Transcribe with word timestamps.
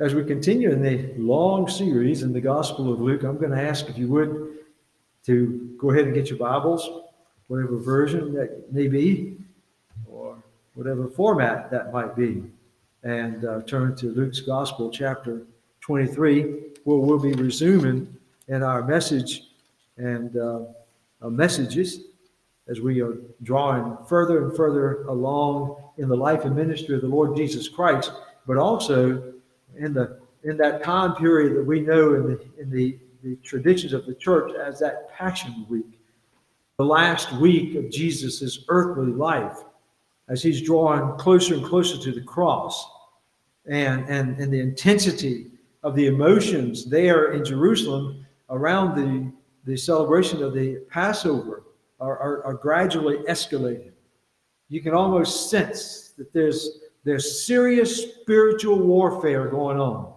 as 0.00 0.14
we 0.14 0.24
continue 0.24 0.72
in 0.72 0.82
the 0.82 1.12
long 1.16 1.68
series 1.68 2.22
in 2.22 2.32
the 2.32 2.40
Gospel 2.40 2.92
of 2.92 3.00
Luke, 3.00 3.22
I'm 3.22 3.38
going 3.38 3.52
to 3.52 3.62
ask 3.62 3.88
if 3.88 3.96
you 3.96 4.08
would 4.08 4.58
to 5.26 5.76
go 5.78 5.90
ahead 5.90 6.06
and 6.06 6.14
get 6.14 6.28
your 6.28 6.38
Bibles, 6.38 6.90
whatever 7.46 7.76
version 7.76 8.34
that 8.34 8.72
may 8.72 8.88
be, 8.88 9.36
or 10.10 10.36
whatever 10.74 11.06
format 11.06 11.70
that 11.70 11.92
might 11.92 12.16
be, 12.16 12.42
and 13.04 13.44
uh, 13.44 13.62
turn 13.62 13.94
to 13.96 14.06
Luke's 14.06 14.40
Gospel, 14.40 14.90
chapter 14.90 15.42
23, 15.80 16.42
where 16.82 16.98
we'll 16.98 17.18
be 17.18 17.32
resuming 17.34 18.12
in 18.48 18.64
our 18.64 18.82
message 18.82 19.42
and 19.96 20.36
uh, 20.36 20.62
our 21.22 21.30
messages 21.30 22.00
as 22.66 22.80
we 22.80 23.00
are 23.00 23.16
drawing 23.44 23.96
further 24.08 24.44
and 24.44 24.56
further 24.56 25.04
along 25.04 25.76
in 25.98 26.08
the 26.08 26.16
life 26.16 26.44
and 26.44 26.56
ministry 26.56 26.96
of 26.96 27.00
the 27.00 27.06
Lord 27.06 27.36
Jesus 27.36 27.68
Christ, 27.68 28.10
but 28.44 28.56
also 28.56 29.33
in 29.78 29.92
the 29.92 30.20
in 30.42 30.56
that 30.58 30.82
time 30.82 31.14
period 31.14 31.56
that 31.56 31.64
we 31.64 31.80
know 31.80 32.14
in 32.14 32.22
the 32.24 32.40
in 32.60 32.70
the, 32.70 32.98
the 33.22 33.36
traditions 33.36 33.92
of 33.92 34.06
the 34.06 34.14
church 34.14 34.52
as 34.54 34.78
that 34.80 35.10
Passion 35.10 35.66
Week, 35.68 36.00
the 36.76 36.84
last 36.84 37.32
week 37.34 37.76
of 37.76 37.90
Jesus' 37.90 38.64
earthly 38.68 39.12
life, 39.12 39.58
as 40.28 40.42
he's 40.42 40.60
drawing 40.60 41.16
closer 41.18 41.54
and 41.54 41.64
closer 41.64 41.98
to 41.98 42.12
the 42.12 42.22
cross, 42.22 42.86
and 43.66 44.08
and 44.08 44.38
and 44.38 44.52
the 44.52 44.60
intensity 44.60 45.50
of 45.82 45.94
the 45.94 46.06
emotions 46.06 46.86
there 46.86 47.32
in 47.32 47.44
Jerusalem 47.44 48.26
around 48.50 48.96
the 48.96 49.32
the 49.64 49.76
celebration 49.76 50.42
of 50.42 50.52
the 50.52 50.82
Passover 50.90 51.64
are, 52.00 52.18
are, 52.18 52.44
are 52.44 52.54
gradually 52.54 53.16
escalating. 53.28 53.92
You 54.68 54.80
can 54.82 54.94
almost 54.94 55.50
sense 55.50 56.12
that 56.18 56.32
there's, 56.32 56.80
there's 57.04 57.44
serious 57.44 58.14
spiritual 58.14 58.78
warfare 58.78 59.48
going 59.48 59.78
on. 59.78 60.12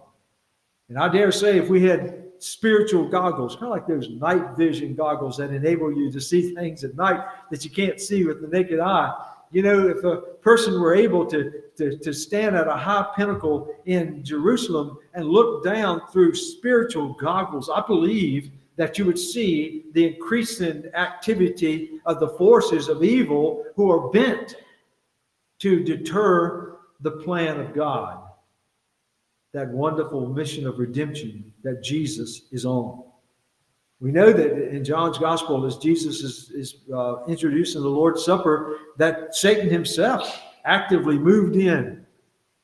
And 0.88 0.98
I 0.98 1.08
dare 1.08 1.30
say, 1.30 1.58
if 1.58 1.68
we 1.68 1.82
had 1.84 2.24
spiritual 2.38 3.06
goggles, 3.06 3.54
kind 3.54 3.66
of 3.66 3.70
like 3.70 3.86
those 3.86 4.08
night 4.08 4.56
vision 4.56 4.94
goggles 4.94 5.36
that 5.36 5.50
enable 5.50 5.92
you 5.92 6.10
to 6.10 6.20
see 6.20 6.54
things 6.54 6.82
at 6.84 6.96
night 6.96 7.20
that 7.50 7.64
you 7.64 7.70
can't 7.70 8.00
see 8.00 8.24
with 8.24 8.40
the 8.40 8.48
naked 8.48 8.80
eye. 8.80 9.12
You 9.50 9.62
know, 9.62 9.88
if 9.88 10.04
a 10.04 10.18
person 10.40 10.80
were 10.80 10.94
able 10.94 11.26
to, 11.26 11.52
to, 11.76 11.98
to 11.98 12.12
stand 12.12 12.56
at 12.56 12.68
a 12.68 12.76
high 12.76 13.06
pinnacle 13.16 13.74
in 13.86 14.22
Jerusalem 14.24 14.98
and 15.14 15.26
look 15.26 15.64
down 15.64 16.02
through 16.12 16.34
spiritual 16.34 17.14
goggles, 17.14 17.70
I 17.70 17.82
believe 17.86 18.50
that 18.76 18.96
you 18.96 19.04
would 19.04 19.18
see 19.18 19.86
the 19.92 20.06
increasing 20.06 20.84
activity 20.94 22.00
of 22.06 22.20
the 22.20 22.28
forces 22.28 22.88
of 22.88 23.02
evil 23.02 23.64
who 23.74 23.90
are 23.90 24.10
bent 24.10 24.56
to 25.58 25.82
deter 25.82 26.67
the 27.00 27.12
plan 27.12 27.60
of 27.60 27.74
God, 27.74 28.22
that 29.52 29.68
wonderful 29.68 30.28
mission 30.28 30.66
of 30.66 30.78
redemption 30.78 31.52
that 31.62 31.82
Jesus 31.82 32.42
is 32.52 32.64
on. 32.64 33.04
We 34.00 34.12
know 34.12 34.32
that 34.32 34.68
in 34.68 34.84
John's 34.84 35.18
gospel, 35.18 35.64
as 35.66 35.76
Jesus 35.76 36.22
is, 36.22 36.50
is 36.50 36.76
uh, 36.94 37.24
introducing 37.26 37.82
the 37.82 37.88
Lord's 37.88 38.24
Supper, 38.24 38.78
that 38.96 39.34
Satan 39.34 39.68
himself 39.68 40.40
actively 40.64 41.18
moved 41.18 41.56
in, 41.56 42.06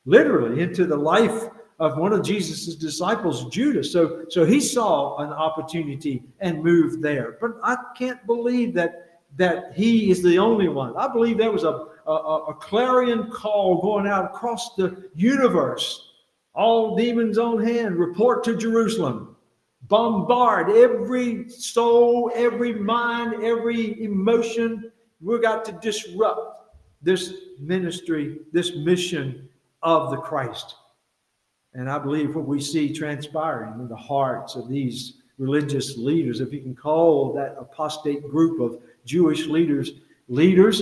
literally, 0.05 0.61
into 0.61 0.85
the 0.85 0.95
life 0.95 1.49
of 1.79 1.97
one 1.97 2.13
of 2.13 2.23
Jesus' 2.23 2.75
disciples, 2.75 3.49
Judas. 3.49 3.91
So, 3.91 4.23
so 4.29 4.45
he 4.45 4.61
saw 4.61 5.17
an 5.17 5.29
opportunity 5.29 6.23
and 6.39 6.63
moved 6.63 7.01
there. 7.01 7.37
But 7.41 7.51
I 7.63 7.75
can't 7.97 8.25
believe 8.25 8.73
that, 8.75 9.04
that 9.35 9.73
he 9.75 10.11
is 10.11 10.21
the 10.21 10.37
only 10.37 10.67
one. 10.67 10.95
I 10.95 11.11
believe 11.11 11.37
there 11.37 11.51
was 11.51 11.63
a, 11.63 11.87
a, 12.07 12.11
a 12.49 12.53
clarion 12.53 13.29
call 13.31 13.81
going 13.81 14.07
out 14.07 14.25
across 14.25 14.75
the 14.75 15.09
universe. 15.13 16.11
All 16.53 16.95
demons 16.95 17.37
on 17.37 17.63
hand, 17.63 17.97
report 17.97 18.43
to 18.45 18.55
Jerusalem. 18.55 19.35
Bombard 19.83 20.69
every 20.71 21.49
soul, 21.49 22.31
every 22.33 22.73
mind, 22.73 23.43
every 23.43 24.01
emotion. 24.01 24.91
We've 25.21 25.41
got 25.41 25.65
to 25.65 25.73
disrupt 25.73 26.71
this 27.01 27.33
ministry, 27.59 28.39
this 28.51 28.75
mission 28.77 29.47
of 29.83 30.11
the 30.11 30.17
Christ. 30.17 30.75
And 31.73 31.89
I 31.89 31.99
believe 31.99 32.35
what 32.35 32.47
we 32.47 32.61
see 32.61 32.93
transpiring 32.93 33.79
in 33.79 33.87
the 33.89 33.95
hearts 33.95 34.55
of 34.55 34.69
these 34.69 35.17
religious 35.37 35.97
leaders, 35.97 36.39
if 36.39 36.53
you 36.53 36.61
can 36.61 36.73
call 36.73 37.33
that 37.33 37.55
apostate 37.59 38.27
group 38.29 38.61
of 38.61 38.81
Jewish 39.05 39.45
leaders 39.47 39.91
leaders, 40.27 40.81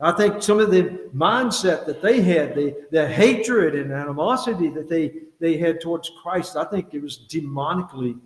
I 0.00 0.12
think 0.12 0.42
some 0.42 0.60
of 0.60 0.70
the 0.70 1.08
mindset 1.14 1.86
that 1.86 2.02
they 2.02 2.20
had, 2.20 2.54
the, 2.54 2.86
the 2.90 3.06
hatred 3.06 3.74
and 3.74 3.92
animosity 3.92 4.68
that 4.70 4.88
they, 4.88 5.14
they 5.40 5.56
had 5.56 5.80
towards 5.80 6.10
Christ, 6.22 6.56
I 6.56 6.64
think 6.64 6.92
it 6.92 7.02
was 7.02 7.26
demonically 7.28 8.18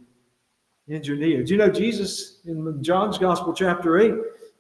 engineered. 0.89 1.51
You 1.51 1.59
know, 1.59 1.71
Jesus 1.71 2.41
in 2.47 2.83
John's 2.83 3.19
Gospel, 3.19 3.53
chapter 3.53 3.99
8, 3.99 4.15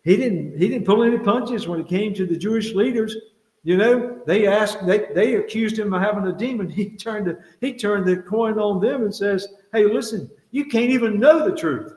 he 0.04 0.16
didn't 0.16 0.58
he 0.58 0.68
didn't 0.68 0.86
pull 0.86 1.02
any 1.02 1.18
punches 1.18 1.66
when 1.66 1.80
it 1.80 1.88
came 1.88 2.14
to 2.14 2.26
the 2.26 2.36
Jewish 2.36 2.72
leaders. 2.72 3.16
You 3.64 3.76
know, 3.76 4.22
they 4.26 4.46
asked, 4.46 4.86
they, 4.86 5.06
they 5.14 5.34
accused 5.34 5.78
him 5.78 5.92
of 5.92 6.00
having 6.00 6.26
a 6.26 6.32
demon. 6.32 6.70
He 6.78 6.90
turned 6.90 7.26
the, 7.26 7.38
he 7.60 7.74
turned 7.74 8.06
the 8.06 8.18
coin 8.18 8.58
on 8.58 8.80
them 8.80 9.02
and 9.02 9.14
says, 9.14 9.48
Hey, 9.72 9.84
listen, 9.84 10.30
you 10.50 10.66
can't 10.66 10.90
even 10.90 11.18
know 11.18 11.48
the 11.48 11.56
truth 11.56 11.92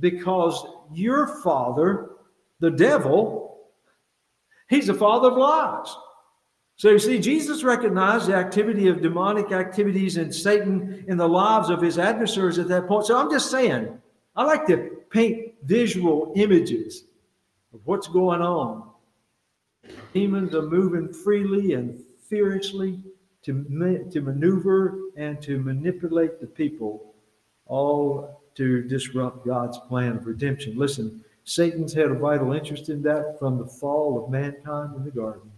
because 0.00 0.66
your 0.92 1.26
father, 1.42 2.10
the 2.60 2.70
devil, 2.70 3.58
he's 4.68 4.86
the 4.86 4.94
father 4.94 5.28
of 5.28 5.36
lies. 5.36 5.94
So 6.76 6.90
you 6.90 6.98
see, 6.98 7.18
Jesus 7.18 7.64
recognized 7.64 8.26
the 8.26 8.34
activity 8.34 8.88
of 8.88 9.02
demonic 9.02 9.50
activities 9.50 10.16
and 10.16 10.32
Satan 10.32 11.04
in 11.08 11.16
the 11.16 11.28
lives 11.28 11.70
of 11.70 11.82
his 11.82 11.98
adversaries 11.98 12.58
at 12.58 12.68
that 12.68 12.86
point. 12.86 13.06
So 13.06 13.18
I'm 13.18 13.30
just 13.30 13.50
saying, 13.50 13.98
I 14.36 14.44
like 14.44 14.66
to 14.68 14.98
paint 15.10 15.54
visual 15.64 16.32
images 16.36 17.04
of 17.74 17.80
what's 17.84 18.06
going 18.06 18.42
on 18.42 18.88
Demons 20.12 20.54
are 20.54 20.62
moving 20.62 21.12
freely 21.12 21.74
and 21.74 22.02
furiously 22.28 23.00
to, 23.42 23.64
to 24.10 24.20
maneuver 24.20 24.98
and 25.16 25.40
to 25.42 25.58
manipulate 25.58 26.40
the 26.40 26.46
people, 26.46 27.14
all 27.66 28.37
to 28.58 28.82
disrupt 28.82 29.46
God's 29.46 29.78
plan 29.78 30.16
of 30.16 30.26
redemption. 30.26 30.76
Listen, 30.76 31.24
Satan's 31.44 31.94
had 31.94 32.10
a 32.10 32.14
vital 32.14 32.52
interest 32.52 32.88
in 32.88 33.00
that 33.02 33.38
from 33.38 33.56
the 33.56 33.66
fall 33.66 34.22
of 34.22 34.30
mankind 34.30 34.96
in 34.96 35.04
the 35.04 35.12
garden. 35.12 35.50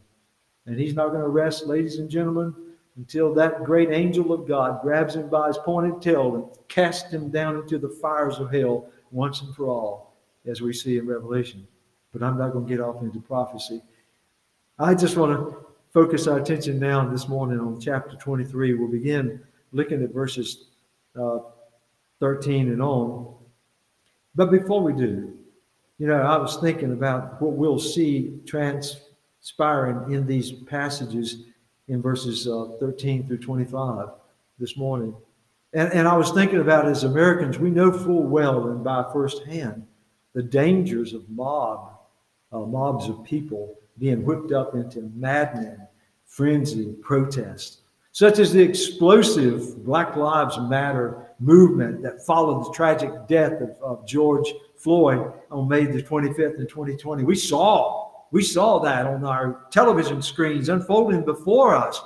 And 0.67 0.79
he's 0.79 0.95
not 0.95 1.09
going 1.09 1.23
to 1.23 1.29
rest, 1.29 1.67
ladies 1.67 1.99
and 1.99 2.11
gentlemen, 2.11 2.55
until 2.97 3.33
that 3.35 3.65
great 3.65 3.91
angel 3.91 4.33
of 4.35 4.47
God 4.47 4.83
grabs 4.83 5.17
him 5.17 5.31
by 5.31 5.49
his 5.49 5.57
pointed 5.59 6.03
tail 6.03 6.35
and 6.35 6.45
casts 6.69 7.11
him 7.11 7.31
down 7.31 7.57
into 7.57 7.79
the 7.79 7.89
fires 7.89 8.39
of 8.39 8.53
hell 8.53 8.87
once 9.11 9.41
and 9.41 9.55
for 9.57 9.67
all, 9.67 10.15
as 10.45 10.61
we 10.61 10.73
see 10.73 10.99
in 10.99 11.07
Revelation. 11.07 11.67
But 12.13 12.23
I'm 12.23 12.37
not 12.37 12.53
going 12.53 12.67
to 12.67 12.71
get 12.71 12.83
off 12.83 13.03
into 13.03 13.19
prophecy. 13.19 13.81
I 14.79 14.95
just 14.95 15.17
want 15.17 15.33
to 15.33 15.67
focus 15.95 16.27
our 16.27 16.39
attention 16.39 16.79
now 16.79 17.09
this 17.09 17.29
morning 17.29 17.59
on 17.61 17.81
chapter 17.81 18.17
23. 18.17 18.75
We'll 18.75 18.89
begin 18.89 19.41
looking 19.73 20.03
at 20.03 20.13
verses 20.13 20.67
uh, 21.19 21.39
13 22.21 22.69
and 22.69 22.83
on. 22.83 23.35
But 24.35 24.51
before 24.51 24.83
we 24.83 24.93
do, 24.93 25.37
you 25.99 26.07
know, 26.07 26.23
I 26.23 26.37
was 26.39 26.59
thinking 26.59 26.93
about 26.93 27.41
what 27.43 27.53
we'll 27.53 27.79
see 27.79 28.41
transpiring 28.47 30.13
in 30.13 30.27
these 30.27 30.53
passages 30.53 31.45
in 31.89 32.01
verses 32.01 32.47
uh, 32.47 32.77
13 32.79 33.27
through 33.27 33.39
25 33.39 34.09
this 34.59 34.77
morning. 34.77 35.15
And, 35.73 35.93
and 35.93 36.09
I 36.09 36.17
was 36.17 36.31
thinking 36.31 36.61
about 36.61 36.87
as 36.87 37.05
Americans, 37.05 37.59
we 37.59 37.71
know 37.71 37.93
full 37.93 38.23
well 38.23 38.69
and 38.69 38.83
by 38.85 39.05
firsthand 39.13 39.87
the 40.33 40.43
dangers 40.43 41.13
of 41.13 41.29
mob, 41.29 41.99
uh, 42.53 42.61
mobs 42.61 43.09
of 43.09 43.25
people 43.25 43.77
being 43.99 44.25
whipped 44.25 44.53
up 44.53 44.75
into 44.75 45.11
maddening 45.15 45.77
frenzy 46.25 46.93
protest, 47.03 47.81
such 48.13 48.39
as 48.39 48.53
the 48.53 48.63
explosive 48.63 49.85
Black 49.85 50.17
Lives 50.17 50.59
Matter 50.59 51.30
movement 51.41 52.03
that 52.03 52.25
followed 52.25 52.65
the 52.65 52.73
tragic 52.73 53.11
death 53.27 53.61
of, 53.61 53.71
of 53.83 54.07
George 54.07 54.53
Floyd 54.77 55.33
on 55.51 55.69
May 55.69 55.87
the 55.87 56.03
25th 56.03 56.59
in 56.59 56.67
2020. 56.67 57.25
We 57.25 57.35
saw 57.35 58.09
we 58.33 58.45
saw 58.45 58.79
that 58.79 59.07
on 59.07 59.25
our 59.25 59.67
television 59.71 60.23
screens 60.23 60.69
unfolding 60.69 61.25
before 61.25 61.75
us. 61.75 62.01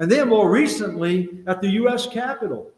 And 0.00 0.10
then 0.10 0.28
more 0.28 0.50
recently 0.50 1.28
at 1.46 1.60
the 1.60 1.70
U.S. 1.72 2.06
Capitol, 2.06 2.70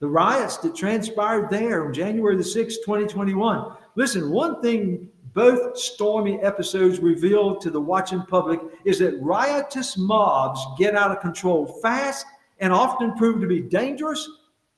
the 0.00 0.08
riots 0.08 0.56
that 0.58 0.74
transpired 0.74 1.50
there 1.50 1.86
on 1.86 1.92
January 1.92 2.36
the 2.36 2.42
6th, 2.42 2.76
2021. 2.84 3.76
Listen, 3.96 4.30
one 4.30 4.62
thing 4.62 5.08
both 5.34 5.76
stormy 5.76 6.40
episodes 6.40 6.98
revealed 6.98 7.60
to 7.60 7.70
the 7.70 7.80
watching 7.80 8.22
public 8.22 8.60
is 8.84 8.98
that 9.00 9.20
riotous 9.20 9.98
mobs 9.98 10.64
get 10.78 10.94
out 10.94 11.10
of 11.10 11.20
control 11.20 11.66
fast 11.82 12.24
and 12.60 12.72
often 12.72 13.12
prove 13.14 13.40
to 13.40 13.46
be 13.46 13.60
dangerous, 13.60 14.26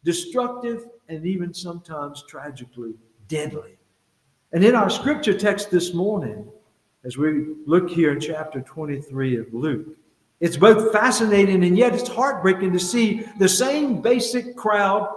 destructive, 0.08 0.86
and 1.10 1.26
even 1.26 1.52
sometimes 1.52 2.24
tragically 2.26 2.94
deadly. 3.28 3.76
And 4.54 4.64
in 4.64 4.74
our 4.74 4.88
scripture 4.88 5.36
text 5.38 5.70
this 5.70 5.92
morning, 5.92 6.50
as 7.04 7.18
we 7.18 7.48
look 7.66 7.90
here 7.90 8.14
in 8.14 8.18
chapter 8.18 8.62
23 8.62 9.36
of 9.38 9.52
Luke, 9.52 9.98
It's 10.40 10.56
both 10.56 10.92
fascinating 10.92 11.62
and 11.64 11.76
yet 11.76 11.94
it's 11.94 12.08
heartbreaking 12.08 12.72
to 12.72 12.78
see 12.78 13.26
the 13.38 13.48
same 13.48 14.00
basic 14.00 14.56
crowd 14.56 15.08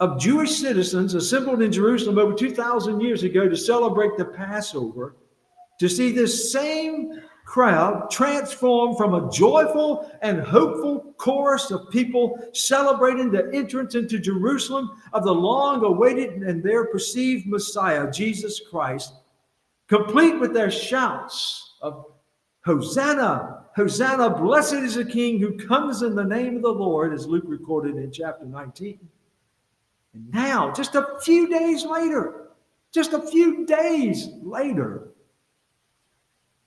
of 0.00 0.18
Jewish 0.18 0.56
citizens 0.56 1.14
assembled 1.14 1.62
in 1.62 1.70
Jerusalem 1.70 2.18
over 2.18 2.34
2,000 2.34 3.00
years 3.00 3.22
ago 3.22 3.48
to 3.48 3.56
celebrate 3.56 4.16
the 4.16 4.24
Passover, 4.24 5.14
to 5.78 5.88
see 5.88 6.10
this 6.10 6.50
same 6.50 7.20
crowd 7.46 8.10
transformed 8.10 8.98
from 8.98 9.14
a 9.14 9.30
joyful 9.30 10.10
and 10.20 10.40
hopeful 10.40 11.14
chorus 11.16 11.70
of 11.70 11.88
people 11.90 12.38
celebrating 12.52 13.30
the 13.30 13.48
entrance 13.54 13.94
into 13.94 14.18
Jerusalem 14.18 14.90
of 15.12 15.24
the 15.24 15.32
long 15.32 15.82
awaited 15.84 16.42
and 16.42 16.62
their 16.62 16.86
perceived 16.86 17.46
Messiah, 17.46 18.10
Jesus 18.10 18.60
Christ, 18.68 19.14
complete 19.88 20.38
with 20.38 20.52
their 20.52 20.70
shouts 20.70 21.76
of 21.80 22.04
Hosanna, 22.64 23.64
Hosanna, 23.76 24.30
blessed 24.30 24.74
is 24.74 24.96
the 24.96 25.04
King 25.04 25.38
who 25.38 25.56
comes 25.56 26.02
in 26.02 26.16
the 26.16 26.24
name 26.24 26.56
of 26.56 26.62
the 26.62 26.68
Lord, 26.68 27.14
as 27.14 27.26
Luke 27.26 27.44
recorded 27.46 27.96
in 27.96 28.10
chapter 28.10 28.44
19. 28.44 28.98
And 30.14 30.32
now, 30.32 30.72
just 30.72 30.96
a 30.96 31.16
few 31.22 31.48
days 31.48 31.84
later, 31.84 32.48
just 32.92 33.12
a 33.12 33.22
few 33.22 33.66
days 33.66 34.30
later, 34.42 35.10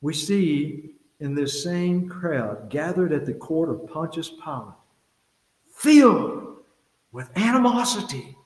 we 0.01 0.13
see 0.13 0.91
in 1.19 1.35
this 1.35 1.63
same 1.63 2.07
crowd 2.07 2.69
gathered 2.69 3.11
at 3.11 3.25
the 3.25 3.33
court 3.33 3.69
of 3.69 3.87
Pontius 3.87 4.29
Pilate, 4.29 4.73
filled 5.73 6.57
with 7.11 7.29
animosity 7.37 8.37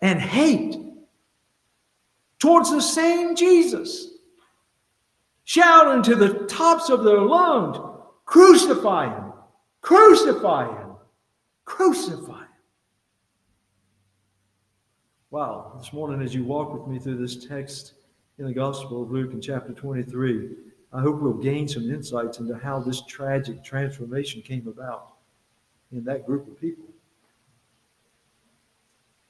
and 0.00 0.20
hate 0.20 0.76
towards 2.38 2.70
the 2.70 2.80
same 2.80 3.34
Jesus, 3.34 4.08
shouting 5.44 6.02
to 6.02 6.14
the 6.14 6.46
tops 6.46 6.90
of 6.90 7.04
their 7.04 7.20
lungs, 7.20 7.78
Crucify 8.24 9.14
him! 9.14 9.32
Crucify 9.80 10.66
him! 10.78 10.90
Crucify 11.64 12.40
him! 12.40 12.48
Wow, 15.30 15.74
this 15.78 15.92
morning 15.92 16.20
as 16.20 16.34
you 16.34 16.44
walk 16.44 16.72
with 16.72 16.86
me 16.86 16.98
through 16.98 17.18
this 17.18 17.46
text, 17.46 17.94
in 18.42 18.48
the 18.48 18.54
Gospel 18.54 19.04
of 19.04 19.12
Luke 19.12 19.32
in 19.32 19.40
chapter 19.40 19.72
23. 19.72 20.50
I 20.92 21.00
hope 21.00 21.20
we'll 21.20 21.32
gain 21.34 21.68
some 21.68 21.88
insights 21.88 22.40
into 22.40 22.58
how 22.58 22.80
this 22.80 23.02
tragic 23.02 23.62
transformation 23.62 24.42
came 24.42 24.66
about 24.66 25.12
in 25.92 26.02
that 26.04 26.26
group 26.26 26.48
of 26.48 26.60
people. 26.60 26.86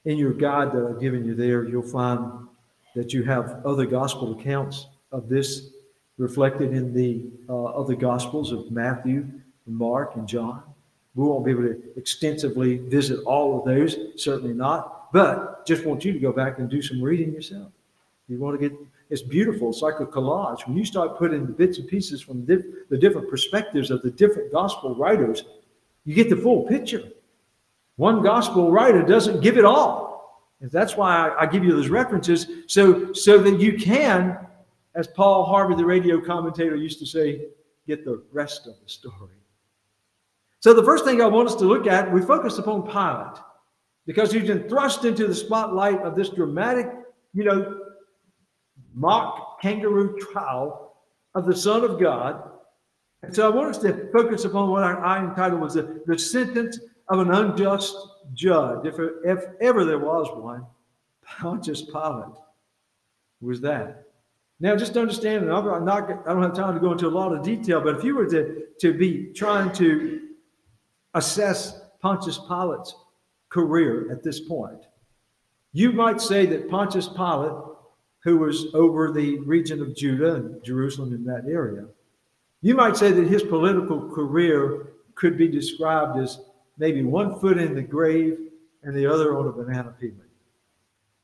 In 0.05 0.17
your 0.17 0.33
guide 0.33 0.71
that 0.71 0.83
I've 0.83 0.99
given 0.99 1.23
you 1.25 1.35
there, 1.35 1.63
you'll 1.63 1.83
find 1.83 2.47
that 2.95 3.13
you 3.13 3.21
have 3.21 3.63
other 3.63 3.85
gospel 3.85 4.39
accounts 4.39 4.87
of 5.11 5.29
this 5.29 5.69
reflected 6.17 6.73
in 6.73 6.91
the 6.91 7.23
uh, 7.47 7.65
other 7.65 7.95
gospels 7.95 8.51
of 8.51 8.71
Matthew, 8.71 9.29
Mark, 9.67 10.15
and 10.15 10.27
John. 10.27 10.63
We 11.13 11.23
won't 11.23 11.45
be 11.45 11.51
able 11.51 11.63
to 11.63 11.79
extensively 11.97 12.77
visit 12.77 13.23
all 13.25 13.59
of 13.59 13.65
those, 13.65 13.95
certainly 14.15 14.55
not, 14.55 15.13
but 15.13 15.67
just 15.67 15.85
want 15.85 16.03
you 16.03 16.13
to 16.13 16.19
go 16.19 16.31
back 16.31 16.57
and 16.57 16.67
do 16.67 16.81
some 16.81 16.99
reading 16.99 17.31
yourself. 17.31 17.71
You 18.27 18.39
want 18.39 18.59
to 18.59 18.69
get 18.69 18.75
it's 19.09 19.21
beautiful. 19.21 19.69
It's 19.69 19.81
like 19.81 19.99
a 19.99 20.05
collage. 20.05 20.67
When 20.67 20.77
you 20.77 20.85
start 20.85 21.17
putting 21.17 21.45
the 21.45 21.51
bits 21.51 21.77
and 21.77 21.87
pieces 21.87 22.21
from 22.21 22.45
the, 22.45 22.85
the 22.89 22.97
different 22.97 23.29
perspectives 23.29 23.91
of 23.91 24.01
the 24.01 24.11
different 24.11 24.51
gospel 24.51 24.95
writers, 24.95 25.43
you 26.05 26.15
get 26.15 26.29
the 26.29 26.37
full 26.37 26.63
picture. 26.63 27.03
One 27.97 28.23
gospel 28.23 28.71
writer 28.71 29.03
doesn't 29.03 29.41
give 29.41 29.57
it 29.57 29.65
all. 29.65 30.13
And 30.61 30.71
that's 30.71 30.95
why 30.95 31.29
I, 31.29 31.41
I 31.41 31.45
give 31.45 31.63
you 31.63 31.71
those 31.71 31.89
references 31.89 32.47
so, 32.67 33.13
so 33.13 33.37
that 33.39 33.59
you 33.59 33.77
can, 33.77 34.37
as 34.95 35.07
Paul 35.07 35.45
Harvey, 35.45 35.75
the 35.75 35.85
radio 35.85 36.19
commentator, 36.19 36.75
used 36.75 36.99
to 36.99 37.05
say, 37.05 37.47
get 37.85 38.05
the 38.05 38.23
rest 38.31 38.67
of 38.67 38.75
the 38.81 38.89
story. 38.89 39.35
So 40.61 40.73
the 40.73 40.83
first 40.83 41.03
thing 41.03 41.21
I 41.21 41.27
want 41.27 41.49
us 41.49 41.55
to 41.55 41.65
look 41.65 41.87
at, 41.87 42.11
we 42.11 42.21
focus 42.21 42.57
upon 42.57 42.83
Pilate 42.83 43.43
because 44.05 44.31
he's 44.31 44.47
been 44.47 44.67
thrust 44.69 45.03
into 45.05 45.27
the 45.27 45.35
spotlight 45.35 45.99
of 46.01 46.15
this 46.15 46.29
dramatic, 46.29 46.89
you 47.33 47.43
know, 47.43 47.79
mock 48.93 49.61
kangaroo 49.61 50.17
trial 50.19 50.95
of 51.35 51.45
the 51.45 51.55
Son 51.55 51.83
of 51.83 51.99
God. 51.99 52.49
And 53.23 53.35
so 53.35 53.49
I 53.49 53.55
want 53.55 53.69
us 53.69 53.77
to 53.79 54.11
focus 54.11 54.45
upon 54.45 54.69
what 54.69 54.83
I 54.83 55.23
entitled 55.23 55.61
was 55.61 55.75
the, 55.75 56.03
the 56.05 56.17
sentence 56.17 56.79
of 57.09 57.19
an 57.19 57.31
unjust 57.31 57.95
judge, 58.33 58.85
if, 58.85 58.95
if 59.25 59.45
ever 59.61 59.85
there 59.85 59.99
was 59.99 60.27
one. 60.33 60.65
Pontius 61.25 61.81
Pilate 61.81 62.35
was 63.41 63.61
that. 63.61 64.05
Now, 64.59 64.75
just 64.75 64.95
understand, 64.97 65.43
and 65.43 65.51
I'm 65.51 65.85
not, 65.85 66.09
I 66.09 66.33
don't 66.33 66.43
have 66.43 66.53
time 66.53 66.73
to 66.73 66.79
go 66.79 66.91
into 66.91 67.07
a 67.07 67.09
lot 67.09 67.33
of 67.33 67.43
detail, 67.43 67.81
but 67.81 67.97
if 67.97 68.03
you 68.03 68.15
were 68.15 68.27
to, 68.27 68.63
to 68.79 68.93
be 68.93 69.31
trying 69.33 69.73
to 69.73 70.21
assess 71.15 71.81
Pontius 72.01 72.39
Pilate's 72.47 72.95
career 73.49 74.11
at 74.11 74.23
this 74.23 74.39
point, 74.39 74.85
you 75.73 75.91
might 75.91 76.21
say 76.21 76.45
that 76.45 76.69
Pontius 76.69 77.07
Pilate 77.07 77.53
who 78.23 78.37
was 78.37 78.67
over 78.73 79.11
the 79.11 79.39
region 79.39 79.81
of 79.81 79.95
Judah 79.95 80.35
and 80.35 80.63
Jerusalem 80.63 81.13
in 81.13 81.25
that 81.25 81.45
area. 81.45 81.85
You 82.61 82.75
might 82.75 82.95
say 82.95 83.11
that 83.11 83.27
his 83.27 83.43
political 83.43 84.09
career 84.09 84.93
could 85.15 85.37
be 85.37 85.47
described 85.47 86.17
as 86.17 86.39
maybe 86.77 87.03
one 87.03 87.39
foot 87.39 87.57
in 87.57 87.75
the 87.75 87.81
grave 87.81 88.37
and 88.83 88.95
the 88.95 89.05
other 89.05 89.37
on 89.37 89.47
a 89.47 89.51
banana 89.51 89.93
peel. 89.99 90.11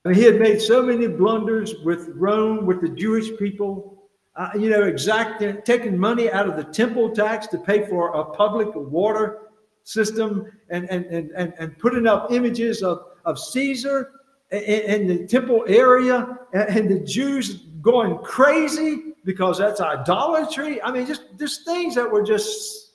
I 0.06 0.10
mean, 0.10 0.18
he 0.18 0.24
had 0.24 0.40
made 0.40 0.62
so 0.62 0.82
many 0.82 1.08
blunders 1.08 1.76
with 1.84 2.10
Rome, 2.16 2.66
with 2.66 2.82
the 2.82 2.90
Jewish 2.90 3.38
people, 3.38 3.98
uh, 4.36 4.50
you 4.56 4.70
know, 4.70 4.84
exacting, 4.84 5.62
taking 5.64 5.98
money 5.98 6.32
out 6.32 6.48
of 6.48 6.56
the 6.56 6.64
temple 6.64 7.10
tax 7.12 7.48
to 7.48 7.58
pay 7.58 7.86
for 7.86 8.10
a 8.16 8.24
public 8.24 8.70
water 8.74 9.50
system 9.84 10.46
and, 10.70 10.90
and, 10.90 11.06
and, 11.06 11.32
and, 11.32 11.54
and 11.60 11.78
putting 11.80 12.08
up 12.08 12.32
images 12.32 12.82
of, 12.82 13.04
of 13.26 13.38
Caesar 13.40 14.12
in, 14.52 15.08
the 15.08 15.28
temple 15.28 15.64
area 15.68 16.38
and 16.54 16.90
the 16.90 17.00
Jews 17.00 17.66
going 17.82 18.18
crazy 18.20 19.14
because 19.24 19.58
that's 19.58 19.82
idolatry. 19.82 20.82
I 20.82 20.92
mean, 20.92 21.06
just, 21.06 21.24
just 21.38 21.66
things 21.66 21.96
that 21.96 22.10
were 22.10 22.24
just 22.24 22.94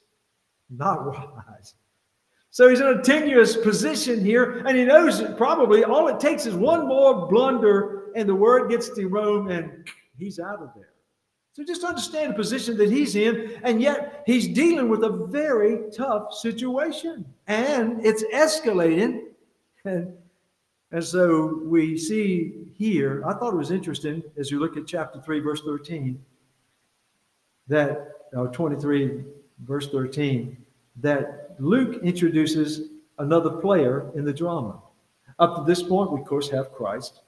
not 0.70 1.06
wise. 1.06 1.74
So 2.50 2.68
he's 2.68 2.80
in 2.80 2.86
a 2.86 3.02
tenuous 3.02 3.56
position 3.56 4.24
here, 4.24 4.62
and 4.64 4.76
he 4.76 4.84
knows 4.84 5.18
that 5.18 5.36
probably 5.36 5.82
all 5.82 6.06
it 6.08 6.20
takes 6.20 6.46
is 6.46 6.54
one 6.54 6.86
more 6.86 7.26
blunder, 7.26 8.12
and 8.14 8.28
the 8.28 8.34
word 8.34 8.70
gets 8.70 8.90
to 8.90 9.06
Rome, 9.06 9.50
and 9.50 9.88
he's 10.16 10.38
out 10.38 10.62
of 10.62 10.70
there. 10.74 10.90
So 11.52 11.64
just 11.64 11.84
understand 11.84 12.32
the 12.32 12.36
position 12.36 12.76
that 12.78 12.90
he's 12.90 13.16
in, 13.16 13.60
and 13.64 13.82
yet 13.82 14.22
he's 14.26 14.48
dealing 14.48 14.88
with 14.88 15.02
a 15.02 15.26
very 15.26 15.90
tough 15.96 16.32
situation, 16.32 17.24
and 17.48 18.04
it's 18.04 18.24
escalating. 18.32 19.22
And 19.84 20.14
and 20.94 21.02
so 21.02 21.60
we 21.64 21.98
see 21.98 22.68
here, 22.72 23.24
I 23.26 23.34
thought 23.34 23.52
it 23.52 23.56
was 23.56 23.72
interesting 23.72 24.22
as 24.36 24.48
you 24.48 24.60
look 24.60 24.76
at 24.76 24.86
chapter 24.86 25.20
3, 25.20 25.40
verse 25.40 25.60
13, 25.62 26.24
that, 27.66 28.12
uh, 28.36 28.46
23, 28.46 29.24
verse 29.64 29.90
13, 29.90 30.56
that 31.00 31.56
Luke 31.58 32.00
introduces 32.04 32.90
another 33.18 33.50
player 33.50 34.12
in 34.14 34.24
the 34.24 34.32
drama. 34.32 34.80
Up 35.40 35.56
to 35.56 35.64
this 35.64 35.82
point, 35.82 36.12
we 36.12 36.20
of 36.20 36.26
course 36.28 36.48
have 36.50 36.72
Christ, 36.72 37.22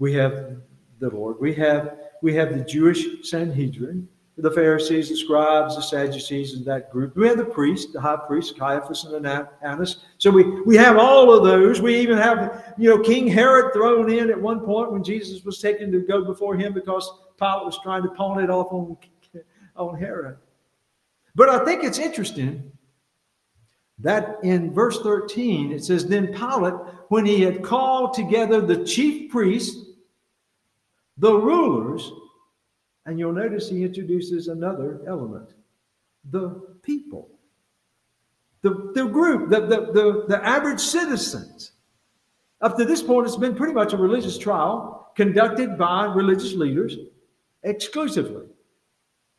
we 0.00 0.12
have 0.14 0.56
the 0.98 1.10
Lord, 1.10 1.36
we 1.38 1.54
have 1.54 1.98
we 2.22 2.34
have 2.34 2.58
the 2.58 2.64
Jewish 2.64 3.28
Sanhedrin, 3.30 4.08
the 4.42 4.50
Pharisees, 4.50 5.08
the 5.08 5.16
scribes, 5.16 5.76
the 5.76 5.82
Sadducees, 5.82 6.54
and 6.54 6.64
that 6.66 6.90
group. 6.90 7.16
We 7.16 7.28
have 7.28 7.36
the 7.36 7.44
priest, 7.44 7.92
the 7.92 8.00
high 8.00 8.18
priest, 8.26 8.58
Caiaphas 8.58 9.04
and 9.04 9.24
Annas. 9.62 9.98
So 10.18 10.32
we, 10.32 10.60
we 10.62 10.76
have 10.76 10.98
all 10.98 11.32
of 11.32 11.44
those. 11.44 11.80
We 11.80 11.94
even 11.94 12.18
have, 12.18 12.74
you 12.76 12.90
know, 12.90 12.98
King 12.98 13.28
Herod 13.28 13.72
thrown 13.72 14.12
in 14.12 14.30
at 14.30 14.40
one 14.40 14.58
point 14.60 14.90
when 14.90 15.04
Jesus 15.04 15.44
was 15.44 15.60
taken 15.60 15.92
to 15.92 16.00
go 16.00 16.24
before 16.24 16.56
him 16.56 16.72
because 16.74 17.08
Pilate 17.38 17.64
was 17.64 17.78
trying 17.84 18.02
to 18.02 18.08
pawn 18.08 18.42
it 18.42 18.50
off 18.50 18.72
on, 18.72 18.96
on 19.76 19.96
Herod. 19.96 20.38
But 21.36 21.48
I 21.48 21.64
think 21.64 21.84
it's 21.84 21.98
interesting 22.00 22.72
that 24.00 24.38
in 24.42 24.74
verse 24.74 25.00
13 25.02 25.70
it 25.70 25.84
says, 25.84 26.04
Then 26.04 26.34
Pilate, 26.34 26.74
when 27.10 27.24
he 27.24 27.42
had 27.42 27.62
called 27.62 28.12
together 28.12 28.60
the 28.60 28.84
chief 28.84 29.30
priests, 29.30 29.86
the 31.16 31.32
rulers, 31.32 32.10
and 33.06 33.18
you'll 33.18 33.32
notice 33.32 33.68
he 33.68 33.84
introduces 33.84 34.48
another 34.48 35.00
element 35.06 35.54
the 36.30 36.50
people, 36.82 37.28
the, 38.62 38.92
the 38.94 39.04
group, 39.06 39.50
the, 39.50 39.60
the, 39.60 39.92
the, 39.92 40.24
the 40.28 40.46
average 40.46 40.80
citizens. 40.80 41.72
Up 42.60 42.76
to 42.76 42.84
this 42.84 43.02
point, 43.02 43.26
it's 43.26 43.36
been 43.36 43.56
pretty 43.56 43.74
much 43.74 43.92
a 43.92 43.96
religious 43.96 44.38
trial 44.38 45.10
conducted 45.16 45.76
by 45.76 46.04
religious 46.04 46.52
leaders 46.54 46.96
exclusively, 47.64 48.46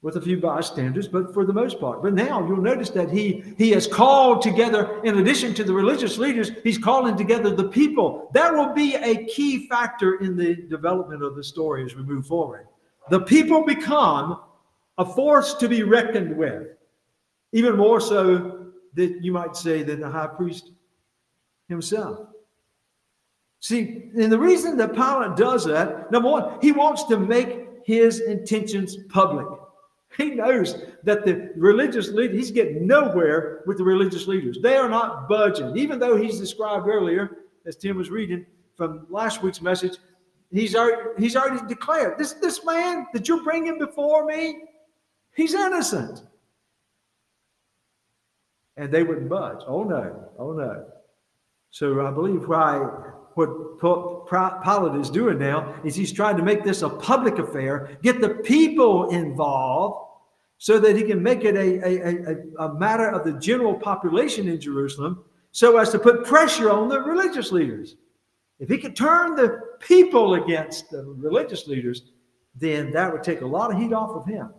with 0.02 0.18
a 0.18 0.22
few 0.22 0.38
bystanders, 0.38 1.08
but 1.08 1.34
for 1.34 1.46
the 1.46 1.54
most 1.54 1.80
part. 1.80 2.04
But 2.04 2.14
now 2.14 2.46
you'll 2.46 2.58
notice 2.62 2.90
that 2.90 3.10
he, 3.10 3.56
he 3.58 3.72
has 3.72 3.88
called 3.88 4.42
together, 4.42 5.02
in 5.06 5.18
addition 5.20 5.54
to 5.54 5.64
the 5.64 5.72
religious 5.72 6.18
leaders, 6.18 6.52
he's 6.64 6.78
calling 6.78 7.16
together 7.16 7.56
the 7.56 7.70
people. 7.70 8.30
That 8.34 8.54
will 8.54 8.74
be 8.74 8.96
a 8.96 9.26
key 9.28 9.70
factor 9.70 10.16
in 10.16 10.36
the 10.36 10.56
development 10.56 11.24
of 11.24 11.38
the 11.38 11.44
story 11.46 11.86
as 11.86 11.96
we 11.96 12.04
move 12.04 12.28
forward 12.28 12.68
the 13.10 13.20
people 13.22 13.66
become 13.66 14.40
a 14.98 15.06
force 15.06 15.56
to 15.56 15.68
be 15.68 15.84
reckoned 15.84 16.38
with. 16.38 16.68
even 17.54 17.78
more 17.78 18.02
so 18.02 18.72
that 18.96 19.24
you 19.24 19.32
might 19.32 19.56
say 19.56 19.84
than 19.84 20.02
the 20.02 20.10
high 20.10 20.28
priest 20.28 20.72
himself. 21.70 22.28
See, 23.60 24.10
and 24.20 24.32
the 24.32 24.38
reason 24.38 24.76
that 24.78 24.94
Pilate 24.94 25.38
does 25.38 25.64
that, 25.66 26.12
number 26.12 26.30
one, 26.30 26.60
he 26.62 26.74
wants 26.74 27.06
to 27.06 27.18
make 27.18 27.68
his 27.86 28.20
intentions 28.20 28.98
public. 29.10 29.48
He 30.18 30.32
knows 30.32 30.84
that 31.04 31.26
the 31.26 31.52
religious 31.56 32.10
leaders, 32.10 32.38
he's 32.38 32.52
getting 32.52 32.86
nowhere 32.86 33.64
with 33.66 33.78
the 33.78 33.84
religious 33.84 34.28
leaders. 34.28 34.60
They 34.62 34.76
are 34.76 34.90
not 34.90 35.30
budging, 35.30 35.76
even 35.78 35.98
though 35.98 36.18
he's 36.18 36.40
described 36.40 36.88
earlier, 36.88 37.38
as 37.66 37.76
Tim 37.78 37.98
was 37.98 38.10
reading 38.10 38.46
from 38.76 39.08
last 39.10 39.42
week's 39.42 39.62
message, 39.62 39.98
he's 40.54 40.76
already, 40.76 41.02
he's 41.18 41.36
already 41.36 41.66
declared 41.68 42.18
this, 42.18 42.34
this 42.34 42.64
man 42.64 43.08
that 43.14 43.28
you're 43.28 43.44
bringing 43.44 43.80
before 43.80 44.26
me, 44.26 44.64
he's 45.36 45.54
innocent. 45.54 46.22
And 48.78 48.92
they 48.92 49.04
wouldn't 49.04 49.30
budge. 49.30 49.64
Oh 49.68 49.84
no, 49.84 50.30
oh 50.40 50.54
no. 50.54 50.86
So 51.72 52.06
I 52.06 52.12
believe 52.12 52.48
why 52.48 52.78
what 53.36 53.80
Pilate 54.64 55.02
is 55.02 55.10
doing 55.10 55.40
now 55.40 55.76
is 55.84 55.96
he's 55.96 56.12
trying 56.12 56.38
to 56.38 56.44
make 56.44 56.64
this 56.64 56.82
a 56.82 56.90
public 56.90 57.40
affair, 57.40 57.98
get 58.04 58.22
the 58.22 58.30
people 58.30 59.10
involved 59.10 60.04
so 60.60 60.80
that 60.80 60.96
he 60.96 61.04
can 61.04 61.22
make 61.22 61.44
it 61.44 61.56
a, 61.56 61.86
a, 61.86 62.32
a, 62.32 62.68
a 62.68 62.74
matter 62.76 63.10
of 63.10 63.26
the 63.26 63.34
general 63.40 63.74
population 63.74 64.48
in 64.48 64.60
Jerusalem 64.62 65.24
so 65.52 65.78
as 65.78 65.90
to 65.90 66.00
put 66.00 66.26
pressure 66.26 66.70
on 66.70 66.90
the 66.90 67.00
religious 67.00 67.52
leaders. 67.52 67.96
If 68.60 68.70
he 68.70 68.78
could 68.78 68.96
turn 68.96 69.36
the 69.36 69.60
people 69.88 70.36
against 70.36 70.90
the 70.90 71.04
religious 71.04 71.68
leaders, 71.68 72.04
then 72.56 72.92
that 72.92 73.12
would 73.12 73.24
take 73.24 73.42
a 73.42 73.46
lot 73.46 73.72
of 73.72 73.78
heat 73.78 73.94
off 73.94 74.12
of 74.12 74.26
him. 74.26 74.50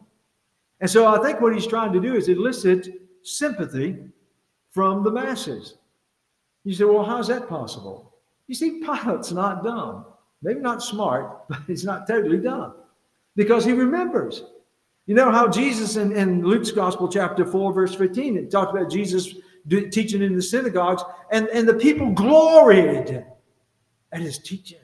And 0.81 0.91
so 0.91 1.07
I 1.07 1.23
think 1.23 1.41
what 1.41 1.55
he's 1.55 1.67
trying 1.67 1.93
to 1.93 2.01
do 2.01 2.15
is 2.15 2.29
elicit 2.29 2.89
sympathy 3.23 3.99
from 4.73 5.03
the 5.03 5.11
masses. 5.11 5.77
You 6.65 6.75
say, 6.75 6.85
well, 6.85 7.05
how's 7.05 7.29
that 7.29 7.49
possible? 7.49 8.15
You 8.47 8.55
see, 8.55 8.81
Pilate's 8.85 9.33
not 9.33 9.65
dumb. 9.65 10.07
Maybe 10.43 10.61
not 10.61 10.83
smart, 10.83 11.45
but 11.49 11.61
he's 11.67 11.85
not 11.85 12.07
totally 12.07 12.39
dumb 12.39 12.75
because 13.37 13.65
he 13.65 13.73
remembers. 13.73 14.45
You 15.07 15.15
know 15.15 15.31
how 15.31 15.49
Jesus 15.49 15.97
in, 15.97 16.17
in 16.17 16.43
Luke's 16.43 16.71
Gospel, 16.71 17.09
chapter 17.09 17.45
4, 17.45 17.73
verse 17.73 17.95
15, 17.95 18.37
it 18.39 18.51
talked 18.51 18.75
about 18.75 18.91
Jesus 18.91 19.35
teaching 19.91 20.23
in 20.23 20.35
the 20.35 20.43
synagogues, 20.43 21.03
and, 21.31 21.49
and 21.49 21.69
the 21.69 21.75
people 21.75 22.11
gloried 22.13 23.25
at 24.13 24.21
his 24.21 24.39
teaching. 24.39 24.79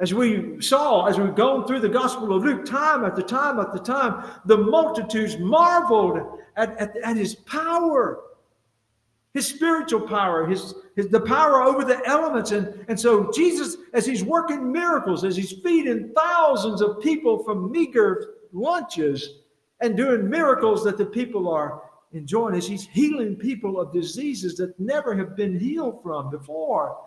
As 0.00 0.14
we 0.14 0.60
saw, 0.60 1.06
as 1.06 1.18
we've 1.18 1.34
gone 1.34 1.66
through 1.66 1.80
the 1.80 1.88
Gospel 1.88 2.34
of 2.34 2.42
Luke, 2.42 2.64
time 2.64 3.04
after 3.04 3.22
time 3.22 3.58
after 3.58 3.78
time, 3.78 4.24
the 4.46 4.56
multitudes 4.56 5.38
marveled 5.38 6.40
at, 6.56 6.76
at, 6.78 6.96
at 6.96 7.16
his 7.16 7.34
power 7.34 8.20
his 9.32 9.46
spiritual 9.46 10.00
power, 10.00 10.46
his, 10.46 10.74
his 10.96 11.08
the 11.08 11.20
power 11.20 11.62
over 11.62 11.84
the 11.84 12.04
elements. 12.06 12.50
And, 12.50 12.84
and 12.88 12.98
so 12.98 13.30
Jesus, 13.32 13.76
as 13.92 14.04
he's 14.04 14.24
working 14.24 14.72
miracles, 14.72 15.24
as 15.24 15.36
he's 15.36 15.52
feeding 15.52 16.12
thousands 16.16 16.82
of 16.82 17.00
people 17.00 17.44
from 17.44 17.70
meager 17.70 18.34
lunches 18.52 19.38
and 19.80 19.96
doing 19.96 20.28
miracles 20.28 20.82
that 20.84 20.98
the 20.98 21.06
people 21.06 21.48
are 21.48 21.82
enjoying, 22.12 22.56
as 22.56 22.66
he's 22.66 22.88
healing 22.88 23.36
people 23.36 23.80
of 23.80 23.92
diseases 23.92 24.56
that 24.56 24.78
never 24.80 25.16
have 25.16 25.36
been 25.36 25.58
healed 25.58 26.02
from 26.02 26.30
before. 26.30 26.98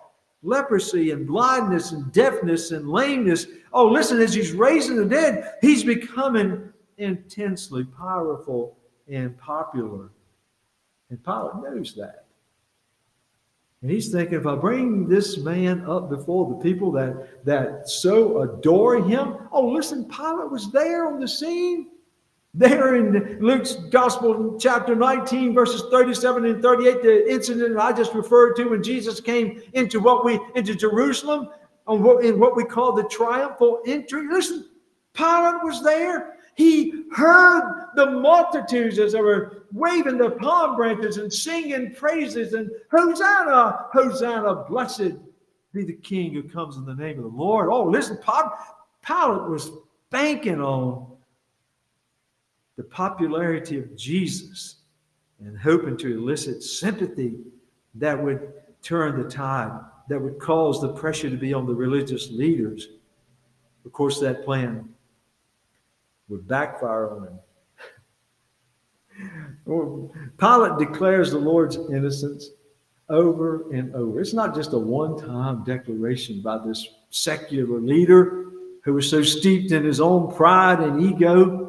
Leprosy 0.43 1.12
and 1.12 1.25
blindness 1.25 1.91
and 1.91 2.12
deafness 2.12 2.71
and 2.71 2.89
lameness. 2.89 3.47
Oh, 3.71 3.88
listen, 3.88 4.21
as 4.21 4.33
he's 4.33 4.51
raising 4.51 4.97
the 4.97 5.05
dead, 5.05 5.53
he's 5.62 5.83
becoming 5.83 6.71
intensely 6.97 7.85
powerful 7.85 8.77
and 9.07 9.38
popular. 9.38 10.09
And 11.09 11.23
Pilate 11.23 11.55
knows 11.63 11.95
that. 11.95 12.25
And 13.81 13.91
he's 13.91 14.12
thinking, 14.12 14.39
if 14.39 14.47
I 14.47 14.55
bring 14.55 15.07
this 15.07 15.38
man 15.38 15.85
up 15.85 16.09
before 16.09 16.50
the 16.50 16.63
people 16.63 16.91
that, 16.93 17.43
that 17.45 17.89
so 17.89 18.41
adore 18.41 19.01
him, 19.03 19.38
oh, 19.51 19.67
listen, 19.67 20.05
Pilate 20.05 20.50
was 20.50 20.71
there 20.71 21.07
on 21.07 21.19
the 21.19 21.27
scene. 21.27 21.88
There 22.55 22.95
in 22.95 23.39
Luke's 23.39 23.74
Gospel, 23.89 24.57
chapter 24.60 24.93
19, 24.93 25.55
verses 25.55 25.83
37 25.89 26.45
and 26.45 26.62
38, 26.62 27.01
the 27.01 27.31
incident 27.31 27.79
I 27.79 27.91
just 27.91 28.13
referred 28.13 28.55
to 28.57 28.65
when 28.65 28.83
Jesus 28.83 29.19
came 29.19 29.60
into 29.74 30.00
what 30.00 30.24
we 30.24 30.39
into 30.53 30.75
Jerusalem 30.75 31.50
on 31.88 32.03
what 32.03 32.24
in 32.24 32.39
what 32.39 32.55
we 32.55 32.63
call 32.63 32.93
the 32.93 33.05
triumphal 33.05 33.81
entry. 33.88 34.27
Listen, 34.31 34.69
Pilate 35.15 35.63
was 35.63 35.81
there. 35.83 36.38
He 36.55 37.05
heard 37.12 37.88
the 37.95 38.12
multitudes 38.12 39.00
as 39.00 39.13
they 39.13 39.22
were 39.22 39.65
waving 39.72 40.19
their 40.19 40.29
palm 40.29 40.75
branches 40.75 41.17
and 41.17 41.33
singing 41.33 41.95
praises 41.95 42.53
and 42.53 42.69
Hosanna, 42.91 43.88
Hosanna, 43.91 44.65
blessed 44.69 45.13
be 45.74 45.83
the 45.83 45.93
King 45.93 46.33
who 46.33 46.43
comes 46.43 46.77
in 46.77 46.86
the 46.86 46.93
name 46.93 47.17
of 47.17 47.24
the 47.24 47.36
Lord. 47.36 47.69
Oh, 47.72 47.83
listen, 47.83 48.17
Pilate 48.17 49.50
was 49.50 49.72
banking 50.12 50.62
on 50.62 51.12
the 52.75 52.84
popularity 52.84 53.77
of 53.77 53.96
Jesus 53.96 54.77
and 55.39 55.58
hoping 55.58 55.98
to 55.98 56.18
elicit 56.18 56.63
sympathy 56.63 57.39
that 57.96 58.22
would 58.22 58.53
turn 58.82 59.22
the 59.22 59.30
tide, 59.30 59.80
that 60.10 60.20
would 60.20 60.39
cause 60.39 60.82
the 60.82 60.94
pressure 60.94 61.30
to 61.30 61.38
be 61.38 61.53
on 61.53 61.65
the 61.65 61.74
religious 61.74 62.30
leaders. 62.32 62.89
Of 63.86 63.92
course, 63.92 64.20
that 64.20 64.44
plan 64.44 64.89
would 66.30 66.48
backfire 66.48 67.12
on 67.12 67.27
him. 67.27 67.39
Pilate 70.38 70.80
declares 70.80 71.32
the 71.32 71.38
Lord's 71.38 71.77
innocence 71.92 72.50
over 73.10 73.72
and 73.72 73.94
over. 73.96 74.20
It's 74.20 74.34
not 74.34 74.56
just 74.56 74.74
a 74.74 74.80
one 74.80 75.18
time 75.18 75.63
declaration 75.63 76.42
by 76.42 76.60
this 76.65 76.88
secular 77.10 77.80
leader 77.80 78.46
who 78.84 78.94
was 78.94 79.10
so 79.10 79.22
steeped 79.22 79.72
in 79.72 79.84
his 79.84 80.01
own 80.01 80.34
pride 80.36 80.80
and 80.80 81.01
ego. 81.01 81.62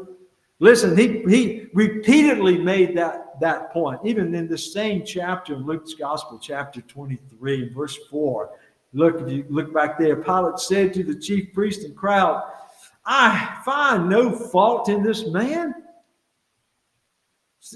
Listen, 0.61 0.96
he, 0.96 1.23
he 1.28 1.66
repeatedly 1.75 2.58
made 2.58 2.96
that, 2.96 3.40
that 3.40 3.73
point, 3.73 4.00
even 4.04 4.34
in 4.34 4.49
the 4.49 4.56
same 4.56 5.04
chapter 5.04 5.54
in 5.54 5.66
Luke's 5.66 5.94
Gospel, 5.94 6.38
chapter 6.38 6.80
23, 6.80 7.70
verse 7.70 7.99
4. 8.08 8.50
Look, 8.92 9.20
if 9.20 9.28
you 9.28 9.44
look 9.49 9.75
back 9.75 9.99
there, 9.99 10.16
Pilate 10.16 10.61
said 10.61 10.94
to 10.94 11.02
the 11.02 11.18
chief 11.18 11.52
priest 11.52 11.82
and 11.82 11.96
crowd, 11.96 12.44
I 13.04 13.61
find 13.64 14.08
no 14.08 14.30
fault 14.30 14.88
in 14.88 15.02
this 15.02 15.26
man. 15.26 15.75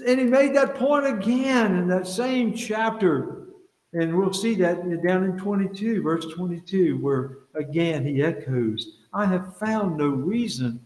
And 0.05 0.19
he 0.19 0.25
made 0.25 0.55
that 0.55 0.75
point 0.75 1.05
again 1.05 1.75
in 1.77 1.87
that 1.87 2.07
same 2.07 2.53
chapter. 2.53 3.47
And 3.93 4.15
we'll 4.17 4.33
see 4.33 4.55
that 4.55 4.81
down 5.05 5.23
in 5.25 5.37
22, 5.37 6.01
verse 6.01 6.25
22, 6.33 6.97
where 6.97 7.39
again 7.55 8.05
he 8.05 8.23
echoes, 8.23 8.99
I 9.11 9.25
have 9.25 9.57
found 9.57 9.97
no 9.97 10.07
reason 10.09 10.79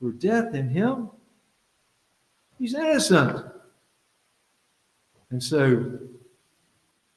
for 0.00 0.12
death 0.12 0.54
in 0.54 0.68
him. 0.68 1.10
He's 2.58 2.74
innocent. 2.74 3.44
And 5.30 5.42
so 5.42 5.98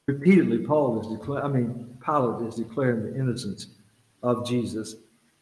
repeatedly 0.07 0.59
Paul 0.59 1.01
is 1.01 1.17
declaring, 1.17 1.45
I 1.45 1.47
mean, 1.47 1.97
Pilate 2.03 2.47
is 2.47 2.55
declaring 2.55 3.03
the 3.03 3.19
innocence 3.19 3.67
of 4.23 4.45
Jesus. 4.45 4.95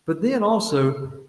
But 0.06 0.22
then 0.22 0.44
also, 0.44 1.26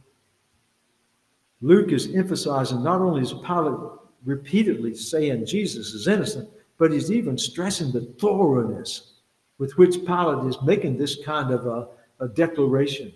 Luke 1.60 1.92
is 1.92 2.14
emphasizing 2.14 2.82
not 2.82 3.00
only 3.00 3.22
is 3.22 3.32
Pilate 3.46 3.78
repeatedly 4.24 4.94
saying 4.94 5.46
Jesus 5.46 5.94
is 5.94 6.06
innocent, 6.06 6.48
but 6.78 6.92
he's 6.92 7.10
even 7.10 7.36
stressing 7.36 7.92
the 7.92 8.02
thoroughness 8.18 9.14
with 9.58 9.76
which 9.76 10.04
Pilate 10.06 10.46
is 10.46 10.56
making 10.62 10.96
this 10.96 11.22
kind 11.24 11.52
of 11.52 11.66
a, 11.66 11.88
a 12.20 12.28
declaration, 12.28 13.12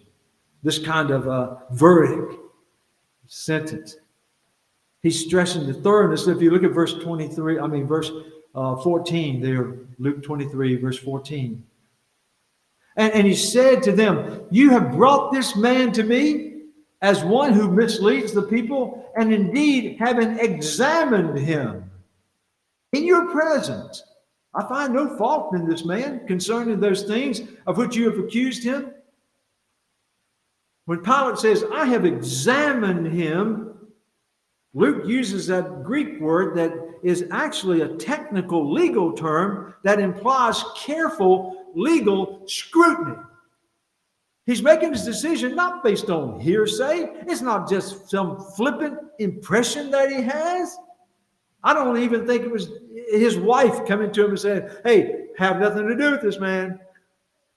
this 0.62 0.78
kind 0.78 1.10
of 1.10 1.26
a 1.26 1.62
verdict, 1.72 2.34
sentence. 3.26 3.96
He's 5.04 5.20
stressing 5.22 5.66
the 5.66 5.74
thoroughness. 5.74 6.26
If 6.26 6.40
you 6.40 6.50
look 6.50 6.64
at 6.64 6.70
verse 6.70 6.94
23, 6.94 7.58
I 7.60 7.66
mean, 7.66 7.86
verse 7.86 8.10
uh, 8.54 8.76
14 8.76 9.38
there, 9.38 9.76
Luke 9.98 10.22
23, 10.22 10.76
verse 10.76 10.98
14. 10.98 11.62
And, 12.96 13.12
and 13.12 13.26
he 13.26 13.34
said 13.34 13.82
to 13.82 13.92
them, 13.92 14.46
You 14.50 14.70
have 14.70 14.92
brought 14.92 15.30
this 15.30 15.56
man 15.56 15.92
to 15.92 16.02
me 16.02 16.62
as 17.02 17.22
one 17.22 17.52
who 17.52 17.70
misleads 17.70 18.32
the 18.32 18.44
people, 18.44 19.12
and 19.14 19.30
indeed, 19.30 19.98
having 19.98 20.38
examined 20.38 21.36
him 21.36 21.90
in 22.92 23.04
your 23.04 23.30
presence, 23.30 24.02
I 24.54 24.66
find 24.66 24.94
no 24.94 25.18
fault 25.18 25.54
in 25.54 25.68
this 25.68 25.84
man 25.84 26.26
concerning 26.26 26.80
those 26.80 27.02
things 27.02 27.42
of 27.66 27.76
which 27.76 27.94
you 27.94 28.08
have 28.08 28.18
accused 28.18 28.64
him. 28.64 28.90
When 30.86 31.00
Pilate 31.00 31.36
says, 31.36 31.62
I 31.74 31.84
have 31.84 32.06
examined 32.06 33.12
him, 33.12 33.73
Luke 34.74 35.06
uses 35.06 35.46
that 35.46 35.84
Greek 35.84 36.20
word 36.20 36.56
that 36.56 36.72
is 37.02 37.26
actually 37.30 37.82
a 37.82 37.88
technical 37.96 38.72
legal 38.72 39.12
term 39.12 39.74
that 39.84 40.00
implies 40.00 40.64
careful 40.76 41.70
legal 41.74 42.42
scrutiny. 42.46 43.16
He's 44.46 44.62
making 44.62 44.92
his 44.92 45.04
decision 45.04 45.54
not 45.54 45.82
based 45.82 46.10
on 46.10 46.38
hearsay. 46.38 47.08
It's 47.26 47.40
not 47.40 47.68
just 47.68 48.10
some 48.10 48.40
flippant 48.56 48.98
impression 49.18 49.90
that 49.92 50.10
he 50.10 50.20
has. 50.22 50.76
I 51.62 51.72
don't 51.72 51.98
even 51.98 52.26
think 52.26 52.42
it 52.42 52.50
was 52.50 52.68
his 53.08 53.38
wife 53.38 53.86
coming 53.86 54.12
to 54.12 54.24
him 54.24 54.30
and 54.30 54.40
saying, 54.40 54.68
Hey, 54.84 55.26
have 55.38 55.60
nothing 55.60 55.86
to 55.86 55.96
do 55.96 56.10
with 56.10 56.20
this 56.20 56.38
man. 56.38 56.78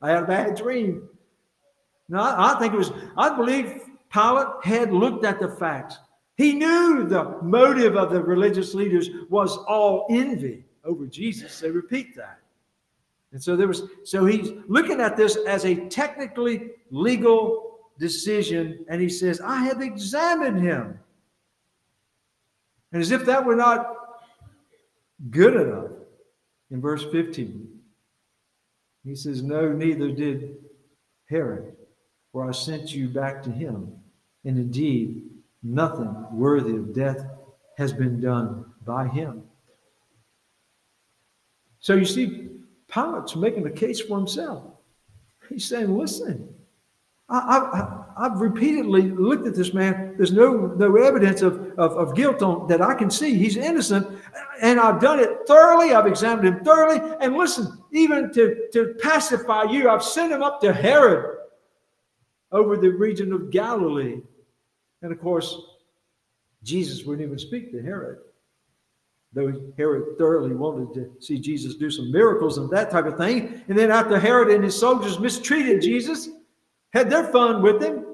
I 0.01 0.11
had 0.11 0.23
a 0.23 0.27
bad 0.27 0.55
dream. 0.55 1.09
No, 2.07 2.19
I, 2.19 2.53
I 2.53 2.59
think 2.59 2.73
it 2.73 2.77
was, 2.77 2.91
I 3.17 3.35
believe 3.35 3.81
Pilate 4.13 4.47
had 4.63 4.93
looked 4.93 5.25
at 5.25 5.39
the 5.39 5.49
facts. 5.49 5.97
He 6.37 6.53
knew 6.53 7.07
the 7.07 7.39
motive 7.41 7.97
of 7.97 8.11
the 8.11 8.21
religious 8.21 8.75
leaders 8.75 9.09
was 9.27 9.57
all 9.57 10.05
envy 10.09 10.63
over 10.85 11.07
Jesus. 11.07 11.59
They 11.59 11.71
repeat 11.71 12.15
that. 12.15 12.39
And 13.31 13.43
so 13.43 13.55
there 13.55 13.67
was, 13.67 13.83
so 14.03 14.25
he's 14.25 14.51
looking 14.67 15.01
at 15.01 15.17
this 15.17 15.35
as 15.47 15.65
a 15.65 15.75
technically 15.89 16.69
legal 16.91 17.79
decision, 17.99 18.85
and 18.87 19.01
he 19.01 19.09
says, 19.09 19.41
I 19.41 19.63
have 19.65 19.81
examined 19.81 20.61
him. 20.61 20.99
And 22.91 23.01
as 23.01 23.11
if 23.11 23.25
that 23.25 23.43
were 23.43 23.55
not 23.55 23.95
good 25.31 25.55
enough, 25.55 25.91
in 26.69 26.81
verse 26.81 27.03
15, 27.11 27.67
he 29.03 29.15
says, 29.15 29.41
No, 29.41 29.71
neither 29.71 30.11
did 30.11 30.57
Herod, 31.29 31.75
for 32.31 32.47
I 32.47 32.51
sent 32.51 32.93
you 32.93 33.07
back 33.07 33.41
to 33.43 33.51
him. 33.51 33.91
And 34.45 34.57
indeed, 34.57 35.26
nothing 35.63 36.13
worthy 36.31 36.75
of 36.75 36.93
death 36.93 37.25
has 37.77 37.93
been 37.93 38.19
done 38.19 38.65
by 38.85 39.07
him. 39.07 39.43
So 41.79 41.95
you 41.95 42.05
see, 42.05 42.49
Pilate's 42.87 43.35
making 43.35 43.65
a 43.67 43.71
case 43.71 43.99
for 43.99 44.17
himself. 44.17 44.63
He's 45.49 45.65
saying, 45.65 45.95
listen, 45.95 46.53
I, 47.29 48.03
have 48.19 48.39
repeatedly 48.39 49.09
looked 49.09 49.47
at 49.47 49.53
this 49.53 49.73
man. 49.73 50.15
There's 50.15 50.31
no, 50.31 50.67
no 50.77 50.95
evidence 50.95 51.41
of, 51.41 51.73
of, 51.77 51.91
of 51.91 52.15
guilt 52.15 52.41
on, 52.41 52.67
that 52.67 52.81
I 52.81 52.93
can 52.93 53.11
see. 53.11 53.35
He's 53.35 53.57
innocent. 53.57 54.07
And 54.61 54.79
I've 54.79 55.01
done 55.01 55.19
it 55.19 55.45
thoroughly. 55.45 55.93
I've 55.93 56.07
examined 56.07 56.47
him 56.47 56.63
thoroughly. 56.63 57.01
And 57.19 57.35
listen, 57.35 57.83
even 57.91 58.31
to, 58.33 58.69
to 58.71 58.95
pacify 59.01 59.63
you, 59.63 59.89
I've 59.89 60.03
sent 60.03 60.31
him 60.31 60.41
up 60.41 60.61
to 60.61 60.71
Herod 60.71 61.37
over 62.51 62.77
the 62.77 62.89
region 62.89 63.33
of 63.33 63.51
Galilee. 63.51 64.21
And 65.01 65.11
of 65.11 65.19
course, 65.19 65.61
Jesus 66.63 67.03
wouldn't 67.05 67.25
even 67.25 67.39
speak 67.39 67.71
to 67.71 67.81
Herod 67.81 68.19
though 69.33 69.53
Herod 69.77 70.17
thoroughly 70.17 70.55
wanted 70.55 70.93
to 70.95 71.11
see 71.19 71.37
Jesus 71.37 71.75
do 71.75 71.91
some 71.91 72.11
miracles 72.11 72.57
and 72.57 72.69
that 72.71 72.89
type 72.89 73.05
of 73.05 73.17
thing. 73.17 73.61
And 73.67 73.77
then 73.77 73.91
after 73.91 74.19
Herod 74.19 74.49
and 74.49 74.63
his 74.63 74.77
soldiers 74.77 75.19
mistreated 75.19 75.81
Jesus, 75.81 76.29
had 76.91 77.09
their 77.09 77.25
fun 77.25 77.61
with 77.61 77.81
him, 77.81 78.05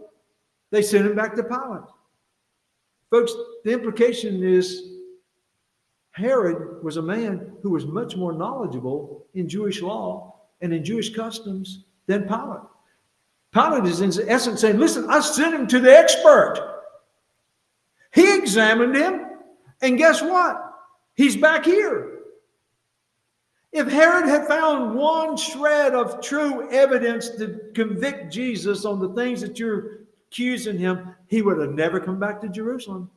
they 0.71 0.81
sent 0.81 1.05
him 1.05 1.15
back 1.15 1.35
to 1.35 1.43
Pilate. 1.43 1.83
Folks, 3.09 3.33
the 3.63 3.71
implication 3.71 4.43
is 4.43 4.89
Herod 6.11 6.83
was 6.83 6.97
a 6.97 7.01
man 7.01 7.53
who 7.61 7.69
was 7.69 7.85
much 7.85 8.17
more 8.17 8.33
knowledgeable 8.33 9.25
in 9.33 9.47
Jewish 9.47 9.81
law 9.81 10.41
and 10.61 10.73
in 10.73 10.83
Jewish 10.83 11.15
customs 11.15 11.85
than 12.07 12.27
Pilate. 12.27 12.61
Pilate 13.53 13.85
is 13.85 14.01
in 14.01 14.29
essence 14.29 14.61
saying, 14.61 14.79
Listen, 14.79 15.09
I 15.09 15.19
sent 15.19 15.53
him 15.53 15.67
to 15.67 15.79
the 15.79 15.95
expert. 15.95 16.81
He 18.11 18.35
examined 18.37 18.95
him, 18.95 19.25
and 19.81 19.97
guess 19.97 20.21
what? 20.21 20.59
He's 21.15 21.37
back 21.37 21.65
here. 21.65 22.09
If 23.71 23.87
Herod 23.87 24.27
had 24.27 24.47
found 24.47 24.95
one 24.95 25.35
shred 25.35 25.95
of 25.95 26.21
true 26.21 26.69
evidence 26.69 27.29
to 27.37 27.59
convict 27.73 28.31
Jesus 28.31 28.85
on 28.85 28.99
the 28.99 29.09
things 29.09 29.41
that 29.41 29.57
you're 29.57 30.01
accusing 30.27 30.77
him, 30.77 31.15
he 31.27 31.41
would 31.41 31.59
have 31.59 31.73
never 31.73 31.99
come 31.99 32.19
back 32.19 32.39
to 32.41 32.49
Jerusalem. 32.49 33.09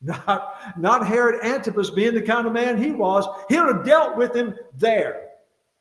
Not, 0.00 0.78
not 0.78 1.06
Herod 1.06 1.44
Antipas 1.44 1.90
being 1.90 2.14
the 2.14 2.22
kind 2.22 2.46
of 2.46 2.52
man 2.52 2.80
he 2.80 2.92
was. 2.92 3.26
He 3.48 3.58
would 3.58 3.76
have 3.76 3.84
dealt 3.84 4.16
with 4.16 4.34
him 4.34 4.54
there. 4.76 5.30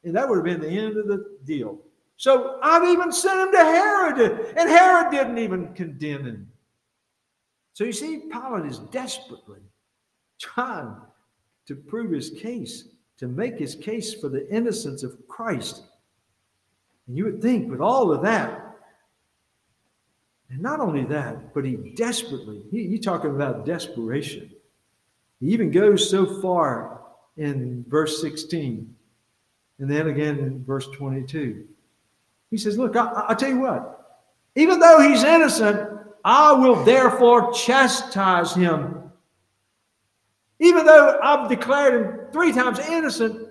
And 0.03 0.15
that 0.15 0.27
would 0.27 0.37
have 0.37 0.43
been 0.43 0.59
the 0.59 0.69
end 0.69 0.97
of 0.97 1.07
the 1.07 1.37
deal. 1.45 1.79
So 2.17 2.59
I've 2.63 2.87
even 2.89 3.11
sent 3.11 3.39
him 3.39 3.51
to 3.51 3.57
Herod, 3.59 4.55
and 4.57 4.69
Herod 4.69 5.11
didn't 5.11 5.37
even 5.37 5.73
condemn 5.73 6.25
him. 6.25 6.51
So 7.73 7.83
you 7.83 7.93
see, 7.93 8.23
Pilate 8.31 8.65
is 8.65 8.79
desperately 8.79 9.59
trying 10.39 10.95
to 11.67 11.75
prove 11.75 12.11
his 12.11 12.31
case, 12.31 12.85
to 13.19 13.27
make 13.27 13.59
his 13.59 13.75
case 13.75 14.15
for 14.15 14.29
the 14.29 14.51
innocence 14.51 15.03
of 15.03 15.15
Christ. 15.27 15.83
And 17.07 17.15
you 17.15 17.25
would 17.25 17.41
think, 17.41 17.69
with 17.69 17.81
all 17.81 18.11
of 18.11 18.23
that, 18.23 18.63
and 20.49 20.59
not 20.59 20.79
only 20.79 21.03
that, 21.05 21.53
but 21.53 21.65
he 21.65 21.75
desperately, 21.95 22.63
he, 22.71 22.81
you 22.81 22.99
talking 22.99 23.31
about 23.31 23.65
desperation. 23.65 24.49
He 25.39 25.47
even 25.47 25.69
goes 25.69 26.09
so 26.09 26.41
far 26.41 27.01
in 27.35 27.85
verse 27.87 28.21
16, 28.21 28.95
and 29.79 29.91
then 29.91 30.07
again 30.07 30.39
in 30.39 30.63
verse 30.65 30.87
22. 30.95 31.67
He 32.51 32.57
says, 32.57 32.77
Look, 32.77 32.95
I, 32.95 33.25
I 33.29 33.33
tell 33.33 33.49
you 33.49 33.59
what, 33.59 34.21
even 34.55 34.79
though 34.79 34.99
he's 35.01 35.23
innocent, 35.23 35.89
I 36.23 36.51
will 36.53 36.83
therefore 36.83 37.51
chastise 37.53 38.53
him 38.53 38.97
even 40.59 40.85
though 40.85 41.19
I've 41.21 41.49
declared 41.49 41.93
him 41.93 42.19
three 42.31 42.51
times 42.51 42.79
innocent, 42.79 43.47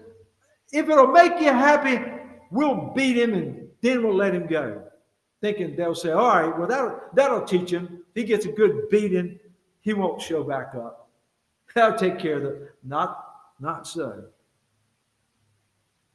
if 0.72 0.88
it'll 0.88 1.08
make 1.08 1.40
you 1.40 1.52
happy, 1.52 2.04
we'll 2.50 2.92
beat 2.94 3.16
him 3.16 3.34
and 3.34 3.68
then 3.80 4.02
we'll 4.02 4.16
let 4.16 4.34
him 4.34 4.46
go. 4.46 4.82
Thinking 5.40 5.76
they'll 5.76 5.94
say, 5.94 6.10
all 6.10 6.28
right, 6.28 6.58
well, 6.58 6.66
that'll, 6.66 7.00
that'll 7.14 7.44
teach 7.44 7.70
him. 7.70 8.02
If 8.14 8.22
he 8.22 8.24
gets 8.24 8.46
a 8.46 8.52
good 8.52 8.88
beating, 8.90 9.38
he 9.82 9.92
won't 9.92 10.20
show 10.20 10.42
back 10.42 10.74
up. 10.74 11.08
That'll 11.74 11.98
take 11.98 12.18
care 12.18 12.38
of 12.38 12.42
that. 12.42 12.70
Not, 12.82 13.24
not 13.60 13.86
so. 13.86 14.24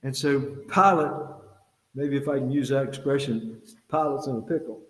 And 0.03 0.15
so 0.15 0.41
Pilate, 0.67 1.11
maybe 1.93 2.17
if 2.17 2.27
I 2.27 2.39
can 2.39 2.51
use 2.51 2.69
that 2.69 2.87
expression, 2.87 3.61
Pilate's 3.89 4.27
in 4.27 4.37
a 4.37 4.41
pickle. 4.41 4.81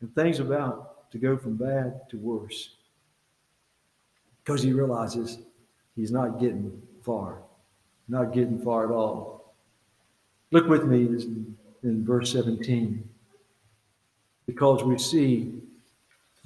And 0.00 0.14
things 0.14 0.38
about 0.40 1.10
to 1.12 1.18
go 1.18 1.36
from 1.36 1.56
bad 1.56 2.08
to 2.10 2.16
worse 2.16 2.76
because 4.42 4.62
he 4.62 4.72
realizes 4.72 5.38
he's 5.94 6.10
not 6.10 6.40
getting 6.40 6.80
far, 7.02 7.42
not 8.08 8.32
getting 8.32 8.58
far 8.62 8.84
at 8.86 8.90
all. 8.90 9.54
Look 10.50 10.68
with 10.68 10.84
me 10.84 11.06
in 11.82 12.04
verse 12.04 12.32
17, 12.32 13.08
because 14.46 14.82
we 14.82 14.98
see 14.98 15.60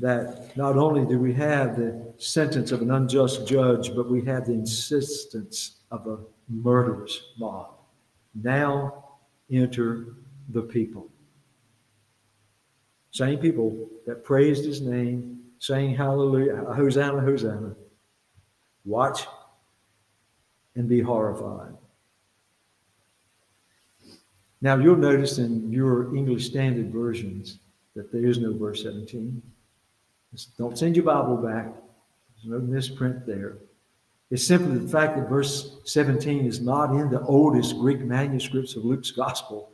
that 0.01 0.57
not 0.57 0.77
only 0.77 1.07
do 1.07 1.19
we 1.19 1.33
have 1.35 1.77
the 1.77 2.13
sentence 2.19 2.73
of 2.73 2.83
an 2.83 2.91
unjust 2.91 3.47
judge, 3.47 3.95
but 3.95 4.11
we 4.11 4.25
have 4.25 4.47
the 4.47 4.53
insistence 4.53 5.77
of 5.91 6.07
a 6.07 6.19
murderous 6.49 7.33
mob. 7.39 7.74
Now 8.35 9.05
enter 9.51 10.15
the 10.51 10.63
people. 10.63 11.09
Same 13.11 13.39
people 13.39 13.89
that 14.07 14.25
praised 14.25 14.65
his 14.65 14.81
name, 14.81 15.41
saying 15.61 15.95
hallelujah, 15.95 16.57
Hosanna, 16.75 17.21
Hosanna. 17.21 17.77
Watch 18.85 19.27
and 20.75 20.89
be 20.89 21.01
horrified. 21.01 21.75
Now, 24.61 24.79
you'll 24.79 24.97
notice 24.97 25.39
in 25.39 25.71
your 25.71 26.17
English 26.17 26.47
Standard 26.47 26.91
versions 26.91 27.59
that 27.95 28.11
there 28.11 28.25
is 28.25 28.39
no 28.39 28.57
verse 28.57 28.83
17. 28.83 29.43
Don't 30.59 30.79
send 30.79 30.97
your 30.97 31.05
Bible 31.05 31.37
back. 31.37 31.67
There's 31.67 32.51
no 32.51 32.59
misprint 32.61 33.27
there. 33.27 33.59
It's 34.31 34.47
simply 34.47 34.79
the 34.79 34.89
fact 34.89 35.17
that 35.17 35.29
verse 35.29 35.77
17 35.85 36.47
is 36.47 36.61
not 36.61 36.91
in 36.91 37.11
the 37.11 37.21
oldest 37.23 37.79
Greek 37.79 38.01
manuscripts 38.01 38.75
of 38.75 38.85
Luke's 38.85 39.11
gospel. 39.11 39.71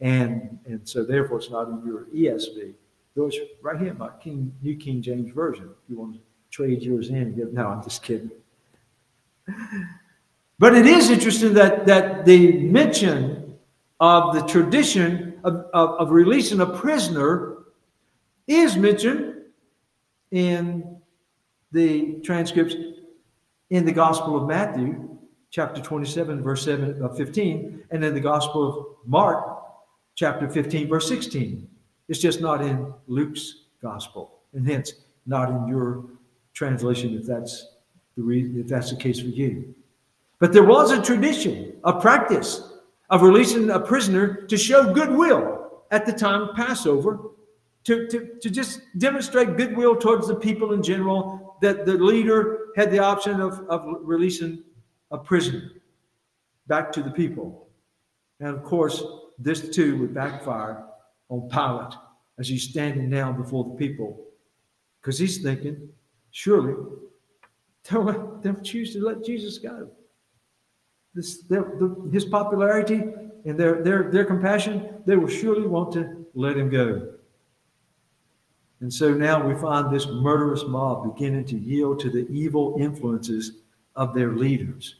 And, 0.00 0.58
and 0.66 0.86
so, 0.86 1.04
therefore, 1.04 1.38
it's 1.38 1.50
not 1.50 1.68
in 1.68 1.86
your 1.86 2.06
ESV. 2.14 2.74
Though 3.14 3.26
it's 3.26 3.38
right 3.62 3.78
here 3.78 3.90
in 3.90 3.98
my 3.98 4.10
King, 4.20 4.52
New 4.62 4.76
King 4.76 5.02
James 5.02 5.32
Version. 5.32 5.64
If 5.66 5.90
you 5.90 5.98
want 5.98 6.14
to 6.14 6.20
trade 6.50 6.82
yours 6.82 7.10
in, 7.10 7.34
you 7.36 7.48
no, 7.52 7.68
I'm 7.68 7.82
just 7.82 8.02
kidding. 8.02 8.30
But 10.58 10.74
it 10.74 10.86
is 10.86 11.10
interesting 11.10 11.54
that, 11.54 11.86
that 11.86 12.24
the 12.24 12.58
mention 12.58 13.56
of 14.00 14.34
the 14.34 14.42
tradition 14.46 15.40
of, 15.44 15.66
of, 15.74 15.90
of 15.98 16.10
releasing 16.10 16.60
a 16.60 16.66
prisoner 16.66 17.58
is 18.46 18.76
mentioned 18.76 19.42
in 20.30 20.96
the 21.72 22.20
transcripts 22.24 22.74
in 23.72 23.86
the 23.86 23.92
Gospel 23.92 24.36
of 24.36 24.46
Matthew, 24.46 25.18
chapter 25.50 25.80
27, 25.80 26.42
verse 26.42 26.62
7 26.62 27.02
uh, 27.02 27.08
15, 27.08 27.84
and 27.90 28.04
in 28.04 28.12
the 28.12 28.20
Gospel 28.20 28.68
of 28.68 28.86
Mark, 29.06 29.62
chapter 30.14 30.46
15, 30.46 30.88
verse 30.88 31.08
16. 31.08 31.66
It's 32.08 32.18
just 32.18 32.42
not 32.42 32.60
in 32.60 32.92
Luke's 33.06 33.64
Gospel, 33.80 34.40
and 34.52 34.68
hence 34.68 34.92
not 35.24 35.48
in 35.48 35.66
your 35.68 36.04
translation 36.52 37.16
if 37.16 37.24
that's 37.24 37.76
the 38.14 38.22
re- 38.22 38.60
if 38.60 38.66
that's 38.66 38.90
the 38.90 38.96
case 38.96 39.20
for 39.20 39.28
you. 39.28 39.74
But 40.38 40.52
there 40.52 40.64
was 40.64 40.90
a 40.90 41.00
tradition, 41.00 41.72
a 41.84 41.98
practice 41.98 42.74
of 43.08 43.22
releasing 43.22 43.70
a 43.70 43.80
prisoner 43.80 44.42
to 44.48 44.56
show 44.58 44.92
goodwill 44.92 45.80
at 45.90 46.04
the 46.04 46.12
time 46.12 46.42
of 46.42 46.54
Passover, 46.54 47.20
to, 47.84 48.06
to, 48.08 48.34
to 48.42 48.50
just 48.50 48.82
demonstrate 48.98 49.56
goodwill 49.56 49.96
towards 49.96 50.28
the 50.28 50.34
people 50.34 50.74
in 50.74 50.82
general, 50.82 51.56
that 51.62 51.86
the 51.86 51.94
leader 51.94 52.61
had 52.76 52.90
the 52.90 52.98
option 52.98 53.40
of, 53.40 53.60
of 53.68 53.86
releasing 54.00 54.62
a 55.10 55.18
prisoner 55.18 55.70
back 56.66 56.92
to 56.92 57.02
the 57.02 57.10
people. 57.10 57.68
And 58.40 58.48
of 58.48 58.64
course, 58.64 59.02
this 59.38 59.68
too 59.68 59.98
would 59.98 60.14
backfire 60.14 60.84
on 61.28 61.48
Pilate 61.48 61.94
as 62.38 62.48
he's 62.48 62.68
standing 62.68 63.08
now 63.08 63.32
before 63.32 63.64
the 63.64 63.74
people. 63.74 64.24
Because 65.00 65.18
he's 65.18 65.42
thinking, 65.42 65.88
surely 66.30 66.74
they'll, 67.90 68.40
they'll 68.42 68.60
choose 68.62 68.92
to 68.94 69.04
let 69.04 69.24
Jesus 69.24 69.58
go. 69.58 69.88
This, 71.14 71.42
their, 71.42 71.62
the, 71.78 72.08
his 72.12 72.24
popularity 72.24 73.02
and 73.44 73.58
their, 73.58 73.82
their, 73.82 74.10
their 74.10 74.24
compassion, 74.24 75.02
they 75.04 75.16
will 75.16 75.28
surely 75.28 75.66
want 75.66 75.92
to 75.92 76.26
let 76.34 76.56
him 76.56 76.70
go. 76.70 77.12
And 78.82 78.92
so 78.92 79.14
now 79.14 79.46
we 79.46 79.54
find 79.54 79.94
this 79.94 80.08
murderous 80.08 80.64
mob 80.66 81.14
beginning 81.14 81.44
to 81.46 81.56
yield 81.56 82.00
to 82.00 82.10
the 82.10 82.26
evil 82.28 82.76
influences 82.80 83.58
of 83.94 84.12
their 84.12 84.32
leaders. 84.32 84.96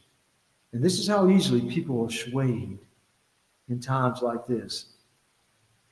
And 0.71 0.81
this 0.81 0.99
is 0.99 1.07
how 1.09 1.29
easily 1.29 1.69
people 1.69 2.05
are 2.05 2.09
swayed 2.09 2.79
in 3.67 3.81
times 3.81 4.21
like 4.21 4.47
this. 4.47 4.85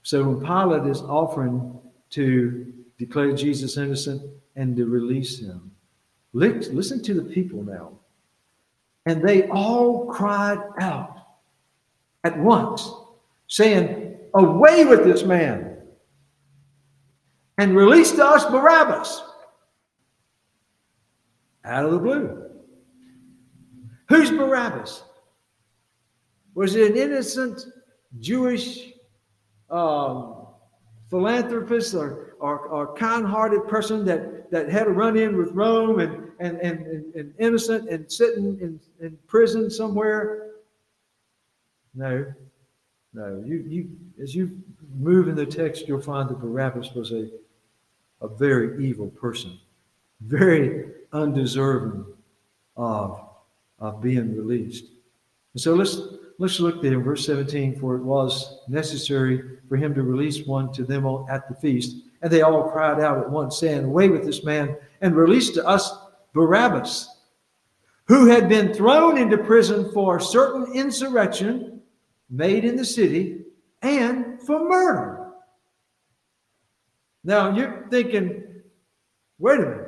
So 0.03 0.23
when 0.23 0.39
Pilate 0.39 0.89
is 0.89 1.01
offering 1.01 1.77
to 2.11 2.73
declare 2.97 3.33
Jesus 3.33 3.75
innocent 3.75 4.21
and 4.55 4.73
to 4.77 4.85
release 4.85 5.39
him, 5.39 5.69
listen 6.31 7.03
to 7.03 7.13
the 7.13 7.29
people 7.29 7.61
now. 7.61 7.91
And 9.05 9.21
they 9.21 9.49
all 9.49 10.05
cried 10.05 10.59
out 10.79 11.17
at 12.23 12.39
once, 12.39 12.89
saying, 13.49 14.17
Away 14.33 14.85
with 14.85 15.03
this 15.03 15.23
man, 15.23 15.70
and 17.61 17.75
release 17.75 18.11
to 18.13 18.25
us 18.25 18.43
Barabbas. 18.45 19.21
Out 21.63 21.85
of 21.85 21.91
the 21.91 21.99
blue. 21.99 22.49
Who's 24.09 24.31
Barabbas? 24.31 25.03
Was 26.55 26.75
it 26.75 26.89
an 26.89 26.97
innocent 26.97 27.63
Jewish 28.19 28.93
um, 29.69 30.47
philanthropist 31.11 31.93
or, 31.93 32.35
or, 32.39 32.61
or 32.67 32.95
kind 32.95 33.27
hearted 33.27 33.67
person 33.67 34.05
that, 34.05 34.49
that 34.49 34.67
had 34.71 34.87
a 34.87 34.89
run 34.89 35.15
in 35.15 35.37
with 35.37 35.51
Rome 35.51 35.99
and, 35.99 36.31
and, 36.39 36.57
and, 36.61 37.13
and, 37.13 37.33
innocent 37.37 37.87
and 37.91 38.11
sitting 38.11 38.59
in, 38.59 38.79
in 38.99 39.15
prison 39.27 39.69
somewhere? 39.69 40.47
No, 41.93 42.25
no. 43.13 43.43
You, 43.45 43.57
you, 43.67 43.89
as 44.19 44.33
you 44.33 44.59
move 44.97 45.27
in 45.27 45.35
the 45.35 45.45
text, 45.45 45.87
you'll 45.87 46.01
find 46.01 46.27
that 46.27 46.39
Barabbas 46.39 46.93
was 46.95 47.11
a, 47.11 47.29
a 48.21 48.27
very 48.27 48.85
evil 48.85 49.09
person, 49.09 49.59
very 50.21 50.91
undeserving 51.13 52.05
of, 52.77 53.27
of 53.79 54.01
being 54.01 54.35
released. 54.35 54.85
And 55.53 55.61
so 55.61 55.73
let's 55.73 55.99
Let's 56.41 56.59
look 56.59 56.81
there 56.81 56.93
in 56.93 57.03
verse 57.03 57.23
17. 57.27 57.79
For 57.79 57.97
it 57.97 58.01
was 58.01 58.61
necessary 58.67 59.59
for 59.69 59.77
him 59.77 59.93
to 59.93 60.01
release 60.01 60.43
one 60.47 60.73
to 60.73 60.83
them 60.83 61.05
at 61.29 61.47
the 61.47 61.53
feast. 61.53 61.97
And 62.23 62.31
they 62.31 62.41
all 62.41 62.71
cried 62.71 62.99
out 62.99 63.19
at 63.19 63.29
once, 63.29 63.59
saying, 63.59 63.83
Away 63.83 64.09
with 64.09 64.25
this 64.25 64.43
man, 64.43 64.75
and 65.01 65.15
release 65.15 65.51
to 65.51 65.67
us 65.67 65.93
Barabbas, 66.33 67.07
who 68.05 68.25
had 68.25 68.49
been 68.49 68.73
thrown 68.73 69.19
into 69.19 69.37
prison 69.37 69.91
for 69.91 70.19
certain 70.19 70.73
insurrection 70.73 71.79
made 72.31 72.65
in 72.65 72.75
the 72.75 72.85
city 72.85 73.43
and 73.83 74.41
for 74.41 74.67
murder. 74.67 75.20
Now 77.23 77.55
you're 77.55 77.87
thinking, 77.89 78.43
wait 79.39 79.59
a 79.59 79.63
minute. 79.63 79.87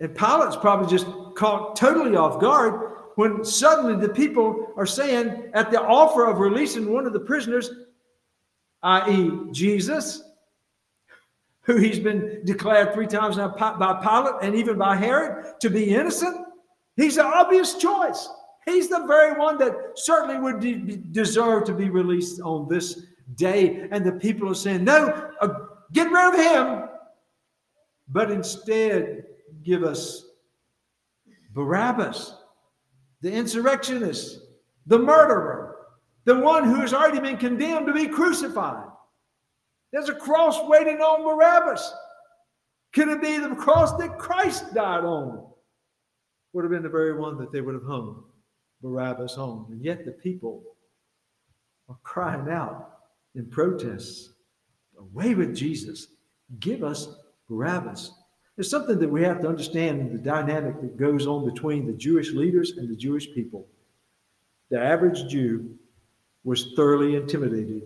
And 0.00 0.14
Pilate's 0.14 0.56
probably 0.56 0.88
just 0.88 1.06
caught 1.36 1.76
totally 1.76 2.16
off 2.16 2.40
guard 2.40 2.92
when 3.16 3.44
suddenly 3.44 4.00
the 4.00 4.12
people 4.12 4.72
are 4.76 4.86
saying, 4.86 5.50
at 5.54 5.70
the 5.70 5.80
offer 5.80 6.26
of 6.26 6.38
releasing 6.38 6.92
one 6.92 7.06
of 7.06 7.12
the 7.12 7.20
prisoners, 7.20 7.70
i.e., 8.82 9.30
Jesus, 9.52 10.22
who 11.62 11.76
he's 11.76 12.00
been 12.00 12.42
declared 12.44 12.92
three 12.92 13.06
times 13.06 13.36
now 13.36 13.48
by 13.48 14.00
Pilate 14.02 14.42
and 14.42 14.54
even 14.54 14.76
by 14.76 14.96
Herod 14.96 15.60
to 15.60 15.70
be 15.70 15.94
innocent, 15.94 16.36
he's 16.96 17.14
the 17.14 17.24
obvious 17.24 17.74
choice. 17.74 18.28
He's 18.66 18.88
the 18.88 19.04
very 19.06 19.38
one 19.38 19.58
that 19.58 19.76
certainly 19.94 20.38
would 20.38 20.60
de- 20.60 20.96
deserve 20.96 21.64
to 21.64 21.74
be 21.74 21.90
released 21.90 22.40
on 22.40 22.68
this 22.68 23.06
day. 23.36 23.88
And 23.90 24.04
the 24.04 24.12
people 24.12 24.50
are 24.50 24.54
saying, 24.54 24.84
no, 24.84 25.30
uh, 25.40 25.54
get 25.92 26.10
rid 26.10 26.34
of 26.34 26.40
him, 26.40 26.88
but 28.08 28.30
instead 28.30 29.24
give 29.62 29.84
us 29.84 30.26
Barabbas 31.52 32.34
the 33.24 33.32
insurrectionist, 33.32 34.38
the 34.86 34.98
murderer, 34.98 35.76
the 36.26 36.38
one 36.38 36.64
who 36.64 36.74
has 36.76 36.92
already 36.92 37.20
been 37.20 37.38
condemned 37.38 37.86
to 37.86 37.92
be 37.94 38.06
crucified. 38.06 38.84
There's 39.94 40.10
a 40.10 40.14
cross 40.14 40.58
waiting 40.64 40.98
on 40.98 41.24
Barabbas. 41.24 41.90
Could 42.92 43.08
it 43.08 43.22
be 43.22 43.38
the 43.38 43.54
cross 43.54 43.96
that 43.96 44.18
Christ 44.18 44.74
died 44.74 45.04
on? 45.04 45.42
Would 46.52 46.64
have 46.64 46.70
been 46.70 46.82
the 46.82 46.90
very 46.90 47.18
one 47.18 47.38
that 47.38 47.50
they 47.50 47.62
would 47.62 47.72
have 47.72 47.86
hung 47.86 48.24
Barabbas 48.82 49.38
on. 49.38 49.68
And 49.70 49.82
yet 49.82 50.04
the 50.04 50.12
people 50.12 50.62
are 51.88 51.96
crying 52.02 52.50
out 52.50 52.90
in 53.34 53.46
protests 53.46 54.33
away 54.98 55.34
with 55.34 55.54
Jesus. 55.54 56.08
Give 56.60 56.84
us 56.84 57.08
Barabbas. 57.48 58.12
There's 58.56 58.70
something 58.70 58.98
that 58.98 59.08
we 59.08 59.22
have 59.22 59.40
to 59.40 59.48
understand 59.48 60.12
the 60.12 60.18
dynamic 60.18 60.80
that 60.80 60.96
goes 60.96 61.26
on 61.26 61.44
between 61.44 61.86
the 61.86 61.92
Jewish 61.92 62.32
leaders 62.32 62.72
and 62.76 62.88
the 62.88 62.96
Jewish 62.96 63.32
people. 63.34 63.66
The 64.70 64.80
average 64.80 65.28
Jew 65.28 65.76
was 66.44 66.72
thoroughly 66.76 67.16
intimidated 67.16 67.82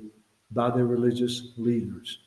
by 0.53 0.71
their 0.71 0.87
religious 0.87 1.53
leaders. 1.57 2.19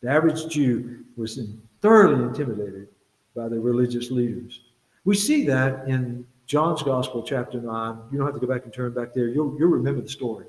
The 0.00 0.10
average 0.10 0.48
Jew 0.48 1.04
was 1.16 1.38
thoroughly 1.80 2.24
intimidated 2.24 2.88
by 3.34 3.48
their 3.48 3.60
religious 3.60 4.10
leaders. 4.10 4.60
We 5.04 5.14
see 5.14 5.46
that 5.46 5.88
in 5.88 6.26
John's 6.46 6.82
Gospel, 6.82 7.22
chapter 7.22 7.60
9. 7.60 7.98
You 8.10 8.18
don't 8.18 8.26
have 8.26 8.34
to 8.34 8.44
go 8.44 8.52
back 8.52 8.64
and 8.64 8.72
turn 8.72 8.92
back 8.92 9.14
there. 9.14 9.28
You'll, 9.28 9.56
you'll 9.58 9.68
remember 9.68 10.00
the 10.00 10.08
story. 10.08 10.46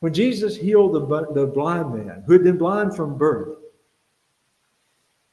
When 0.00 0.12
Jesus 0.12 0.56
healed 0.56 0.94
the, 0.94 1.32
the 1.32 1.46
blind 1.46 1.94
man 1.94 2.22
who 2.26 2.32
had 2.32 2.44
been 2.44 2.58
blind 2.58 2.94
from 2.94 3.16
birth, 3.16 3.56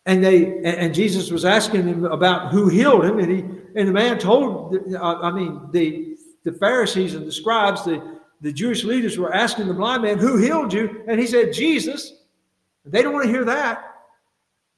and 0.05 0.23
they 0.23 0.61
and 0.63 0.93
Jesus 0.93 1.31
was 1.31 1.45
asking 1.45 1.87
him 1.87 2.05
about 2.05 2.51
who 2.51 2.69
healed 2.69 3.05
him, 3.05 3.19
and 3.19 3.31
he 3.31 3.39
and 3.75 3.87
the 3.87 3.93
man 3.93 4.19
told, 4.19 4.75
I 4.99 5.31
mean, 5.31 5.61
the 5.71 6.17
the 6.43 6.53
Pharisees 6.53 7.15
and 7.15 7.25
the 7.25 7.31
scribes, 7.31 7.85
the 7.85 8.19
the 8.41 8.51
Jewish 8.51 8.83
leaders 8.83 9.17
were 9.17 9.33
asking 9.33 9.67
the 9.67 9.73
blind 9.73 10.03
man, 10.03 10.17
"Who 10.17 10.37
healed 10.37 10.73
you?" 10.73 11.03
And 11.07 11.19
he 11.19 11.27
said, 11.27 11.53
"Jesus." 11.53 12.13
They 12.85 13.01
don't 13.01 13.13
want 13.13 13.25
to 13.25 13.31
hear 13.31 13.45
that. 13.45 13.93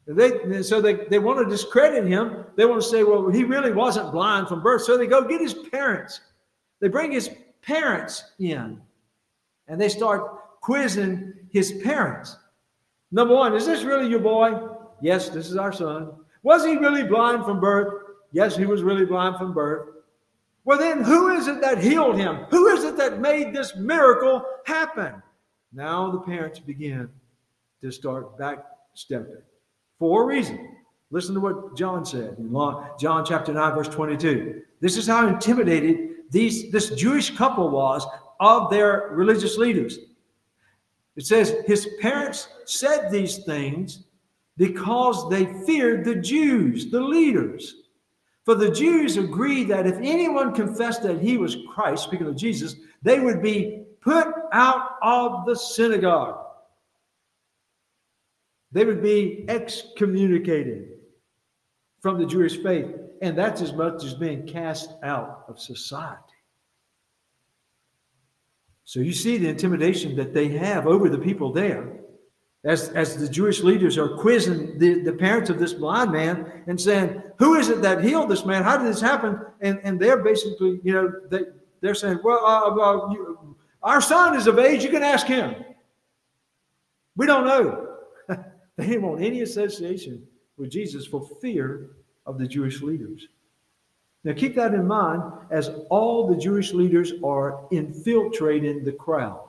They, 0.08 0.62
so 0.62 0.80
they, 0.80 0.93
they 0.93 1.17
want 1.17 1.39
to 1.39 1.50
discredit 1.50 2.06
him. 2.06 2.45
They 2.56 2.65
want 2.65 2.82
to 2.82 2.88
say, 2.88 3.04
well, 3.04 3.30
he 3.30 3.43
really 3.43 3.71
wasn't 3.71 4.12
blind 4.12 4.48
from 4.48 4.62
birth. 4.62 4.84
So 4.84 4.98
they 4.98 5.08
go 5.08 5.28
get 5.28 5.41
his 5.41 5.56
parents. 5.56 6.21
They 6.80 6.88
bring 6.88 7.12
his 7.12 7.32
parents 7.63 8.34
in 8.38 8.80
and 9.67 9.80
they 9.80 9.89
start 9.89 10.62
quizzing 10.62 11.34
his 11.51 11.73
parents. 11.84 12.38
Number 13.12 13.34
one, 13.34 13.56
is 13.56 13.65
this 13.65 13.84
really 13.84 14.10
your 14.10 14.19
boy? 14.19 14.67
Yes, 15.01 15.30
this 15.30 15.49
is 15.49 15.58
our 15.58 15.71
son. 15.71 16.12
Was 16.43 16.65
he 16.65 16.78
really 16.78 17.04
blind 17.04 17.45
from 17.45 17.60
birth? 17.60 17.93
Yes, 18.32 18.56
he 18.56 18.65
was 18.65 18.84
really 18.84 19.06
blind 19.06 19.38
from 19.38 19.54
birth. 19.54 19.89
Well, 20.63 20.80
then 20.80 21.04
who 21.04 21.30
is 21.36 21.47
it 21.47 21.62
that 21.62 21.82
healed 21.82 22.17
him? 22.17 22.45
Who 22.49 22.67
is 22.67 22.84
it 22.84 22.97
that 22.97 23.19
made 23.19 23.54
this 23.54 23.75
miracle 23.75 24.43
happen? 24.65 25.21
Now 25.71 26.12
the 26.12 26.19
parents 26.19 26.60
begin 26.60 27.10
to 27.82 27.91
start 27.91 28.38
backstepping 28.38 29.41
for 29.99 30.23
a 30.23 30.25
reason. 30.25 30.75
Listen 31.12 31.36
to 31.36 31.39
what 31.39 31.78
John 31.78 32.04
said 32.06 32.36
in 32.39 32.51
John 32.99 33.23
chapter 33.25 33.54
9, 33.54 33.75
verse 33.75 33.88
22. 33.88 34.62
This 34.82 34.97
is 34.97 35.08
how 35.08 35.28
intimidated 35.28 36.15
these, 36.32 36.71
this 36.71 36.89
Jewish 36.89 37.36
couple 37.36 37.69
was 37.69 38.06
of 38.39 38.69
their 38.69 39.10
religious 39.12 39.58
leaders. 39.58 40.00
It 41.15 41.26
says, 41.26 41.56
His 41.65 41.88
parents 42.02 42.48
said 42.65 43.10
these 43.10 43.43
things 43.45 44.04
because 44.58 45.30
they 45.30 45.45
feared 45.65 46.06
the 46.06 46.15
Jews, 46.15 46.91
the 46.91 47.02
leaders. 47.02 47.76
For 48.45 48.56
the 48.56 48.69
Jews 48.71 49.17
agreed 49.17 49.69
that 49.69 49.88
if 49.88 49.95
anyone 49.98 50.54
confessed 50.54 51.04
that 51.04 51.19
he 51.19 51.38
was 51.38 51.58
Christ, 51.74 52.04
speaking 52.04 52.28
of 52.28 52.36
Jesus, 52.36 52.76
they 53.02 53.19
would 53.19 53.41
be 53.41 53.86
put 54.02 54.28
out 54.54 54.98
of 55.02 55.45
the 55.45 55.56
synagogue. 55.56 56.45
They 58.71 58.86
would 58.86 59.02
be 59.02 59.45
excommunicated 59.48 60.89
from 62.02 62.19
the 62.19 62.26
Jewish 62.26 62.62
faith. 62.62 62.93
And 63.21 63.38
that's 63.38 63.62
as 63.62 63.74
much 63.74 64.04
as 64.04 64.13
being 64.13 64.45
cast 64.45 64.91
out 65.02 65.45
of 65.48 65.60
society. 65.60 66.25
So 68.86 69.00
you 69.00 69.13
see 69.13 69.38
the 69.38 69.50
intimidation 69.50 70.15
that 70.15 70.34
they 70.34 70.50
have 70.50 70.86
over 70.86 71.10
the 71.10 71.17
people 71.17 71.52
there. 71.52 71.91
as, 72.63 72.89
as 72.89 73.17
the 73.17 73.28
Jewish 73.28 73.62
leaders 73.62 73.98
are 73.98 74.10
quizzing 74.17 74.78
the, 74.78 75.02
the 75.02 75.13
parents 75.13 75.50
of 75.50 75.60
this 75.60 75.74
blind 75.74 76.12
man 76.12 76.63
and 76.67 76.80
saying, 76.80 77.21
Who 77.38 77.56
is 77.56 77.69
it 77.69 77.82
that 77.82 78.04
healed 78.04 78.30
this 78.30 78.45
man? 78.45 78.63
How 78.63 78.78
did 78.78 78.88
this 78.88 79.02
happen? 79.02 79.39
And, 79.62 79.80
and 79.84 80.00
they're 80.00 80.24
basically, 80.24 80.80
you 80.84 80.93
know, 80.93 81.12
they, 81.30 81.41
they're 81.82 81.95
saying, 81.95 82.19
Well, 82.24 82.45
uh, 82.45 82.69
uh, 82.69 83.12
you, 83.12 83.56
our 83.82 84.02
son 84.02 84.36
is 84.36 84.48
of 84.48 84.60
age. 84.60 84.84
You 84.84 84.89
can 84.89 85.04
ask 85.04 85.26
him. 85.26 85.56
We 87.15 87.26
don't 87.26 87.45
know. 87.45 87.98
they 88.78 88.88
didn't 88.88 89.04
want 89.04 89.24
any 89.24 89.41
association 89.41 90.28
with 90.58 90.69
Jesus 90.69 91.08
for 91.08 91.28
fear 91.41 91.89
of 92.26 92.38
the 92.38 92.48
Jewish 92.48 92.82
leaders. 92.82 93.28
Now, 94.26 94.34
keep 94.34 94.56
that 94.56 94.74
in 94.74 94.88
mind 94.88 95.22
as 95.52 95.70
all 95.92 96.28
the 96.28 96.36
Jewish 96.36 96.74
leaders 96.74 97.14
are 97.24 97.68
infiltrating 97.70 98.84
the 98.84 98.92
crowd. 98.92 99.48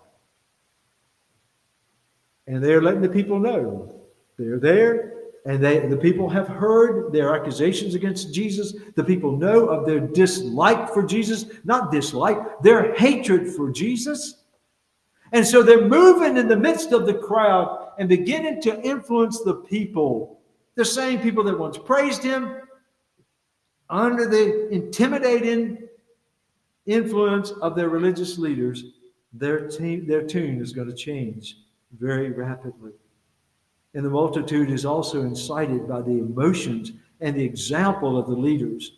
And 2.47 2.63
they're 2.63 2.83
letting 2.83 3.01
the 3.01 3.09
people 3.09 3.39
know 3.39 4.03
they're 4.39 4.59
there, 4.59 5.15
and 5.47 5.65
they, 5.65 5.79
the 5.87 5.97
people 5.97 6.29
have 6.29 6.47
heard 6.47 7.11
their 7.11 7.35
accusations 7.35 7.95
against 7.95 8.35
Jesus. 8.35 8.75
The 8.97 9.03
people 9.03 9.35
know 9.35 9.65
of 9.67 9.87
their 9.87 9.99
dislike 9.99 10.93
for 10.93 11.03
Jesus, 11.03 11.47
not 11.65 11.91
dislike, 11.91 12.39
their 12.63 12.95
hatred 12.97 13.49
for 13.49 13.71
Jesus. 13.71 14.43
And 15.33 15.47
so 15.47 15.63
they're 15.63 15.89
moving 15.89 16.37
in 16.37 16.49
the 16.49 16.57
midst 16.57 16.93
of 16.93 17.07
the 17.07 17.15
crowd 17.15 17.93
and 17.99 18.11
beginning 18.11 18.61
to 18.63 18.79
influence 18.83 19.41
the 19.41 19.55
people. 19.55 20.39
The 20.75 20.85
same 20.85 21.21
people 21.21 21.45
that 21.45 21.59
once 21.59 21.79
praised 21.79 22.23
him, 22.23 22.57
under 23.89 24.27
the 24.29 24.69
intimidating 24.71 25.87
influence 26.87 27.51
of 27.51 27.77
their 27.77 27.89
religious 27.89 28.39
leaders, 28.39 28.85
their, 29.33 29.69
their 29.69 30.23
tune 30.23 30.61
is 30.61 30.73
going 30.73 30.89
to 30.89 30.95
change 30.95 31.59
very 31.99 32.31
rapidly. 32.31 32.93
And 33.95 34.05
the 34.05 34.11
multitude 34.11 34.71
is 34.71 34.85
also 34.85 35.23
incited 35.23 35.89
by 35.89 36.03
the 36.03 36.11
emotions 36.11 36.93
and 37.21 37.35
the 37.35 37.45
example 37.45 38.19
of 38.19 38.27
the 38.27 38.35
leaders. 38.35 38.93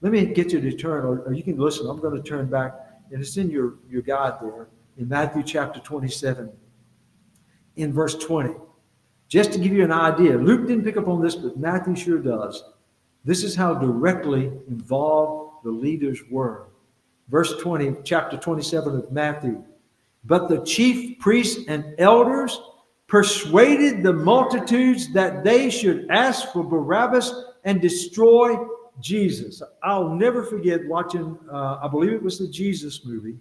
Let 0.00 0.12
me 0.12 0.26
get 0.26 0.52
you 0.52 0.60
to 0.60 0.72
turn, 0.72 1.04
or, 1.04 1.20
or 1.22 1.32
you 1.32 1.42
can 1.42 1.58
listen. 1.58 1.88
I'm 1.88 2.00
going 2.00 2.20
to 2.20 2.28
turn 2.28 2.46
back, 2.46 2.74
and 3.10 3.20
it's 3.20 3.36
in 3.36 3.50
your, 3.50 3.74
your 3.88 4.02
guide 4.02 4.34
there 4.42 4.68
in 4.98 5.08
Matthew 5.08 5.42
chapter 5.42 5.80
27, 5.80 6.50
in 7.76 7.92
verse 7.92 8.14
20. 8.16 8.54
Just 9.28 9.52
to 9.52 9.58
give 9.58 9.72
you 9.72 9.82
an 9.82 9.92
idea, 9.92 10.36
Luke 10.36 10.66
didn't 10.68 10.84
pick 10.84 10.96
up 10.96 11.08
on 11.08 11.22
this, 11.22 11.34
but 11.34 11.56
Matthew 11.56 11.96
sure 11.96 12.18
does. 12.18 12.62
This 13.24 13.42
is 13.42 13.54
how 13.54 13.74
directly 13.74 14.50
involved 14.68 15.64
the 15.64 15.70
leaders 15.70 16.20
were. 16.30 16.66
Verse 17.28 17.56
20, 17.60 17.96
chapter 18.04 18.36
27 18.36 18.96
of 18.96 19.12
Matthew. 19.12 19.64
But 20.24 20.48
the 20.48 20.62
chief 20.64 21.18
priests 21.18 21.64
and 21.68 21.94
elders 21.98 22.60
persuaded 23.06 24.02
the 24.02 24.12
multitudes 24.12 25.12
that 25.12 25.44
they 25.44 25.70
should 25.70 26.06
ask 26.10 26.52
for 26.52 26.64
Barabbas 26.64 27.32
and 27.64 27.80
destroy 27.80 28.56
Jesus. 29.00 29.62
I'll 29.82 30.10
never 30.10 30.42
forget 30.42 30.84
watching, 30.86 31.38
uh, 31.50 31.78
I 31.82 31.88
believe 31.88 32.12
it 32.12 32.22
was 32.22 32.38
the 32.38 32.48
Jesus 32.48 33.04
movie. 33.04 33.36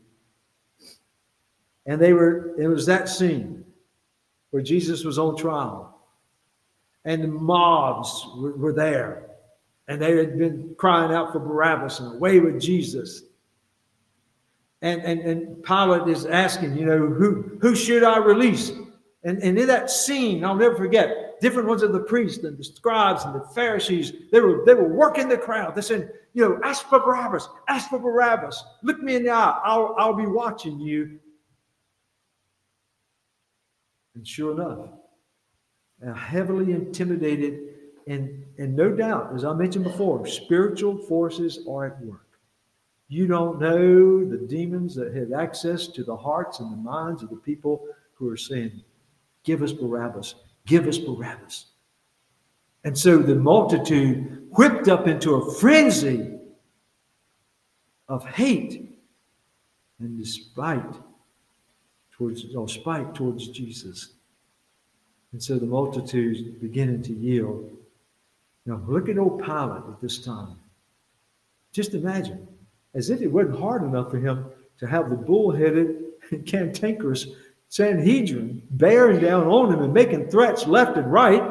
And 1.85 1.99
they 1.99 2.13
were, 2.13 2.55
it 2.59 2.67
was 2.67 2.85
that 2.85 3.09
scene 3.09 3.65
where 4.51 4.63
Jesus 4.63 5.03
was 5.03 5.19
on 5.19 5.35
trial. 5.35 5.99
And 7.05 7.21
the 7.21 7.27
mobs 7.27 8.25
were, 8.37 8.55
were 8.55 8.73
there. 8.73 9.32
And 9.93 10.01
they 10.01 10.17
had 10.17 10.39
been 10.39 10.73
crying 10.79 11.13
out 11.13 11.31
for 11.31 11.37
Barabbas 11.37 11.99
and 11.99 12.15
away 12.15 12.39
with 12.39 12.59
Jesus. 12.59 13.21
And, 14.81 14.99
and, 15.03 15.19
and 15.19 15.63
Pilate 15.63 16.07
is 16.07 16.25
asking, 16.25 16.75
you 16.75 16.87
know, 16.87 16.97
who, 16.97 17.59
who 17.61 17.75
should 17.75 18.03
I 18.03 18.17
release? 18.17 18.71
And, 19.23 19.37
and 19.43 19.55
in 19.55 19.67
that 19.67 19.91
scene, 19.91 20.43
I'll 20.43 20.55
never 20.55 20.75
forget, 20.75 21.39
different 21.41 21.67
ones 21.67 21.83
of 21.83 21.93
the 21.93 21.99
priests 21.99 22.43
and 22.43 22.57
the 22.57 22.63
scribes 22.63 23.23
and 23.23 23.35
the 23.35 23.45
Pharisees, 23.53 24.13
they 24.31 24.39
were, 24.39 24.63
they 24.65 24.73
were 24.73 24.87
working 24.87 25.29
the 25.29 25.37
crowd. 25.37 25.75
They 25.75 25.81
said, 25.81 26.11
you 26.33 26.43
know, 26.43 26.59
ask 26.63 26.89
for 26.89 26.99
Barabbas, 26.99 27.47
ask 27.67 27.91
for 27.91 27.99
Barabbas. 27.99 28.63
Look 28.81 28.99
me 28.99 29.17
in 29.17 29.23
the 29.23 29.29
eye. 29.29 29.61
I'll, 29.63 29.93
I'll 29.99 30.15
be 30.15 30.25
watching 30.25 30.79
you. 30.79 31.19
And 34.15 34.27
sure 34.27 34.59
enough, 34.59 34.89
a 36.03 36.15
heavily 36.15 36.71
intimidated 36.71 37.72
and, 38.07 38.45
and 38.57 38.75
no 38.75 38.91
doubt, 38.91 39.31
as 39.33 39.45
I 39.45 39.53
mentioned 39.53 39.85
before, 39.85 40.25
spiritual 40.27 40.97
forces 40.97 41.59
are 41.69 41.85
at 41.85 42.01
work. 42.01 42.27
You 43.07 43.27
don't 43.27 43.59
know 43.59 44.25
the 44.25 44.37
demons 44.37 44.95
that 44.95 45.13
have 45.13 45.33
access 45.33 45.87
to 45.87 46.03
the 46.03 46.15
hearts 46.15 46.59
and 46.59 46.71
the 46.71 46.77
minds 46.77 47.23
of 47.23 47.29
the 47.29 47.35
people 47.37 47.85
who 48.13 48.29
are 48.29 48.37
saying, 48.37 48.81
Give 49.43 49.61
us 49.61 49.71
Barabbas, 49.71 50.35
give 50.65 50.87
us 50.87 50.97
Barabbas. 50.97 51.65
And 52.85 52.97
so 52.97 53.17
the 53.17 53.35
multitude 53.35 54.47
whipped 54.51 54.87
up 54.87 55.07
into 55.07 55.35
a 55.35 55.53
frenzy 55.55 56.37
of 58.09 58.25
hate 58.25 58.97
and 59.99 60.17
despite 60.17 60.93
towards 62.11 62.53
or 62.55 62.67
spite 62.67 63.15
towards 63.15 63.47
Jesus. 63.49 64.13
And 65.31 65.41
so 65.41 65.57
the 65.57 65.65
multitudes 65.65 66.41
beginning 66.41 67.01
to 67.03 67.13
yield 67.13 67.71
now, 68.65 68.81
look 68.87 69.09
at 69.09 69.17
old 69.17 69.43
Pilate 69.43 69.83
at 69.89 70.01
this 70.01 70.19
time. 70.19 70.55
Just 71.71 71.93
imagine, 71.93 72.47
as 72.93 73.09
if 73.09 73.21
it 73.21 73.27
wasn't 73.27 73.59
hard 73.59 73.83
enough 73.83 74.11
for 74.11 74.17
him 74.17 74.45
to 74.79 74.87
have 74.87 75.09
the 75.09 75.15
bullheaded 75.15 75.97
and 76.31 76.45
cantankerous 76.45 77.27
Sanhedrin 77.67 78.61
bearing 78.71 79.19
down 79.19 79.47
on 79.47 79.73
him 79.73 79.81
and 79.81 79.93
making 79.93 80.29
threats 80.29 80.67
left 80.67 80.97
and 80.97 81.11
right. 81.11 81.43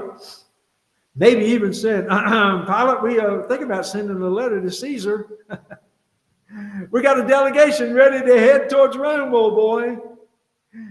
Maybe 1.15 1.45
even 1.45 1.75
said, 1.75 2.09
Pilate, 2.09 3.03
we 3.03 3.21
uh, 3.21 3.43
think 3.49 3.61
about 3.61 3.85
sending 3.85 4.23
a 4.23 4.29
letter 4.29 4.63
to 4.63 4.71
Caesar. 4.71 5.29
we 6.91 7.03
got 7.03 7.21
a 7.21 7.27
delegation 7.27 7.93
ready 7.93 8.25
to 8.25 8.39
head 8.39 8.71
towards 8.71 8.97
Rome, 8.97 9.35
old 9.35 9.55
boy. 9.55 9.99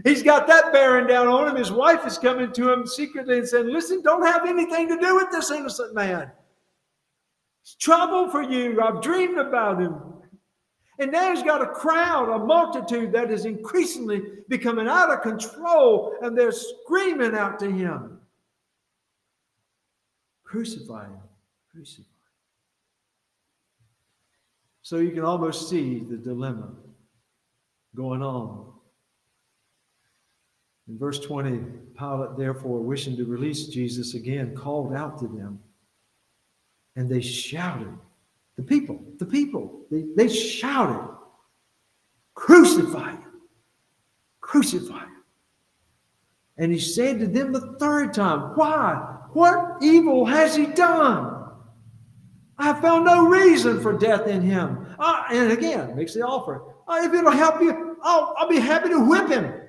He's 0.03 0.21
got 0.21 0.47
that 0.47 0.71
bearing 0.71 1.07
down 1.07 1.27
on 1.27 1.49
him. 1.49 1.55
His 1.55 1.71
wife 1.71 2.05
is 2.05 2.17
coming 2.17 2.51
to 2.53 2.71
him 2.71 2.85
secretly 2.85 3.39
and 3.39 3.47
saying, 3.47 3.67
Listen, 3.67 4.01
don't 4.03 4.25
have 4.25 4.45
anything 4.45 4.87
to 4.89 4.97
do 4.97 5.15
with 5.15 5.31
this 5.31 5.49
innocent 5.49 5.95
man. 5.95 6.31
It's 7.63 7.75
trouble 7.75 8.29
for 8.29 8.43
you. 8.43 8.79
I've 8.81 9.01
dreamed 9.01 9.39
about 9.39 9.81
him. 9.81 9.95
And 10.99 11.11
now 11.11 11.33
he's 11.33 11.41
got 11.43 11.63
a 11.63 11.67
crowd, 11.67 12.29
a 12.29 12.37
multitude 12.37 13.11
that 13.13 13.31
is 13.31 13.45
increasingly 13.45 14.21
becoming 14.49 14.87
out 14.87 15.09
of 15.09 15.21
control, 15.21 16.13
and 16.21 16.37
they're 16.37 16.51
screaming 16.51 17.33
out 17.33 17.57
to 17.59 17.71
him 17.71 18.19
Crucify 20.43 21.05
him, 21.05 21.17
crucify 21.71 22.01
him. 22.01 22.07
So 24.81 24.97
you 24.97 25.11
can 25.11 25.23
almost 25.23 25.69
see 25.69 25.99
the 25.99 26.17
dilemma 26.17 26.73
going 27.95 28.21
on 28.21 28.70
in 30.91 30.97
verse 30.97 31.19
20, 31.19 31.63
Pilate, 31.97 32.37
therefore, 32.37 32.81
wishing 32.81 33.15
to 33.15 33.25
release 33.25 33.67
Jesus 33.67 34.13
again, 34.13 34.53
called 34.53 34.93
out 34.93 35.17
to 35.19 35.27
them. 35.27 35.59
And 36.97 37.09
they 37.09 37.21
shouted, 37.21 37.97
the 38.57 38.63
people, 38.63 39.01
the 39.17 39.25
people, 39.25 39.85
they, 39.89 40.03
they 40.17 40.27
shouted, 40.27 41.07
Crucify 42.33 43.11
him! 43.11 43.23
Crucify 44.41 44.99
him! 44.99 45.23
And 46.57 46.73
he 46.73 46.79
said 46.79 47.19
to 47.19 47.27
them 47.27 47.53
the 47.53 47.77
third 47.79 48.13
time, 48.13 48.55
Why? 48.55 49.19
What 49.31 49.77
evil 49.81 50.25
has 50.25 50.57
he 50.57 50.65
done? 50.65 51.45
I 52.57 52.79
found 52.81 53.05
no 53.05 53.27
reason 53.27 53.79
for 53.81 53.97
death 53.97 54.27
in 54.27 54.41
him. 54.41 54.93
Uh, 54.99 55.23
and 55.31 55.53
again, 55.53 55.95
makes 55.95 56.13
the 56.13 56.21
offer. 56.21 56.63
Uh, 56.85 56.99
if 57.03 57.13
it'll 57.13 57.31
help 57.31 57.61
you, 57.61 57.97
I'll, 58.03 58.35
I'll 58.37 58.49
be 58.49 58.59
happy 58.59 58.89
to 58.89 58.99
whip 58.99 59.29
him 59.29 59.60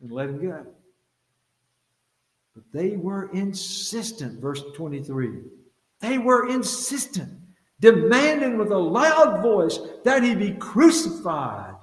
and 0.00 0.10
let 0.10 0.28
him 0.28 0.40
go. 0.40 0.66
But 2.54 2.64
they 2.72 2.96
were 2.96 3.30
insistent, 3.32 4.40
verse 4.40 4.62
23. 4.74 5.42
They 6.00 6.18
were 6.18 6.48
insistent, 6.48 7.32
demanding 7.80 8.58
with 8.58 8.70
a 8.70 8.78
loud 8.78 9.42
voice 9.42 9.78
that 10.04 10.22
he 10.22 10.34
be 10.34 10.52
crucified. 10.52 11.74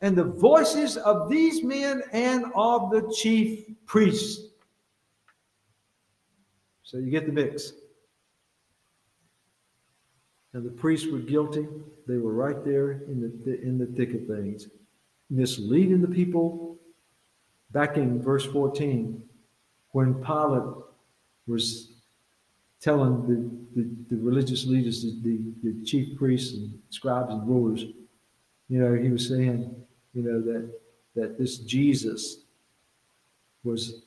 And 0.00 0.16
the 0.16 0.24
voices 0.24 0.98
of 0.98 1.30
these 1.30 1.64
men 1.64 2.02
and 2.12 2.46
of 2.54 2.90
the 2.90 3.10
chief 3.16 3.64
priests. 3.86 4.48
So 6.82 6.98
you 6.98 7.10
get 7.10 7.26
the 7.26 7.32
mix. 7.32 7.72
And 10.52 10.64
the 10.64 10.70
priests 10.70 11.10
were 11.10 11.18
guilty. 11.18 11.66
They 12.06 12.18
were 12.18 12.34
right 12.34 12.64
there 12.64 12.92
in 13.08 13.20
the, 13.44 13.60
in 13.62 13.78
the 13.78 13.86
thick 13.86 14.14
of 14.14 14.26
things, 14.26 14.68
misleading 15.30 16.02
the 16.02 16.08
people, 16.08 16.73
back 17.74 17.98
in 17.98 18.22
verse 18.22 18.46
14, 18.46 19.22
when 19.90 20.14
Pilate 20.14 20.74
was 21.46 21.92
telling 22.80 23.26
the, 23.26 23.82
the, 23.82 23.88
the 24.10 24.22
religious 24.22 24.64
leaders, 24.64 25.02
the, 25.02 25.52
the, 25.62 25.84
chief 25.84 26.16
priests 26.16 26.54
and 26.54 26.78
scribes 26.88 27.30
and 27.30 27.46
rulers, 27.46 27.84
you 28.68 28.78
know, 28.78 28.94
he 28.94 29.10
was 29.10 29.28
saying, 29.28 29.74
you 30.14 30.22
know, 30.22 30.40
that, 30.40 30.70
that 31.14 31.38
this 31.38 31.58
Jesus 31.58 32.38
was 33.62 34.02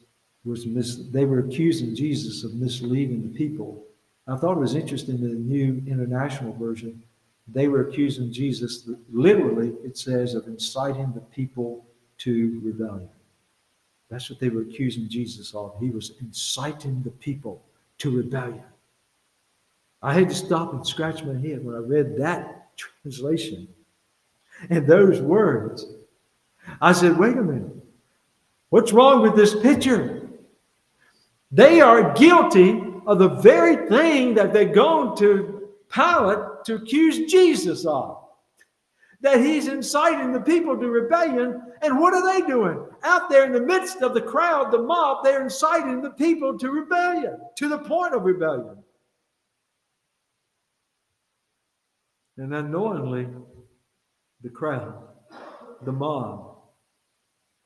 was 0.46 0.66
mis- 0.66 1.10
they 1.12 1.26
were 1.26 1.40
accusing 1.40 1.94
Jesus 1.94 2.46
of 2.46 2.54
misleading 2.54 3.22
the 3.22 3.38
people. 3.38 3.84
I 4.28 4.38
thought 4.38 4.54
it 4.54 4.60
was 4.60 4.76
interesting 4.76 5.16
in 5.16 5.24
the 5.24 5.36
New 5.36 5.84
International 5.86 6.54
Version, 6.54 7.04
they 7.50 7.68
were 7.68 7.88
accusing 7.88 8.32
Jesus, 8.32 8.90
literally, 9.12 9.74
it 9.84 9.98
says, 9.98 10.36
of 10.36 10.48
inciting 10.48 11.12
the 11.14 11.22
people 11.22 11.86
to 12.20 12.62
rebellion. 12.64 13.10
That's 14.10 14.30
what 14.30 14.40
they 14.40 14.50
were 14.50 14.62
accusing 14.62 15.10
Jesus 15.10 15.54
of. 15.54 15.76
He 15.80 15.90
was 15.90 16.14
inciting 16.22 17.02
the 17.04 17.12
people 17.12 17.64
to 18.00 18.16
rebellion. 18.16 18.64
I 20.02 20.14
had 20.14 20.30
to 20.30 20.36
stop 20.36 20.74
and 20.74 20.86
scratch 20.86 21.24
my 21.24 21.34
head 21.34 21.64
when 21.64 21.76
I 21.76 21.80
read 21.80 22.18
that 22.18 22.78
translation 22.78 23.68
and 24.70 24.88
those 24.88 25.22
words. 25.22 25.86
I 26.82 26.94
said, 26.94 27.18
wait 27.18 27.38
a 27.38 27.42
minute. 27.42 27.76
What's 28.70 28.94
wrong 28.94 29.22
with 29.22 29.36
this 29.36 29.60
picture? 29.60 30.30
They 31.52 31.82
are 31.82 32.14
guilty 32.14 32.84
of 33.06 33.20
the 33.20 33.30
very 33.30 33.88
thing 33.88 34.34
that 34.36 34.54
they're 34.54 34.66
going 34.66 35.18
to 35.18 35.58
Pilate 35.90 36.66
to 36.66 36.76
accuse 36.76 37.32
Jesus 37.32 37.86
of. 37.86 38.27
That 39.22 39.40
he's 39.40 39.68
inciting 39.68 40.32
the 40.32 40.40
people 40.40 40.78
to 40.78 40.88
rebellion. 40.88 41.62
And 41.82 42.00
what 42.00 42.14
are 42.14 42.24
they 42.24 42.46
doing? 42.46 42.86
Out 43.04 43.30
there 43.30 43.46
in 43.46 43.52
the 43.52 43.62
midst 43.62 44.02
of 44.02 44.14
the 44.14 44.22
crowd, 44.22 44.72
the 44.72 44.82
mob, 44.82 45.24
they're 45.24 45.42
inciting 45.42 46.02
the 46.02 46.12
people 46.12 46.58
to 46.60 46.70
rebellion, 46.70 47.40
to 47.58 47.68
the 47.68 47.80
point 47.80 48.14
of 48.14 48.24
rebellion. 48.24 48.78
And 52.38 52.54
unknowingly, 52.54 53.28
the 54.44 54.50
crowd, 54.50 55.02
the 55.84 55.92
mob, 55.92 56.58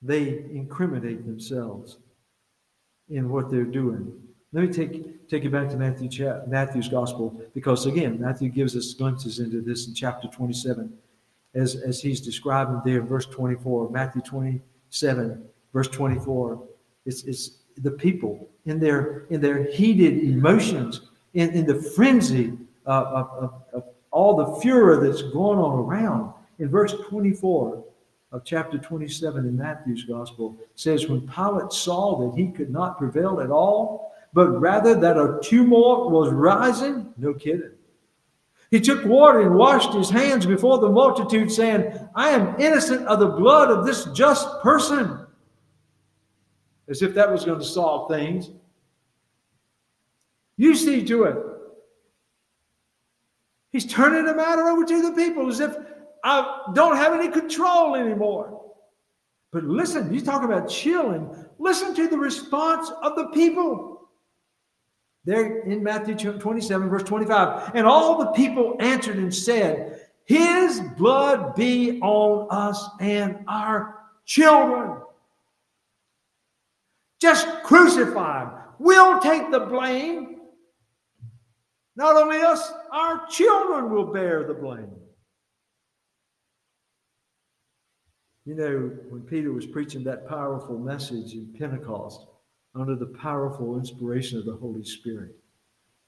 they 0.01 0.45
incriminate 0.51 1.25
themselves 1.25 1.97
in 3.09 3.29
what 3.29 3.51
they're 3.51 3.65
doing. 3.65 4.13
Let 4.53 4.65
me 4.65 4.73
take, 4.73 5.29
take 5.29 5.43
you 5.43 5.49
back 5.49 5.69
to 5.69 5.77
Matthew, 5.77 6.09
Matthew's 6.47 6.89
gospel, 6.89 7.41
because 7.53 7.85
again, 7.85 8.19
Matthew 8.19 8.49
gives 8.49 8.75
us 8.75 8.93
glimpses 8.93 9.39
into 9.39 9.61
this 9.61 9.87
in 9.87 9.93
chapter 9.93 10.27
27, 10.27 10.91
as, 11.53 11.75
as 11.75 12.01
he's 12.01 12.21
describing 12.21 12.81
there 12.85 12.99
in 12.99 13.07
verse 13.07 13.25
24, 13.25 13.89
Matthew 13.89 14.21
27, 14.21 15.43
verse 15.73 15.87
24. 15.87 16.63
It's, 17.05 17.23
it's 17.23 17.59
the 17.77 17.91
people 17.91 18.49
in 18.65 18.79
their, 18.79 19.25
in 19.29 19.41
their 19.41 19.63
heated 19.71 20.23
emotions, 20.23 21.01
in, 21.33 21.49
in 21.51 21.65
the 21.65 21.81
frenzy 21.95 22.53
of, 22.85 23.05
of, 23.05 23.63
of 23.73 23.83
all 24.11 24.35
the 24.35 24.61
furor 24.61 25.05
that's 25.05 25.21
going 25.21 25.59
on 25.59 25.79
around. 25.79 26.33
In 26.59 26.69
verse 26.69 26.93
24 27.09 27.83
of 28.31 28.45
chapter 28.45 28.77
27 28.77 29.45
in 29.45 29.57
Matthew's 29.57 30.03
gospel, 30.03 30.57
says, 30.75 31.07
When 31.07 31.27
Pilate 31.27 31.71
saw 31.71 32.19
that 32.19 32.37
he 32.37 32.47
could 32.47 32.69
not 32.69 32.97
prevail 32.97 33.41
at 33.41 33.49
all, 33.49 34.13
but 34.33 34.47
rather 34.61 34.95
that 34.95 35.17
a 35.17 35.39
tumult 35.43 36.11
was 36.11 36.31
rising, 36.31 37.13
no 37.17 37.33
kidding. 37.33 37.71
He 38.71 38.79
took 38.79 39.03
water 39.05 39.41
and 39.41 39.55
washed 39.55 39.93
his 39.93 40.09
hands 40.09 40.45
before 40.45 40.79
the 40.79 40.89
multitude, 40.89 41.51
saying, 41.51 41.93
I 42.15 42.29
am 42.29 42.59
innocent 42.59 43.05
of 43.05 43.19
the 43.19 43.27
blood 43.27 43.69
of 43.69 43.85
this 43.85 44.05
just 44.13 44.47
person. 44.61 45.27
As 46.87 47.01
if 47.01 47.13
that 47.13 47.29
was 47.29 47.43
going 47.43 47.59
to 47.59 47.65
solve 47.65 48.09
things. 48.09 48.49
You 50.55 50.73
see 50.73 51.03
to 51.05 51.23
it. 51.25 51.37
He's 53.73 53.85
turning 53.85 54.25
the 54.25 54.35
matter 54.35 54.67
over 54.67 54.85
to 54.85 55.01
the 55.01 55.11
people 55.15 55.49
as 55.49 55.59
if 55.59 55.75
I 56.23 56.71
don't 56.73 56.95
have 56.95 57.13
any 57.13 57.29
control 57.29 57.95
anymore. 57.95 58.61
But 59.51 59.65
listen, 59.65 60.13
you 60.13 60.21
talk 60.21 60.43
about 60.43 60.69
chilling. 60.69 61.29
Listen 61.59 61.93
to 61.95 62.07
the 62.07 62.17
response 62.17 62.89
of 63.01 63.15
the 63.15 63.27
people. 63.33 63.90
There 65.23 65.59
in 65.61 65.83
Matthew 65.83 66.15
27, 66.15 66.89
verse 66.89 67.03
25. 67.03 67.75
And 67.75 67.85
all 67.85 68.17
the 68.17 68.31
people 68.31 68.75
answered 68.79 69.17
and 69.17 69.33
said, 69.33 70.07
His 70.25 70.81
blood 70.97 71.55
be 71.55 71.99
on 72.01 72.47
us 72.49 72.89
and 72.99 73.43
our 73.47 73.99
children. 74.25 74.97
Just 77.21 77.47
crucify 77.63 78.43
him. 78.43 78.51
We'll 78.79 79.19
take 79.19 79.51
the 79.51 79.59
blame. 79.59 80.37
Not 81.95 82.15
only 82.15 82.41
us, 82.41 82.71
our 82.91 83.27
children 83.27 83.91
will 83.91 84.11
bear 84.11 84.43
the 84.47 84.55
blame. 84.55 84.89
You 88.45 88.55
know, 88.55 88.91
when 89.09 89.21
Peter 89.21 89.51
was 89.51 89.67
preaching 89.67 90.03
that 90.05 90.27
powerful 90.27 90.79
message 90.79 91.33
in 91.33 91.53
Pentecost 91.59 92.25
under 92.75 92.95
the 92.95 93.05
powerful 93.05 93.77
inspiration 93.77 94.37
of 94.37 94.45
the 94.45 94.55
Holy 94.55 94.83
Spirit, 94.83 95.35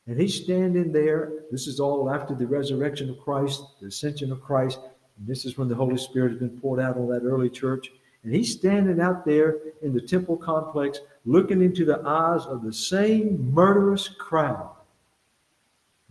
and 0.08 0.19
he's 0.19 0.36
standing 0.36 0.91
there. 0.91 1.32
This 1.52 1.67
is 1.67 1.80
all 1.80 2.10
after 2.10 2.36
the 2.36 2.47
resurrection 2.47 3.10
of 3.10 3.19
Christ, 3.19 3.63
the 3.80 3.88
ascension 3.88 4.32
of 4.32 4.41
Christ. 4.41 4.80
And 5.17 5.28
this 5.28 5.45
is 5.45 5.58
when 5.58 5.69
the 5.69 5.76
Holy 5.76 5.97
Spirit 5.97 6.32
has 6.32 6.39
been 6.39 6.60
poured 6.60 6.80
out 6.80 6.97
on 6.97 7.08
that 7.10 7.23
early 7.23 7.49
church. 7.49 7.89
And 8.23 8.34
he's 8.34 8.52
standing 8.52 8.99
out 8.99 9.26
there 9.26 9.60
in 9.82 9.93
the 9.93 10.02
temple 10.02 10.38
complex, 10.38 10.99
looking 11.26 11.62
into 11.62 11.86
the 11.86 12.02
eyes 12.06 12.45
of 12.45 12.63
the 12.63 12.73
same 12.73 13.54
murderous 13.54 14.08
crowd 14.08 14.71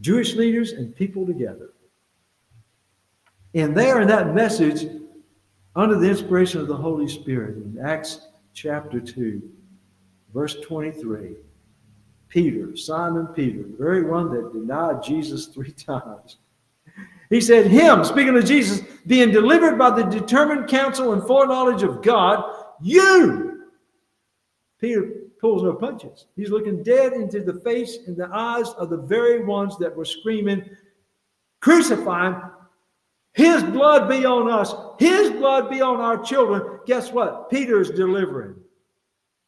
Jewish 0.01 0.35
leaders 0.35 0.73
and 0.73 0.97
people 0.97 1.27
together. 1.27 1.71
And 3.55 3.77
there 3.77 4.01
in 4.01 4.09
that 4.09 4.35
message, 4.35 4.87
under 5.77 5.97
the 5.99 6.09
inspiration 6.09 6.61
of 6.61 6.67
the 6.67 6.77
Holy 6.77 7.09
Spirit, 7.09 7.57
in 7.57 7.79
Acts 7.79 8.27
chapter 8.53 9.01
2, 9.01 9.43
verse 10.33 10.57
23, 10.62 11.37
Peter, 12.29 12.77
Simon 12.77 13.27
Peter, 13.29 13.62
the 13.62 13.77
very 13.77 14.05
one 14.05 14.31
that 14.31 14.53
denied 14.53 15.03
Jesus 15.03 15.47
three 15.47 15.73
times, 15.73 16.38
he 17.31 17.40
said, 17.40 17.66
Him, 17.66 18.05
speaking 18.05 18.37
of 18.37 18.45
Jesus, 18.45 18.83
being 19.07 19.31
delivered 19.31 19.79
by 19.79 19.90
the 19.90 20.05
determined 20.05 20.68
counsel 20.68 21.14
and 21.14 21.23
foreknowledge 21.27 21.83
of 21.83 22.03
God, 22.03 22.45
you, 22.83 23.68
Peter 24.79 25.23
pulls 25.40 25.62
no 25.62 25.73
punches. 25.73 26.27
He's 26.37 26.51
looking 26.51 26.83
dead 26.83 27.14
into 27.14 27.40
the 27.42 27.61
face 27.61 27.99
and 28.07 28.16
the 28.16 28.29
eyes 28.33 28.68
of 28.71 28.90
the 28.90 28.99
very 28.99 29.45
ones 29.45 29.79
that 29.79 29.95
were 29.95 30.05
screaming, 30.05 30.68
Crucify 31.61 32.27
him. 32.33 32.42
His 33.35 33.62
blood 33.62 34.09
be 34.09 34.27
on 34.27 34.51
us. 34.51 34.75
His 34.99 35.31
blood 35.31 35.71
be 35.71 35.81
on 35.81 36.01
our 36.01 36.23
children. 36.23 36.81
Guess 36.87 37.12
what? 37.12 37.49
Peter 37.49 37.81
is 37.81 37.90
delivering. 37.90 38.57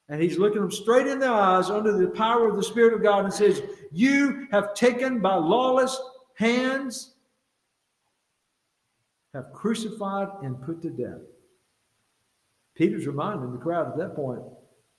And 0.08 0.20
he's 0.20 0.38
looking 0.38 0.60
them 0.60 0.70
straight 0.70 1.06
in 1.06 1.18
the 1.18 1.28
eyes 1.28 1.70
under 1.70 1.96
the 1.96 2.08
power 2.08 2.48
of 2.48 2.56
the 2.56 2.62
Spirit 2.62 2.92
of 2.92 3.02
God 3.02 3.24
and 3.24 3.32
says, 3.32 3.62
You 3.90 4.46
have 4.50 4.74
taken 4.74 5.20
by 5.20 5.34
lawless 5.34 5.98
hands, 6.34 7.14
have 9.32 9.52
crucified 9.52 10.28
and 10.42 10.60
put 10.62 10.82
to 10.82 10.90
death. 10.90 11.20
Peter's 12.74 13.06
reminding 13.06 13.52
the 13.52 13.58
crowd 13.58 13.88
at 13.88 13.98
that 13.98 14.14
point 14.14 14.42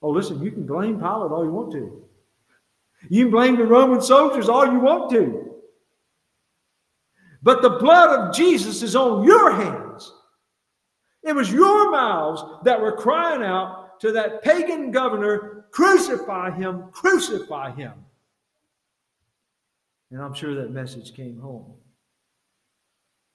Oh, 0.02 0.10
listen, 0.10 0.42
you 0.44 0.52
can 0.52 0.66
blame 0.66 1.00
Pilate 1.00 1.32
all 1.32 1.44
you 1.44 1.52
want 1.52 1.72
to. 1.72 2.04
You 3.10 3.26
can 3.26 3.32
blame 3.32 3.56
the 3.56 3.66
Roman 3.66 4.02
soldiers 4.02 4.50
all 4.50 4.66
you 4.66 4.80
want 4.80 5.10
to. 5.12 5.56
But 7.42 7.62
the 7.62 7.72
blood 7.72 8.10
of 8.20 8.36
Jesus 8.36 8.82
is 8.82 8.96
on 8.96 9.24
your 9.24 9.52
hands. 9.52 10.12
It 11.24 11.34
was 11.34 11.52
your 11.52 11.92
mouths 11.92 12.44
that 12.66 12.80
were 12.80 12.98
crying 12.98 13.42
out 13.44 13.85
to 14.02 14.12
that 14.12 14.44
pagan 14.44 14.92
governor, 14.92 15.66
crucify 15.72 16.52
him, 16.52 16.86
crucify 16.92 17.72
him. 17.72 17.94
And 20.12 20.22
I'm 20.22 20.34
sure 20.34 20.56
that 20.56 20.72
message 20.72 21.14
came 21.14 21.40
home. 21.40 21.74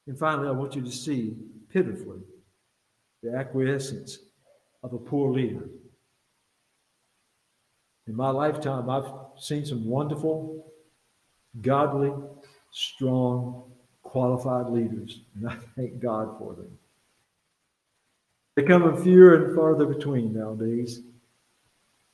And 0.07 0.19
finally, 0.19 0.49
I 0.49 0.53
want 0.53 0.75
you 0.75 0.83
to 0.83 0.91
see 0.91 1.37
pitifully 1.69 2.21
the 3.23 3.37
acquiescence 3.37 4.19
of 4.83 4.93
a 4.93 4.99
poor 4.99 5.33
leader 5.33 5.69
in 8.11 8.17
my 8.17 8.31
lifetime, 8.31 8.91
I've 8.91 9.09
seen 9.39 9.65
some 9.65 9.85
wonderful, 9.85 10.67
godly, 11.61 12.13
strong, 12.73 13.71
qualified 14.03 14.67
leaders, 14.73 15.21
and 15.37 15.49
I 15.49 15.55
thank 15.77 16.01
God 16.01 16.37
for 16.37 16.55
them. 16.55 16.77
Come 18.67 19.03
fewer 19.03 19.35
and 19.35 19.55
farther 19.55 19.87
between 19.87 20.33
nowadays. 20.33 21.03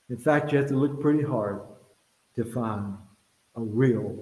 In 0.09 0.17
fact, 0.17 0.53
you 0.53 0.59
have 0.59 0.69
to 0.69 0.77
look 0.77 1.01
pretty 1.01 1.23
hard 1.23 1.61
to 2.35 2.45
find 2.45 2.95
a 3.57 3.61
real, 3.61 4.17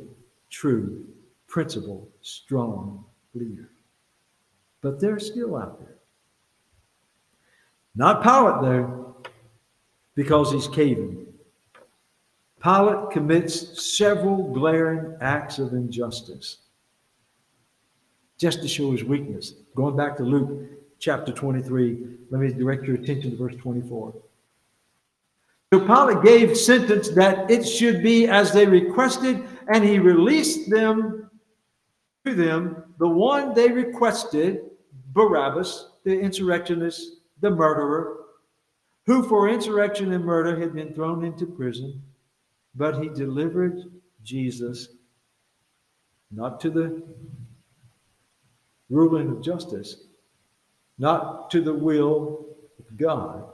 true, 0.50 1.04
principled, 1.46 2.08
strong 2.22 3.04
leader. 3.34 3.70
But 4.80 5.00
they're 5.00 5.18
still 5.18 5.56
out 5.56 5.80
there. 5.80 5.96
Not 7.96 8.22
Pilate, 8.22 8.62
though, 8.62 9.16
because 10.14 10.52
he's 10.52 10.68
caving. 10.68 11.26
Pilate 12.62 13.10
commits 13.10 13.96
several 13.96 14.52
glaring 14.52 15.16
acts 15.20 15.58
of 15.58 15.72
injustice 15.72 16.58
just 18.38 18.62
to 18.62 18.68
show 18.68 18.92
his 18.92 19.04
weakness. 19.04 19.54
Going 19.74 19.96
back 19.96 20.16
to 20.16 20.22
Luke 20.22 20.83
chapter 21.04 21.32
23, 21.32 21.98
let 22.30 22.40
me 22.40 22.50
direct 22.50 22.84
your 22.84 22.96
attention 22.96 23.30
to 23.30 23.36
verse 23.36 23.54
24. 23.56 24.14
So 25.70 25.80
Pilate 25.80 26.24
gave 26.24 26.56
sentence 26.56 27.10
that 27.10 27.50
it 27.50 27.62
should 27.68 28.02
be 28.02 28.26
as 28.26 28.52
they 28.52 28.64
requested, 28.64 29.46
and 29.68 29.84
he 29.84 29.98
released 29.98 30.70
them 30.70 31.30
to 32.24 32.34
them, 32.34 32.84
the 32.98 33.06
one 33.06 33.52
they 33.52 33.70
requested, 33.70 34.62
Barabbas, 35.12 35.88
the 36.04 36.18
insurrectionist, 36.18 37.16
the 37.42 37.50
murderer, 37.50 38.20
who 39.04 39.28
for 39.28 39.50
insurrection 39.50 40.10
and 40.14 40.24
murder 40.24 40.58
had 40.58 40.74
been 40.74 40.94
thrown 40.94 41.22
into 41.22 41.44
prison, 41.44 42.02
but 42.76 43.02
he 43.02 43.10
delivered 43.10 43.92
Jesus 44.22 44.88
not 46.30 46.60
to 46.60 46.70
the 46.70 47.02
ruling 48.88 49.28
of 49.28 49.42
justice, 49.42 49.96
not 50.98 51.50
to 51.50 51.60
the 51.60 51.74
will 51.74 52.46
of 52.78 52.96
God, 52.96 53.44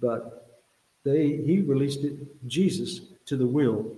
but 0.00 0.60
they 1.04 1.36
he 1.36 1.60
released 1.60 2.04
it, 2.04 2.14
Jesus 2.46 3.00
to 3.26 3.36
the 3.36 3.46
will 3.46 3.92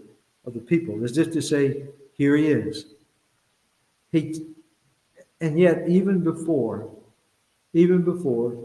of 0.45 0.55
the 0.55 0.61
people, 0.61 1.05
as 1.05 1.19
if 1.19 1.33
to 1.33 1.43
say, 1.43 1.85
here 2.15 2.37
he 2.37 2.49
is. 2.49 2.87
He 4.11 4.55
and 5.41 5.59
yet 5.59 5.89
even 5.89 6.25
before, 6.25 6.91
even 7.73 8.03
before 8.03 8.57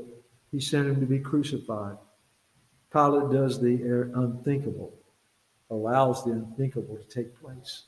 he 0.52 0.60
sent 0.60 0.88
him 0.88 1.00
to 1.00 1.06
be 1.06 1.20
crucified, 1.20 1.98
Pilate 2.92 3.32
does 3.32 3.60
the 3.60 4.12
unthinkable, 4.16 4.94
allows 5.70 6.24
the 6.24 6.32
unthinkable 6.32 6.98
to 6.98 7.04
take 7.04 7.40
place. 7.42 7.84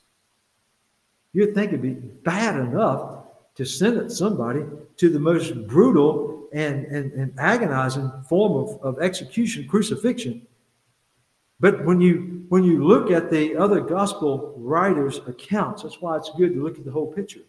You'd 1.32 1.54
think 1.54 1.68
it'd 1.68 1.82
be 1.82 1.94
bad 1.94 2.58
enough 2.58 3.25
to 3.56 3.64
sentence 3.64 4.18
somebody 4.18 4.64
to 4.96 5.08
the 5.08 5.18
most 5.18 5.66
brutal 5.66 6.48
and, 6.52 6.86
and, 6.86 7.12
and 7.12 7.32
agonizing 7.38 8.10
form 8.28 8.68
of, 8.68 8.80
of 8.82 9.02
execution, 9.02 9.66
crucifixion. 9.66 10.46
But 11.58 11.84
when 11.84 12.00
you 12.00 12.44
when 12.48 12.62
you 12.62 12.84
look 12.84 13.10
at 13.10 13.30
the 13.30 13.56
other 13.56 13.80
gospel 13.80 14.54
writers' 14.56 15.20
accounts, 15.26 15.82
that's 15.82 16.00
why 16.00 16.16
it's 16.16 16.30
good 16.36 16.54
to 16.54 16.62
look 16.62 16.78
at 16.78 16.84
the 16.84 16.92
whole 16.92 17.12
picture. 17.12 17.40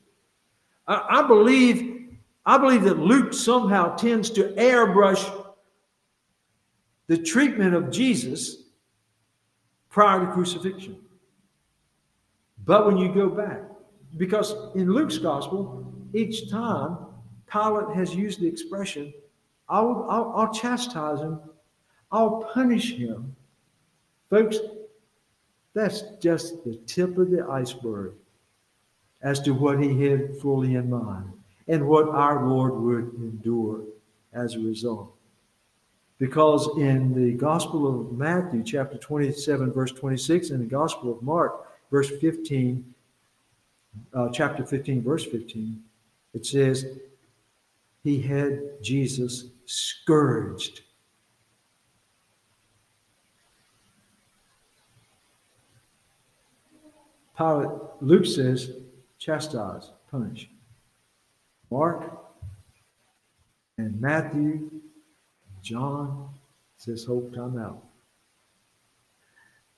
I, 0.88 1.20
I 1.20 1.28
believe 1.28 2.18
I 2.46 2.58
believe 2.58 2.84
that 2.84 2.98
Luke 2.98 3.34
somehow 3.34 3.96
tends 3.96 4.30
to 4.32 4.54
airbrush 4.54 5.30
the 7.08 7.18
treatment 7.18 7.76
of 7.76 7.92
Jesus 7.92 8.64
prior 9.90 10.26
to 10.26 10.32
crucifixion. 10.32 10.98
But 12.66 12.86
when 12.86 12.98
you 12.98 13.14
go 13.14 13.30
back, 13.30 13.62
because 14.16 14.56
in 14.76 14.92
Luke's 14.92 15.18
gospel, 15.18 15.86
each 16.14 16.50
time 16.50 16.98
Pilate 17.52 17.96
has 17.96 18.16
used 18.16 18.42
the 18.42 18.48
expression, 18.48 19.14
I'll, 19.70 20.06
I'll, 20.10 20.34
I'll 20.36 20.54
chastise 20.54 21.20
him, 21.20 21.40
I'll 22.12 22.50
punish 22.54 22.94
him. 22.94 23.36
Folks, 24.30 24.58
that's 25.74 26.04
just 26.20 26.64
the 26.64 26.76
tip 26.86 27.18
of 27.18 27.32
the 27.32 27.46
iceberg 27.50 28.14
as 29.22 29.40
to 29.42 29.52
what 29.52 29.82
he 29.82 30.06
had 30.06 30.38
fully 30.40 30.76
in 30.76 30.90
mind 30.90 31.32
and 31.68 31.88
what 31.88 32.10
our 32.10 32.48
Lord 32.48 32.76
would 32.76 33.14
endure 33.16 33.82
as 34.34 34.56
a 34.56 34.60
result. 34.60 35.14
Because 36.20 36.68
in 36.78 37.14
the 37.14 37.34
Gospel 37.34 37.88
of 37.88 38.18
Matthew, 38.18 38.64
chapter 38.64 38.98
27, 38.98 39.72
verse 39.72 39.92
26, 39.92 40.50
and 40.50 40.62
the 40.62 40.66
Gospel 40.66 41.12
of 41.12 41.22
Mark, 41.22 41.68
verse 41.92 42.10
15, 42.10 42.94
uh, 44.14 44.30
chapter 44.30 44.66
15, 44.66 45.04
verse 45.04 45.26
15, 45.26 45.84
it 46.34 46.46
says, 46.46 46.86
He 48.04 48.22
had 48.22 48.82
Jesus 48.82 49.46
scourged. 49.66 50.82
Pilate, 57.38 57.70
Luke 58.02 58.26
says, 58.26 58.72
chastise, 59.20 59.92
punish. 60.10 60.50
Mark 61.70 62.20
and 63.78 64.00
Matthew, 64.02 64.72
John 65.62 66.30
says, 66.78 67.04
hope 67.04 67.36
time 67.36 67.60
out. 67.60 67.84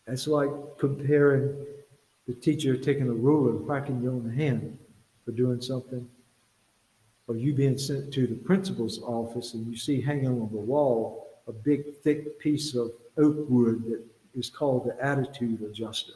That's 0.08 0.28
like 0.28 0.50
comparing 0.78 1.54
the 2.28 2.34
teacher 2.34 2.78
taking 2.78 3.10
a 3.10 3.14
ruler 3.14 3.52
and 3.52 3.68
whacking 3.68 4.02
you 4.02 4.10
on 4.10 4.24
the 4.24 4.34
hand 4.34 4.78
for 5.26 5.32
doing 5.32 5.62
something, 5.62 6.08
or 7.30 7.38
you 7.38 7.53
being 7.53 7.77
sent 7.77 8.11
to 8.11 8.25
the 8.25 8.36
principal's 8.36 8.99
office 9.03 9.53
and 9.53 9.65
you 9.67 9.77
see 9.77 10.01
hanging 10.01 10.27
on 10.27 10.49
the 10.51 10.57
wall 10.57 11.27
a 11.47 11.51
big, 11.51 11.95
thick 12.03 12.39
piece 12.39 12.73
of 12.73 12.91
oak 13.19 13.45
wood 13.47 13.84
that 13.86 14.03
is 14.34 14.49
called 14.49 14.86
the 14.86 15.05
attitude 15.05 15.61
adjuster. 15.61 16.13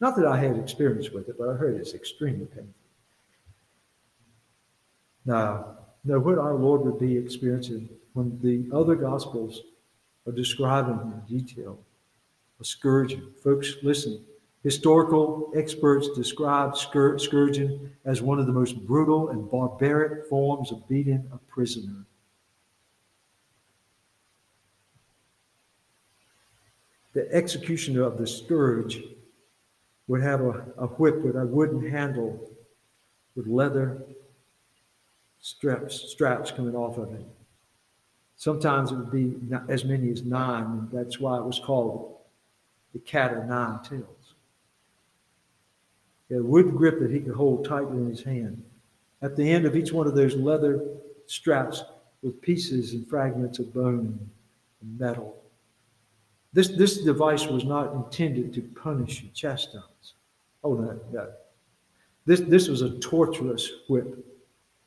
Not 0.00 0.16
that 0.16 0.26
I 0.26 0.38
had 0.38 0.58
experience 0.58 1.10
with 1.10 1.28
it, 1.28 1.36
but 1.38 1.50
I 1.50 1.52
heard 1.52 1.76
it's 1.76 1.92
extremely 1.92 2.46
painful. 2.46 2.72
Now, 5.26 5.76
know 6.02 6.18
what 6.18 6.38
our 6.38 6.54
Lord 6.54 6.80
would 6.82 6.98
be 6.98 7.16
experiencing 7.16 7.88
when 8.14 8.38
the 8.42 8.74
other 8.74 8.94
Gospels 8.94 9.62
are 10.26 10.32
describing 10.32 10.98
in 11.28 11.38
detail 11.38 11.78
a 12.58 12.64
scourging. 12.64 13.22
Folks, 13.42 13.74
listen. 13.82 14.24
Historical 14.64 15.52
experts 15.54 16.08
describe 16.16 16.74
scourging 16.74 17.90
as 18.06 18.22
one 18.22 18.38
of 18.40 18.46
the 18.46 18.52
most 18.52 18.86
brutal 18.86 19.28
and 19.28 19.50
barbaric 19.50 20.26
forms 20.26 20.72
of 20.72 20.88
beating 20.88 21.30
a 21.34 21.36
prisoner. 21.52 22.06
The 27.12 27.30
executioner 27.30 28.04
of 28.04 28.16
the 28.16 28.26
scourge 28.26 29.02
would 30.08 30.22
have 30.22 30.40
a, 30.40 30.64
a 30.78 30.86
whip 30.86 31.20
with 31.20 31.36
a 31.36 31.44
wooden 31.44 31.90
handle 31.90 32.50
with 33.36 33.46
leather 33.46 34.02
straps, 35.40 36.10
straps 36.10 36.50
coming 36.50 36.74
off 36.74 36.96
of 36.96 37.12
it. 37.12 37.26
Sometimes 38.36 38.92
it 38.92 38.94
would 38.94 39.12
be 39.12 39.36
as 39.68 39.84
many 39.84 40.10
as 40.10 40.22
nine, 40.22 40.64
and 40.64 40.90
that's 40.90 41.20
why 41.20 41.36
it 41.36 41.44
was 41.44 41.58
called 41.58 42.16
the 42.94 42.98
cat 43.00 43.34
of 43.34 43.44
nine 43.44 43.80
tails. 43.82 44.23
A 46.34 46.42
wooden 46.42 46.76
grip 46.76 46.98
that 47.00 47.10
he 47.10 47.20
could 47.20 47.34
hold 47.34 47.64
tightly 47.64 47.96
in 47.96 48.08
his 48.08 48.22
hand. 48.22 48.62
At 49.22 49.36
the 49.36 49.50
end 49.50 49.64
of 49.64 49.76
each 49.76 49.92
one 49.92 50.06
of 50.06 50.14
those 50.14 50.34
leather 50.34 50.84
straps 51.26 51.82
with 52.22 52.40
pieces 52.42 52.92
and 52.92 53.08
fragments 53.08 53.58
of 53.58 53.72
bone 53.72 54.18
and 54.80 54.98
metal. 54.98 55.36
This, 56.52 56.68
this 56.68 56.98
device 56.98 57.46
was 57.46 57.64
not 57.64 57.94
intended 57.94 58.52
to 58.54 58.62
punish 58.62 59.22
and 59.22 59.32
chastise. 59.34 60.14
Oh, 60.62 60.74
no, 60.74 60.98
no. 61.12 61.30
This, 62.26 62.40
this 62.40 62.68
was 62.68 62.82
a 62.82 62.98
torturous 62.98 63.70
whip 63.88 64.24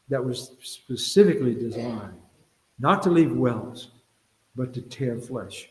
that 0.09 0.23
was 0.23 0.51
specifically 0.61 1.53
designed 1.53 2.17
not 2.79 3.01
to 3.03 3.09
leave 3.09 3.35
welts, 3.35 3.89
but 4.55 4.73
to 4.73 4.81
tear 4.81 5.17
flesh. 5.19 5.69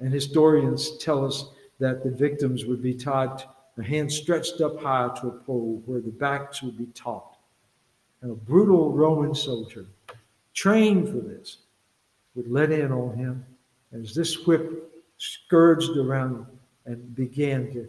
And 0.00 0.12
historians 0.12 0.96
tell 0.98 1.24
us 1.24 1.50
that 1.78 2.02
the 2.02 2.10
victims 2.10 2.64
would 2.64 2.82
be 2.82 2.94
tied, 2.94 3.42
their 3.76 3.84
hands 3.84 4.14
stretched 4.14 4.60
up 4.60 4.80
high 4.80 5.10
to 5.20 5.28
a 5.28 5.30
pole 5.30 5.82
where 5.86 6.00
the 6.00 6.10
backs 6.10 6.62
would 6.62 6.76
be 6.76 6.86
taut. 6.86 7.36
And 8.20 8.30
a 8.30 8.34
brutal 8.34 8.92
Roman 8.92 9.34
soldier, 9.34 9.86
trained 10.54 11.08
for 11.08 11.20
this, 11.26 11.58
would 12.34 12.48
let 12.48 12.70
in 12.70 12.92
on 12.92 13.16
him 13.16 13.44
as 13.92 14.14
this 14.14 14.46
whip 14.46 14.90
scourged 15.18 15.96
around 15.96 16.46
and 16.86 17.14
began 17.14 17.72
to 17.72 17.88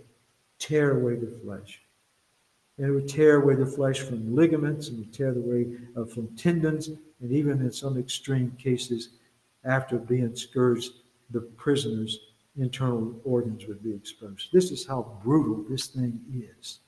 tear 0.60 1.00
away 1.00 1.16
the 1.16 1.40
flesh. 1.44 1.82
And 2.78 2.88
it 2.88 2.92
would 2.92 3.08
tear 3.08 3.42
away 3.42 3.56
the 3.56 3.66
flesh 3.66 4.00
from 4.00 4.36
ligaments 4.36 4.90
and 4.90 5.00
would 5.00 5.14
tear 5.14 5.30
away 5.30 5.68
uh, 5.96 6.06
from 6.06 6.36
tendons, 6.36 6.90
and 7.22 7.32
even 7.32 7.62
in 7.62 7.72
some 7.72 7.98
extreme 7.98 8.52
cases, 8.58 9.10
after 9.66 9.98
being 9.98 10.36
scourged, 10.36 10.92
the 11.30 11.42
prisoner's 11.42 12.33
internal 12.58 13.20
organs 13.24 13.66
would 13.68 13.84
be 13.84 13.94
exposed. 13.94 14.50
This 14.54 14.72
is 14.72 14.86
how 14.86 15.18
brutal 15.24 15.66
this 15.70 15.88
thing 15.88 16.20
is. 16.60 16.80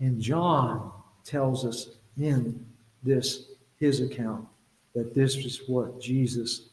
And 0.00 0.20
John 0.20 0.92
tells 1.24 1.64
us 1.64 1.90
in 2.18 2.64
this, 3.02 3.46
his 3.78 4.00
account, 4.00 4.46
that 4.94 5.14
this 5.14 5.36
is 5.36 5.62
what 5.66 6.00
Jesus 6.00 6.68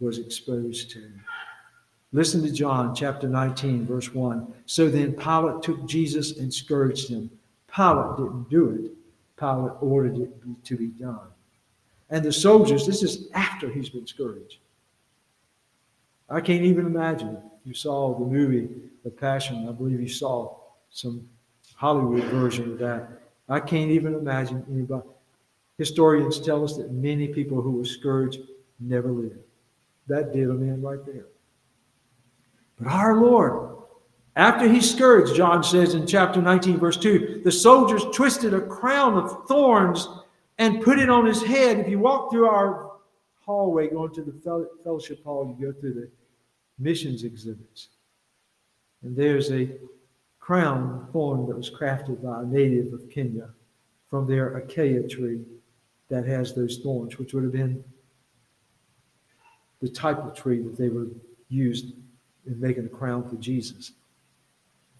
was 0.00 0.18
exposed 0.18 0.90
to. 0.92 1.10
Listen 2.12 2.42
to 2.42 2.50
John 2.50 2.94
chapter 2.94 3.28
19, 3.28 3.86
verse 3.86 4.14
1. 4.14 4.54
So 4.64 4.88
then 4.88 5.12
Pilate 5.12 5.62
took 5.62 5.84
Jesus 5.86 6.38
and 6.38 6.52
scourged 6.52 7.10
him. 7.10 7.30
Pilate 7.74 8.16
didn't 8.16 8.48
do 8.48 8.70
it, 8.70 8.92
Pilate 9.38 9.72
ordered 9.82 10.16
it 10.18 10.64
to 10.64 10.76
be 10.76 10.86
done. 10.86 11.28
And 12.08 12.24
the 12.24 12.32
soldiers, 12.32 12.86
this 12.86 13.02
is 13.02 13.28
after 13.34 13.70
he's 13.70 13.90
been 13.90 14.06
scourged. 14.06 14.56
I 16.28 16.40
can't 16.40 16.64
even 16.64 16.86
imagine. 16.86 17.38
You 17.64 17.74
saw 17.74 18.18
the 18.18 18.24
movie 18.24 18.68
The 19.04 19.10
Passion. 19.10 19.68
I 19.68 19.72
believe 19.72 20.00
you 20.00 20.08
saw 20.08 20.56
some 20.90 21.26
Hollywood 21.74 22.24
version 22.24 22.72
of 22.72 22.78
that. 22.78 23.08
I 23.48 23.60
can't 23.60 23.90
even 23.90 24.14
imagine 24.14 24.64
anybody. 24.70 25.08
Historians 25.78 26.40
tell 26.40 26.64
us 26.64 26.76
that 26.76 26.92
many 26.92 27.28
people 27.28 27.62
who 27.62 27.72
were 27.72 27.84
scourged 27.84 28.40
never 28.80 29.10
lived. 29.10 29.38
that 30.08 30.32
did 30.32 30.48
him 30.48 30.62
in 30.62 30.82
right 30.82 31.04
there. 31.06 31.26
But 32.78 32.88
our 32.88 33.16
Lord, 33.20 33.76
after 34.36 34.68
he 34.68 34.80
scourged, 34.80 35.34
John 35.34 35.62
says 35.62 35.94
in 35.94 36.06
chapter 36.06 36.40
19, 36.40 36.78
verse 36.78 36.96
2, 36.96 37.42
the 37.44 37.52
soldiers 37.52 38.04
twisted 38.12 38.54
a 38.54 38.60
crown 38.60 39.14
of 39.14 39.46
thorns 39.46 40.08
and 40.58 40.82
put 40.82 40.98
it 40.98 41.10
on 41.10 41.26
his 41.26 41.42
head. 41.42 41.78
If 41.78 41.88
you 41.88 41.98
walk 41.98 42.30
through 42.30 42.46
our 42.46 42.92
hallway 43.40 43.88
going 43.88 44.12
to 44.14 44.22
the 44.22 44.68
fellowship 44.84 45.22
hall, 45.24 45.46
you 45.46 45.72
go 45.72 45.78
through 45.80 45.94
the 45.94 46.10
missions 46.78 47.24
exhibits. 47.24 47.88
And 49.02 49.16
there's 49.16 49.50
a 49.52 49.70
crown 50.40 51.08
thorn 51.12 51.46
that 51.46 51.56
was 51.56 51.70
crafted 51.70 52.22
by 52.22 52.42
a 52.42 52.46
native 52.46 52.92
of 52.92 53.10
Kenya 53.10 53.50
from 54.08 54.26
their 54.26 54.56
acacia 54.56 55.06
tree 55.06 55.40
that 56.08 56.26
has 56.26 56.54
those 56.54 56.78
thorns, 56.78 57.18
which 57.18 57.34
would 57.34 57.44
have 57.44 57.52
been 57.52 57.84
the 59.80 59.88
type 59.88 60.18
of 60.18 60.34
tree 60.34 60.62
that 60.62 60.76
they 60.76 60.88
would 60.88 61.20
use 61.48 61.92
in 62.46 62.60
making 62.60 62.86
a 62.86 62.88
crown 62.88 63.28
for 63.28 63.36
Jesus. 63.36 63.92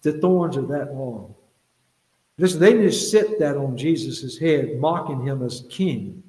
The 0.01 0.13
thorns 0.13 0.55
are 0.55 0.65
that 0.67 0.93
long. 0.93 1.35
Listen, 2.37 2.59
they 2.61 2.71
didn't 2.71 2.91
just 2.91 3.11
sit 3.11 3.39
that 3.39 3.57
on 3.57 3.75
Jesus' 3.75 4.37
head, 4.37 4.77
mocking 4.79 5.25
him 5.25 5.43
as 5.43 5.65
king. 5.69 6.23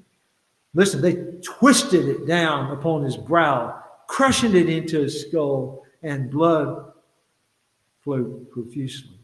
Listen, 0.74 1.01
they 1.01 1.38
twisted 1.44 2.09
it 2.09 2.26
down 2.26 2.72
upon 2.72 3.05
his 3.05 3.16
brow, 3.16 3.80
crushing 4.11 4.56
it 4.56 4.68
into 4.68 4.98
his 4.98 5.22
skull, 5.22 5.84
and 6.02 6.32
blood 6.32 6.92
flowed 8.02 8.50
profusely. 8.50 9.16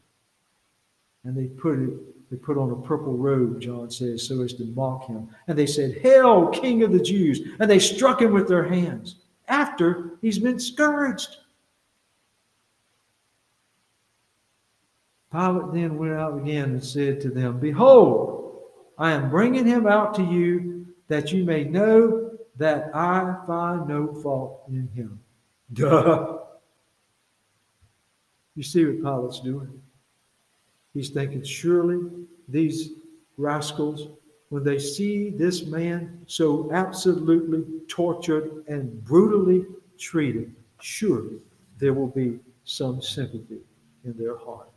And 1.24 1.37
they 1.37 1.47
put 1.47 1.80
it 1.80 1.91
they 2.30 2.37
put 2.37 2.57
on 2.59 2.70
a 2.72 2.76
purple 2.76 3.16
robe, 3.16 3.61
John 3.61 3.89
says, 3.89 4.26
so 4.26 4.43
as 4.43 4.53
to 4.55 4.64
mock 4.64 5.07
him. 5.07 5.28
And 5.47 5.57
they 5.57 5.66
said, 5.66 5.99
Hail, 5.99 6.49
King 6.49 6.82
of 6.82 6.91
the 6.91 7.01
Jews! 7.01 7.41
And 7.61 7.70
they 7.70 7.78
struck 7.78 8.20
him 8.20 8.32
with 8.32 8.49
their 8.49 8.64
hands 8.64 9.16
after 9.47 10.18
he's 10.20 10.41
been 10.41 10.59
scourged. 10.59 11.37
Pilate 15.30 15.72
then 15.72 15.99
went 15.99 16.14
out 16.14 16.37
again 16.37 16.70
and 16.70 16.84
said 16.84 17.20
to 17.20 17.30
them, 17.30 17.61
Behold, 17.61 18.62
I 18.99 19.12
am 19.12 19.30
bringing 19.30 19.66
him 19.66 19.87
out 19.87 20.14
to 20.14 20.24
you 20.24 20.87
that 21.07 21.30
you 21.30 21.45
may 21.45 21.62
know 21.62 22.26
that 22.57 22.90
I 22.94 23.36
find 23.46 23.86
no 23.86 24.14
fault 24.22 24.62
in 24.68 24.88
him. 24.88 25.20
Duh. 25.72 26.38
You 28.54 28.62
see 28.62 28.84
what 28.86 29.02
Pilate's 29.02 29.40
doing? 29.40 29.82
He's 30.94 31.11
thinking, 31.11 31.42
surely 31.42 32.11
these 32.48 32.92
rascals, 33.36 34.09
when 34.48 34.64
they 34.64 34.78
see 34.78 35.28
this 35.28 35.66
man 35.66 36.22
so 36.26 36.70
absolutely 36.72 37.64
tortured 37.88 38.64
and 38.68 39.04
brutally 39.04 39.66
treated, 39.98 40.54
surely 40.80 41.36
there 41.78 41.92
will 41.92 42.09
be 42.09 42.38
some 42.64 43.02
sympathy 43.02 43.61
in 44.04 44.16
their 44.16 44.38
heart. 44.38 44.70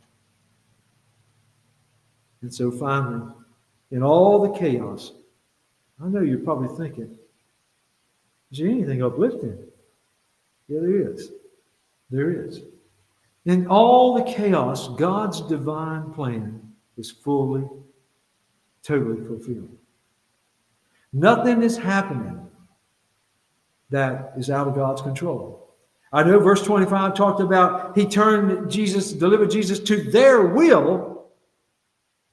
And 2.42 2.52
so 2.52 2.70
finally, 2.70 3.32
in 3.90 4.02
all 4.02 4.40
the 4.42 4.58
chaos, 4.58 5.12
I 6.02 6.08
know 6.08 6.20
you're 6.20 6.38
probably 6.38 6.76
thinking, 6.76 7.16
is 8.50 8.58
there 8.58 8.68
anything 8.68 9.02
uplifting? 9.02 9.58
Yeah, 10.68 10.80
there 10.80 11.12
is. 11.12 11.32
There 12.10 12.46
is. 12.46 12.62
In 13.46 13.66
all 13.68 14.14
the 14.14 14.24
chaos, 14.24 14.88
God's 14.96 15.40
divine 15.42 16.12
plan 16.12 16.60
is 16.96 17.10
fully, 17.10 17.64
totally 18.82 19.24
fulfilled. 19.26 19.76
Nothing 21.12 21.62
is 21.62 21.76
happening 21.76 22.46
that 23.90 24.32
is 24.36 24.50
out 24.50 24.68
of 24.68 24.74
God's 24.74 25.02
control. 25.02 25.74
I 26.12 26.22
know 26.22 26.38
verse 26.40 26.62
25 26.62 27.14
talked 27.14 27.40
about 27.40 27.96
he 27.96 28.04
turned 28.04 28.70
Jesus, 28.70 29.12
delivered 29.12 29.50
Jesus 29.50 29.78
to 29.80 30.10
their 30.10 30.42
will. 30.42 31.19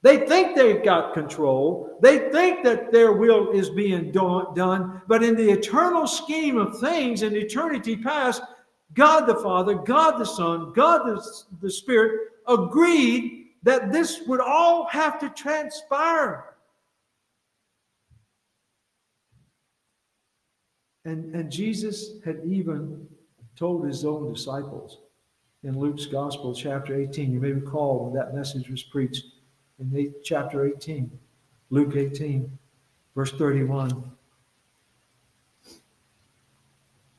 They 0.02 0.26
think 0.26 0.54
they've 0.54 0.84
got 0.84 1.12
control. 1.12 1.98
They 2.00 2.30
think 2.30 2.62
that 2.64 2.92
their 2.92 3.12
will 3.12 3.50
is 3.50 3.70
being 3.70 4.12
done. 4.12 5.02
But 5.08 5.24
in 5.24 5.34
the 5.34 5.50
eternal 5.50 6.06
scheme 6.06 6.56
of 6.56 6.78
things 6.78 7.22
in 7.22 7.34
eternity 7.34 7.96
past, 7.96 8.42
God 8.94 9.26
the 9.26 9.36
Father, 9.36 9.74
God 9.74 10.18
the 10.18 10.24
Son, 10.24 10.72
God 10.72 11.04
the, 11.04 11.24
the 11.60 11.70
Spirit 11.70 12.30
agreed 12.46 13.48
that 13.64 13.92
this 13.92 14.22
would 14.26 14.40
all 14.40 14.86
have 14.86 15.18
to 15.18 15.28
transpire. 15.30 16.44
And, 21.04 21.34
and 21.34 21.50
Jesus 21.50 22.20
had 22.24 22.40
even 22.46 23.06
told 23.56 23.84
his 23.84 24.04
own 24.04 24.32
disciples 24.32 24.98
in 25.64 25.78
Luke's 25.78 26.06
Gospel, 26.06 26.54
chapter 26.54 26.94
18. 26.94 27.32
You 27.32 27.40
may 27.40 27.52
recall 27.52 28.04
when 28.04 28.14
that 28.14 28.34
message 28.34 28.70
was 28.70 28.82
preached 28.84 29.24
in 29.78 30.14
chapter 30.24 30.66
18, 30.66 31.10
Luke 31.70 31.96
18, 31.96 32.58
verse 33.14 33.32
31. 33.32 34.10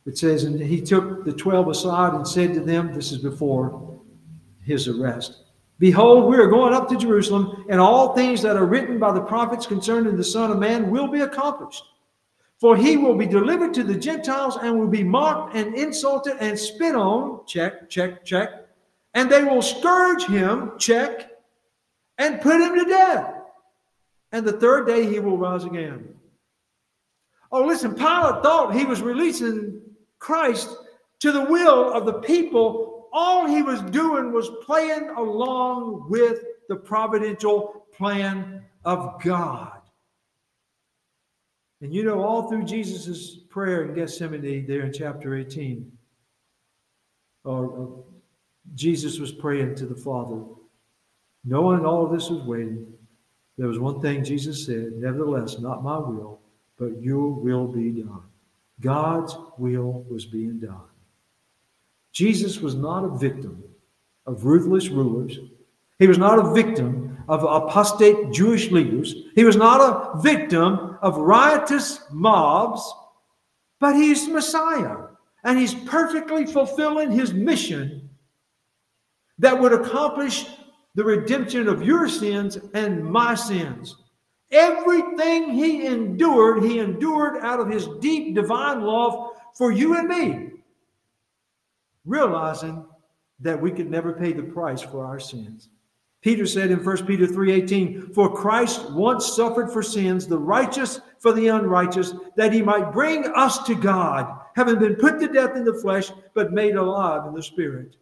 It 0.06 0.18
says, 0.18 0.44
And 0.44 0.60
he 0.60 0.82
took 0.82 1.24
the 1.24 1.34
twelve 1.34 1.68
aside 1.68 2.14
and 2.14 2.28
said 2.28 2.54
to 2.56 2.62
them, 2.62 2.94
This 2.94 3.12
is 3.12 3.20
before 3.20 4.02
his 4.64 4.88
arrest. 4.88 5.44
Behold, 5.78 6.30
we 6.30 6.38
are 6.38 6.48
going 6.48 6.74
up 6.74 6.90
to 6.90 6.98
Jerusalem, 6.98 7.66
and 7.70 7.80
all 7.80 8.14
things 8.14 8.42
that 8.42 8.58
are 8.58 8.66
written 8.66 9.00
by 9.00 9.14
the 9.14 9.22
prophets 9.22 9.66
concerning 9.66 10.18
the 10.18 10.24
Son 10.24 10.52
of 10.52 10.60
Man 10.60 10.90
will 10.90 11.08
be 11.08 11.22
accomplished. 11.22 11.84
For 12.60 12.76
he 12.76 12.98
will 12.98 13.16
be 13.16 13.26
delivered 13.26 13.74
to 13.76 13.84
the 13.84 13.96
Gentiles 13.96 14.58
and 14.62 14.78
will 14.78 14.88
be 14.90 15.04
mocked 15.04 15.56
and 15.56 15.76
insulted 15.76 16.36
and 16.42 16.60
spit 16.60 16.96
on. 16.96 17.46
Check, 17.46 17.90
check, 17.90 18.26
check. 18.26 18.50
And 19.14 19.32
they 19.32 19.46
will 19.46 19.62
scourge 19.62 20.26
him. 20.26 20.74
Check. 20.78 21.29
And 22.20 22.42
put 22.42 22.62
him 22.62 22.78
to 22.78 22.86
death. 22.86 23.34
And 24.32 24.46
the 24.46 24.54
third 24.54 24.86
day 24.86 25.08
he 25.08 25.20
will 25.20 25.38
rise 25.38 25.64
again. 25.64 26.14
Oh, 27.52 27.66
listen, 27.66 27.96
Pilate 27.96 28.44
thought 28.44 28.76
he 28.76 28.86
was 28.86 29.02
releasing 29.02 29.82
Christ 30.20 30.70
to 31.22 31.32
the 31.32 31.44
will 31.44 31.92
of 31.92 32.06
the 32.06 32.14
people, 32.14 33.10
all 33.12 33.48
he 33.48 33.62
was 33.62 33.82
doing 33.82 34.32
was 34.32 34.50
playing 34.64 35.10
along 35.10 36.10
with 36.10 36.44
the 36.68 36.76
providential 36.76 37.86
plan 37.94 38.64
of 38.86 39.22
God. 39.22 39.82
And 41.82 41.94
you 41.94 42.04
know, 42.04 42.22
all 42.22 42.50
through 42.50 42.64
Jesus' 42.64 43.38
prayer 43.50 43.86
in 43.86 43.96
Gethsemane, 43.96 44.66
there 44.68 44.82
in 44.82 44.94
chapter 44.94 45.36
18, 45.36 45.92
or, 47.46 47.68
or 47.68 48.04
Jesus 48.76 49.18
was 49.18 49.32
praying 49.32 49.76
to 49.76 49.86
the 49.86 49.96
Father, 49.96 50.44
knowing 51.44 51.86
all 51.86 52.06
of 52.06 52.12
this 52.12 52.30
was 52.30 52.42
waiting. 52.44 52.86
There 53.58 53.68
was 53.68 53.80
one 53.80 54.02
thing 54.02 54.24
Jesus 54.24 54.66
said, 54.66 54.94
Nevertheless, 54.94 55.60
not 55.60 55.84
my 55.84 55.98
will, 55.98 56.40
but 56.78 57.02
your 57.02 57.30
will 57.30 57.68
be 57.68 57.92
done. 57.92 58.24
God's 58.80 59.36
will 59.58 60.06
was 60.10 60.26
being 60.26 60.60
done. 60.60 60.82
Jesus 62.12 62.60
was 62.60 62.76
not 62.76 63.04
a 63.04 63.18
victim 63.18 63.64
of 64.26 64.46
ruthless 64.46 64.90
rulers. 64.90 65.38
He 66.00 66.08
was 66.08 66.18
not 66.18 66.40
a 66.40 66.54
victim 66.54 67.18
of 67.28 67.44
apostate 67.44 68.32
Jewish 68.32 68.72
leaders. 68.72 69.14
He 69.36 69.44
was 69.44 69.56
not 69.56 69.82
a 69.82 70.22
victim 70.22 70.98
of 71.02 71.18
riotous 71.18 72.02
mobs, 72.12 72.82
but 73.80 73.96
he's 73.96 74.28
Messiah. 74.28 74.98
And 75.44 75.58
he's 75.58 75.74
perfectly 75.74 76.46
fulfilling 76.46 77.12
his 77.12 77.34
mission 77.34 78.10
that 79.38 79.58
would 79.58 79.74
accomplish 79.74 80.46
the 81.00 81.06
redemption 81.06 81.70
of 81.70 81.82
your 81.82 82.10
sins 82.10 82.58
and 82.74 83.02
my 83.02 83.34
sins. 83.34 83.96
Everything 84.52 85.50
he 85.50 85.86
endured, 85.86 86.62
he 86.62 86.80
endured 86.80 87.38
out 87.38 87.62
of 87.62 87.70
his 87.70 87.88
deep 88.02 88.36
divine 88.36 88.82
love 88.82 89.32
for 89.56 89.72
you 89.72 89.96
and 89.96 90.10
me, 90.10 90.52
realizing 92.04 92.84
that 93.40 93.62
we 93.62 93.72
could 93.72 93.90
never 93.90 94.12
pay 94.12 94.34
the 94.34 94.44
price 94.44 94.82
for 94.82 95.06
our 95.06 95.22
sins. 95.22 95.70
Peter 96.22 96.46
said 96.46 96.70
in 96.70 96.84
1 96.84 97.08
Peter 97.08 97.26
3:18, 97.26 98.12
"For 98.14 98.36
Christ 98.36 98.92
once 98.92 99.26
suffered 99.26 99.72
for 99.72 99.82
sins, 99.82 100.28
the 100.28 100.38
righteous 100.38 101.00
for 101.20 101.32
the 101.32 101.48
unrighteous, 101.48 102.14
that 102.36 102.52
he 102.52 102.62
might 102.62 102.92
bring 102.92 103.24
us 103.36 103.64
to 103.64 103.74
God, 103.74 104.38
having 104.58 104.80
been 104.80 104.98
put 104.98 105.22
to 105.22 105.30
death 105.30 105.56
in 105.56 105.64
the 105.64 105.76
flesh, 105.76 106.12
but 106.34 106.52
made 106.52 106.76
alive 106.76 107.26
in 107.26 107.34
the 107.34 107.42
spirit." 107.42 107.96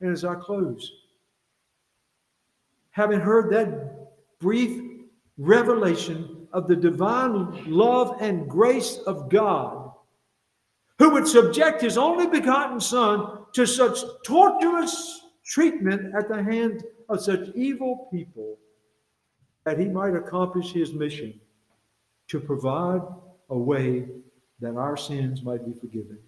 And 0.00 0.10
as 0.10 0.24
I 0.24 0.34
close, 0.34 0.99
having 3.00 3.18
heard 3.18 3.50
that 3.50 4.08
brief 4.40 4.82
revelation 5.38 6.46
of 6.52 6.68
the 6.68 6.76
divine 6.76 7.64
love 7.64 8.20
and 8.20 8.46
grace 8.46 8.98
of 9.06 9.30
God, 9.30 9.90
who 10.98 11.08
would 11.08 11.26
subject 11.26 11.80
his 11.80 11.96
only 11.96 12.26
begotten 12.26 12.78
Son 12.78 13.46
to 13.54 13.64
such 13.64 14.00
torturous 14.22 15.28
treatment 15.46 16.14
at 16.14 16.28
the 16.28 16.42
hand 16.42 16.84
of 17.08 17.22
such 17.22 17.48
evil 17.54 18.06
people 18.12 18.58
that 19.64 19.78
he 19.78 19.86
might 19.86 20.14
accomplish 20.14 20.70
his 20.72 20.92
mission 20.92 21.40
to 22.28 22.38
provide 22.38 23.00
a 23.48 23.56
way 23.56 24.08
that 24.60 24.76
our 24.76 24.98
sins 24.98 25.42
might 25.42 25.64
be 25.64 25.72
forgiven, 25.72 26.18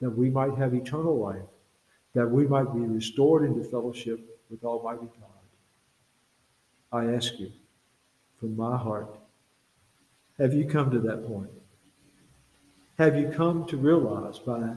that 0.00 0.08
we 0.08 0.30
might 0.30 0.56
have 0.56 0.72
eternal 0.72 1.20
life, 1.20 1.50
that 2.14 2.26
we 2.26 2.46
might 2.46 2.72
be 2.72 2.80
restored 2.80 3.44
into 3.44 3.62
fellowship 3.62 4.40
with 4.48 4.64
Almighty 4.64 5.06
God. 5.20 5.33
I 6.94 7.12
ask 7.12 7.40
you 7.40 7.50
from 8.38 8.56
my 8.56 8.76
heart, 8.76 9.18
have 10.38 10.54
you 10.54 10.64
come 10.64 10.92
to 10.92 11.00
that 11.00 11.26
point? 11.26 11.50
Have 12.98 13.16
you 13.16 13.28
come 13.28 13.66
to 13.66 13.76
realize 13.76 14.38
by 14.38 14.74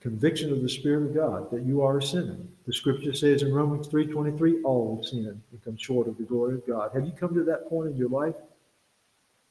conviction 0.00 0.52
of 0.52 0.60
the 0.60 0.68
Spirit 0.68 1.04
of 1.04 1.14
God 1.14 1.52
that 1.52 1.62
you 1.62 1.82
are 1.82 1.98
a 1.98 2.02
sinner? 2.02 2.36
The 2.66 2.72
scripture 2.72 3.14
says 3.14 3.42
in 3.42 3.54
Romans 3.54 3.86
3.23, 3.86 4.62
all 4.64 5.00
sinned 5.04 5.40
and 5.52 5.64
come 5.64 5.76
short 5.76 6.08
of 6.08 6.18
the 6.18 6.24
glory 6.24 6.56
of 6.56 6.66
God. 6.66 6.90
Have 6.92 7.06
you 7.06 7.12
come 7.12 7.32
to 7.34 7.44
that 7.44 7.68
point 7.68 7.90
in 7.90 7.96
your 7.96 8.08
life? 8.08 8.34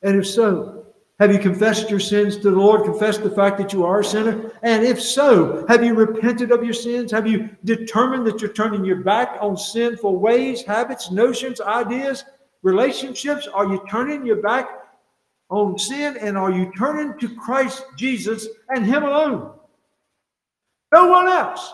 And 0.01 0.17
if 0.17 0.27
so, 0.27 0.85
have 1.19 1.33
you 1.33 1.39
confessed 1.39 1.89
your 1.89 1.99
sins 1.99 2.37
to 2.37 2.51
the 2.51 2.57
Lord? 2.57 2.83
Confessed 2.83 3.23
the 3.23 3.31
fact 3.31 3.57
that 3.57 3.73
you 3.73 3.83
are 3.83 4.01
a 4.01 4.05
sinner? 4.05 4.51
And 4.61 4.85
if 4.85 5.01
so, 5.01 5.65
have 5.67 5.83
you 5.83 5.93
repented 5.95 6.51
of 6.51 6.63
your 6.63 6.73
sins? 6.73 7.11
Have 7.11 7.25
you 7.27 7.49
determined 7.63 8.27
that 8.27 8.39
you're 8.39 8.53
turning 8.53 8.85
your 8.85 8.97
back 8.97 9.37
on 9.41 9.57
sinful 9.57 10.17
ways, 10.17 10.61
habits, 10.63 11.09
notions, 11.09 11.59
ideas, 11.59 12.23
relationships? 12.61 13.47
Are 13.47 13.65
you 13.65 13.83
turning 13.89 14.25
your 14.25 14.41
back 14.41 14.69
on 15.49 15.77
sin 15.77 16.17
and 16.17 16.37
are 16.37 16.51
you 16.51 16.71
turning 16.77 17.17
to 17.19 17.35
Christ 17.35 17.83
Jesus 17.97 18.47
and 18.69 18.85
Him 18.85 19.03
alone? 19.03 19.53
No 20.93 21.07
one 21.07 21.27
else. 21.27 21.73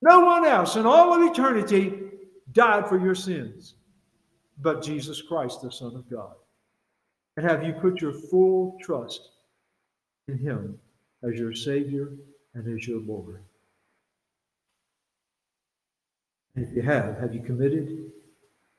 No 0.00 0.20
one 0.20 0.46
else 0.46 0.76
in 0.76 0.86
all 0.86 1.12
of 1.12 1.30
eternity 1.30 2.00
died 2.52 2.88
for 2.88 2.98
your 2.98 3.14
sins 3.14 3.74
but 4.58 4.82
Jesus 4.82 5.22
Christ, 5.22 5.62
the 5.62 5.70
Son 5.70 5.94
of 5.94 6.08
God. 6.10 6.34
And 7.36 7.44
have 7.44 7.64
you 7.64 7.72
put 7.74 8.00
your 8.00 8.12
full 8.12 8.78
trust 8.80 9.30
in 10.28 10.38
Him 10.38 10.78
as 11.22 11.38
your 11.38 11.54
Savior 11.54 12.12
and 12.54 12.66
as 12.66 12.86
your 12.86 13.00
Lord? 13.00 13.42
And 16.54 16.66
if 16.66 16.74
you 16.74 16.82
have, 16.82 17.18
have 17.18 17.34
you 17.34 17.42
committed 17.42 18.10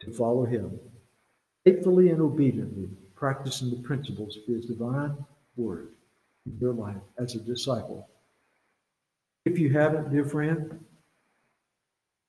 to 0.01 0.11
follow 0.11 0.45
Him 0.45 0.79
faithfully 1.63 2.09
and 2.09 2.21
obediently, 2.21 2.89
practicing 3.15 3.69
the 3.69 3.77
principles 3.77 4.37
of 4.37 4.45
His 4.45 4.65
divine 4.65 5.15
word 5.55 5.89
in 6.47 6.57
your 6.59 6.73
life 6.73 6.97
as 7.19 7.35
a 7.35 7.39
disciple? 7.39 8.09
If 9.45 9.59
you 9.59 9.69
haven't, 9.69 10.11
dear 10.11 10.25
friend, 10.25 10.79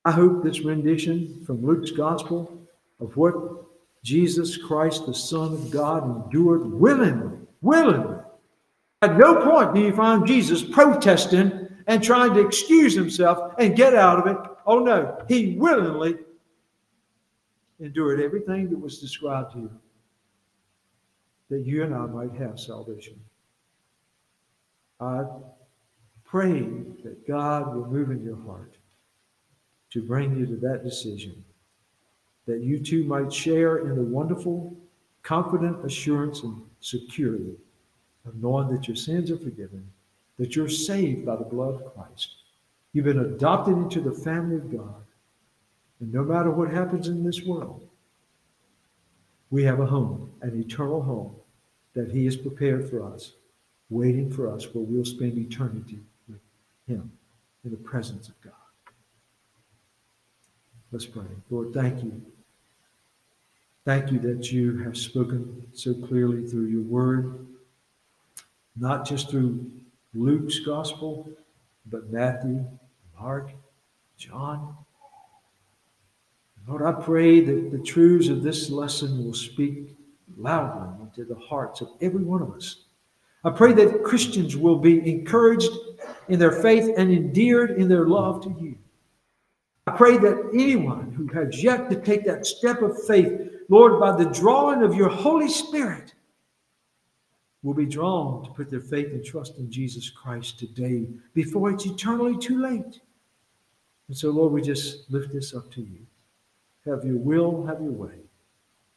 I 0.05 0.13
hope 0.13 0.43
this 0.43 0.61
rendition 0.61 1.43
from 1.45 1.67
Luke's 1.67 1.91
Gospel 1.91 2.67
of 3.01 3.17
what 3.17 3.68
Jesus 4.09 4.57
Christ, 4.57 5.05
the 5.05 5.13
Son 5.13 5.53
of 5.53 5.71
God, 5.71 6.03
endured 6.03 6.65
willingly, 6.65 7.37
willingly. 7.61 8.17
At 9.03 9.19
no 9.19 9.45
point 9.45 9.75
do 9.75 9.83
you 9.83 9.95
find 9.95 10.27
Jesus 10.27 10.63
protesting 10.63 11.69
and 11.87 12.03
trying 12.03 12.33
to 12.33 12.41
excuse 12.41 12.95
himself 12.95 13.53
and 13.59 13.77
get 13.77 13.95
out 13.95 14.19
of 14.19 14.35
it. 14.35 14.51
Oh 14.65 14.79
no, 14.79 15.23
he 15.29 15.57
willingly 15.59 16.17
endured 17.81 18.23
everything 18.23 18.71
that 18.71 18.81
was 18.81 18.99
described 18.99 19.53
here 19.53 19.69
that 21.51 21.67
you 21.67 21.83
and 21.83 21.95
I 21.95 22.07
might 22.07 22.33
have 22.41 22.59
salvation. 22.59 23.21
I 25.01 25.25
pray 26.25 26.61
that 27.05 27.29
God 27.29 27.75
will 27.75 27.87
move 27.87 28.11
in 28.11 28.25
your 28.25 28.41
heart 28.47 28.75
to 29.91 30.03
bring 30.03 30.35
you 30.35 30.47
to 30.47 30.57
that 30.67 30.83
decision 30.83 31.45
that 32.49 32.63
you 32.63 32.81
too 32.81 33.05
might 33.05 33.31
share 33.31 33.87
in 33.87 33.95
the 33.95 34.03
wonderful, 34.03 34.75
confident 35.23 35.85
assurance 35.85 36.43
and 36.43 36.63
security 36.81 37.55
of 38.27 38.35
knowing 38.43 38.69
that 38.69 38.89
your 38.89 38.97
sins 38.97 39.31
are 39.31 39.37
forgiven, 39.37 39.87
that 40.39 40.57
you're 40.57 40.69
saved 40.69 41.27
by 41.27 41.37
the 41.37 41.45
blood 41.45 41.75
of 41.75 41.95
Christ. 41.95 42.37
You've 42.93 43.05
been 43.05 43.19
adopted 43.19 43.77
into 43.77 44.01
the 44.01 44.13
family 44.13 44.57
of 44.57 44.73
God. 44.73 45.05
And 46.01 46.11
no 46.11 46.25
matter 46.25 46.51
what 46.51 46.71
happens 46.71 47.09
in 47.09 47.23
this 47.23 47.43
world, 47.43 47.87
we 49.51 49.63
have 49.65 49.81
a 49.81 49.87
home, 49.87 50.31
an 50.41 50.59
eternal 50.59 51.03
home 51.03 51.35
that 51.93 52.11
He 52.11 52.25
has 52.25 52.37
prepared 52.37 52.89
for 52.89 53.03
us, 53.03 53.35
waiting 53.91 54.31
for 54.31 54.51
us 54.51 54.73
where 54.73 54.85
we'll 54.85 55.05
spend 55.05 55.37
eternity 55.37 56.01
with 56.29 56.41
Him 56.87 57.13
in 57.65 57.73
the 57.73 57.77
presence 57.77 58.29
of 58.29 58.41
God. 58.41 58.53
Let's 60.93 61.05
pray. 61.05 61.25
Lord, 61.51 61.75
thank 61.75 62.03
you 62.03 62.23
Thank 63.89 64.13
you 64.13 64.19
that 64.19 64.53
you 64.53 64.77
have 64.85 64.99
spoken 64.99 65.67
so 65.73 65.95
clearly 65.95 66.47
through 66.47 66.67
your 66.67 66.83
word, 66.83 67.47
not 68.77 69.07
just 69.07 69.31
through 69.31 69.71
Luke's 70.13 70.59
gospel, 70.59 71.27
but 71.87 72.13
Matthew, 72.13 72.67
Mark, 73.19 73.51
John. 74.19 74.77
Lord, 76.67 76.83
I 76.83 77.01
pray 77.01 77.41
that 77.41 77.71
the 77.71 77.79
truths 77.79 78.29
of 78.29 78.43
this 78.43 78.69
lesson 78.69 79.25
will 79.25 79.33
speak 79.33 79.97
loudly 80.37 81.07
into 81.07 81.25
the 81.25 81.41
hearts 81.41 81.81
of 81.81 81.89
every 82.03 82.25
one 82.25 82.43
of 82.43 82.53
us. 82.53 82.85
I 83.43 83.49
pray 83.49 83.73
that 83.73 84.05
Christians 84.05 84.55
will 84.55 84.77
be 84.77 84.99
encouraged 85.11 85.73
in 86.29 86.39
their 86.39 86.61
faith 86.61 86.93
and 86.99 87.11
endeared 87.11 87.71
in 87.71 87.89
their 87.89 88.07
love 88.07 88.43
to 88.43 88.51
you. 88.61 88.77
I 89.87 89.93
pray 89.93 90.19
that 90.19 90.51
anyone 90.53 91.11
who 91.13 91.27
has 91.29 91.65
yet 91.65 91.89
to 91.89 91.97
take 91.97 92.27
that 92.27 92.45
step 92.45 92.83
of 92.83 92.95
faith 93.07 93.55
Lord, 93.69 94.01
by 94.01 94.17
the 94.17 94.31
drawing 94.31 94.83
of 94.83 94.95
your 94.95 95.09
Holy 95.09 95.49
Spirit, 95.49 96.15
will 97.63 97.75
be 97.75 97.87
drawn 97.87 98.45
to 98.45 98.51
put 98.51 98.71
their 98.71 98.81
faith 98.81 99.09
and 99.09 99.25
trust 99.25 99.59
in 99.59 99.71
Jesus 99.71 100.09
Christ 100.11 100.59
today 100.59 101.07
before 101.35 101.71
it's 101.71 101.87
eternally 101.87 102.39
too 102.39 102.61
late. 102.61 103.01
And 104.09 104.17
so, 104.17 104.31
Lord, 104.31 104.53
we 104.53 104.63
just 104.63 105.11
lift 105.11 105.33
this 105.33 105.55
up 105.55 105.71
to 105.73 105.83
you. 105.83 106.07
Have 106.87 107.05
your 107.05 107.17
will, 107.17 107.67
have 107.67 107.83
your 107.83 107.93
way 107.93 108.21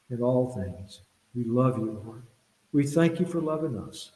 in 0.10 0.22
all 0.22 0.54
things. 0.54 1.02
We 1.36 1.44
love 1.44 1.78
you, 1.78 2.02
Lord. 2.06 2.24
We 2.72 2.86
thank 2.86 3.20
you 3.20 3.26
for 3.26 3.42
loving 3.42 3.78
us. 3.78 4.12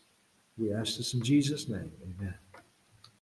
We 0.57 0.71
ask 0.71 0.97
this 0.97 1.13
in 1.13 1.21
Jesus' 1.21 1.67
name. 1.67 1.91
Amen. 2.01 2.35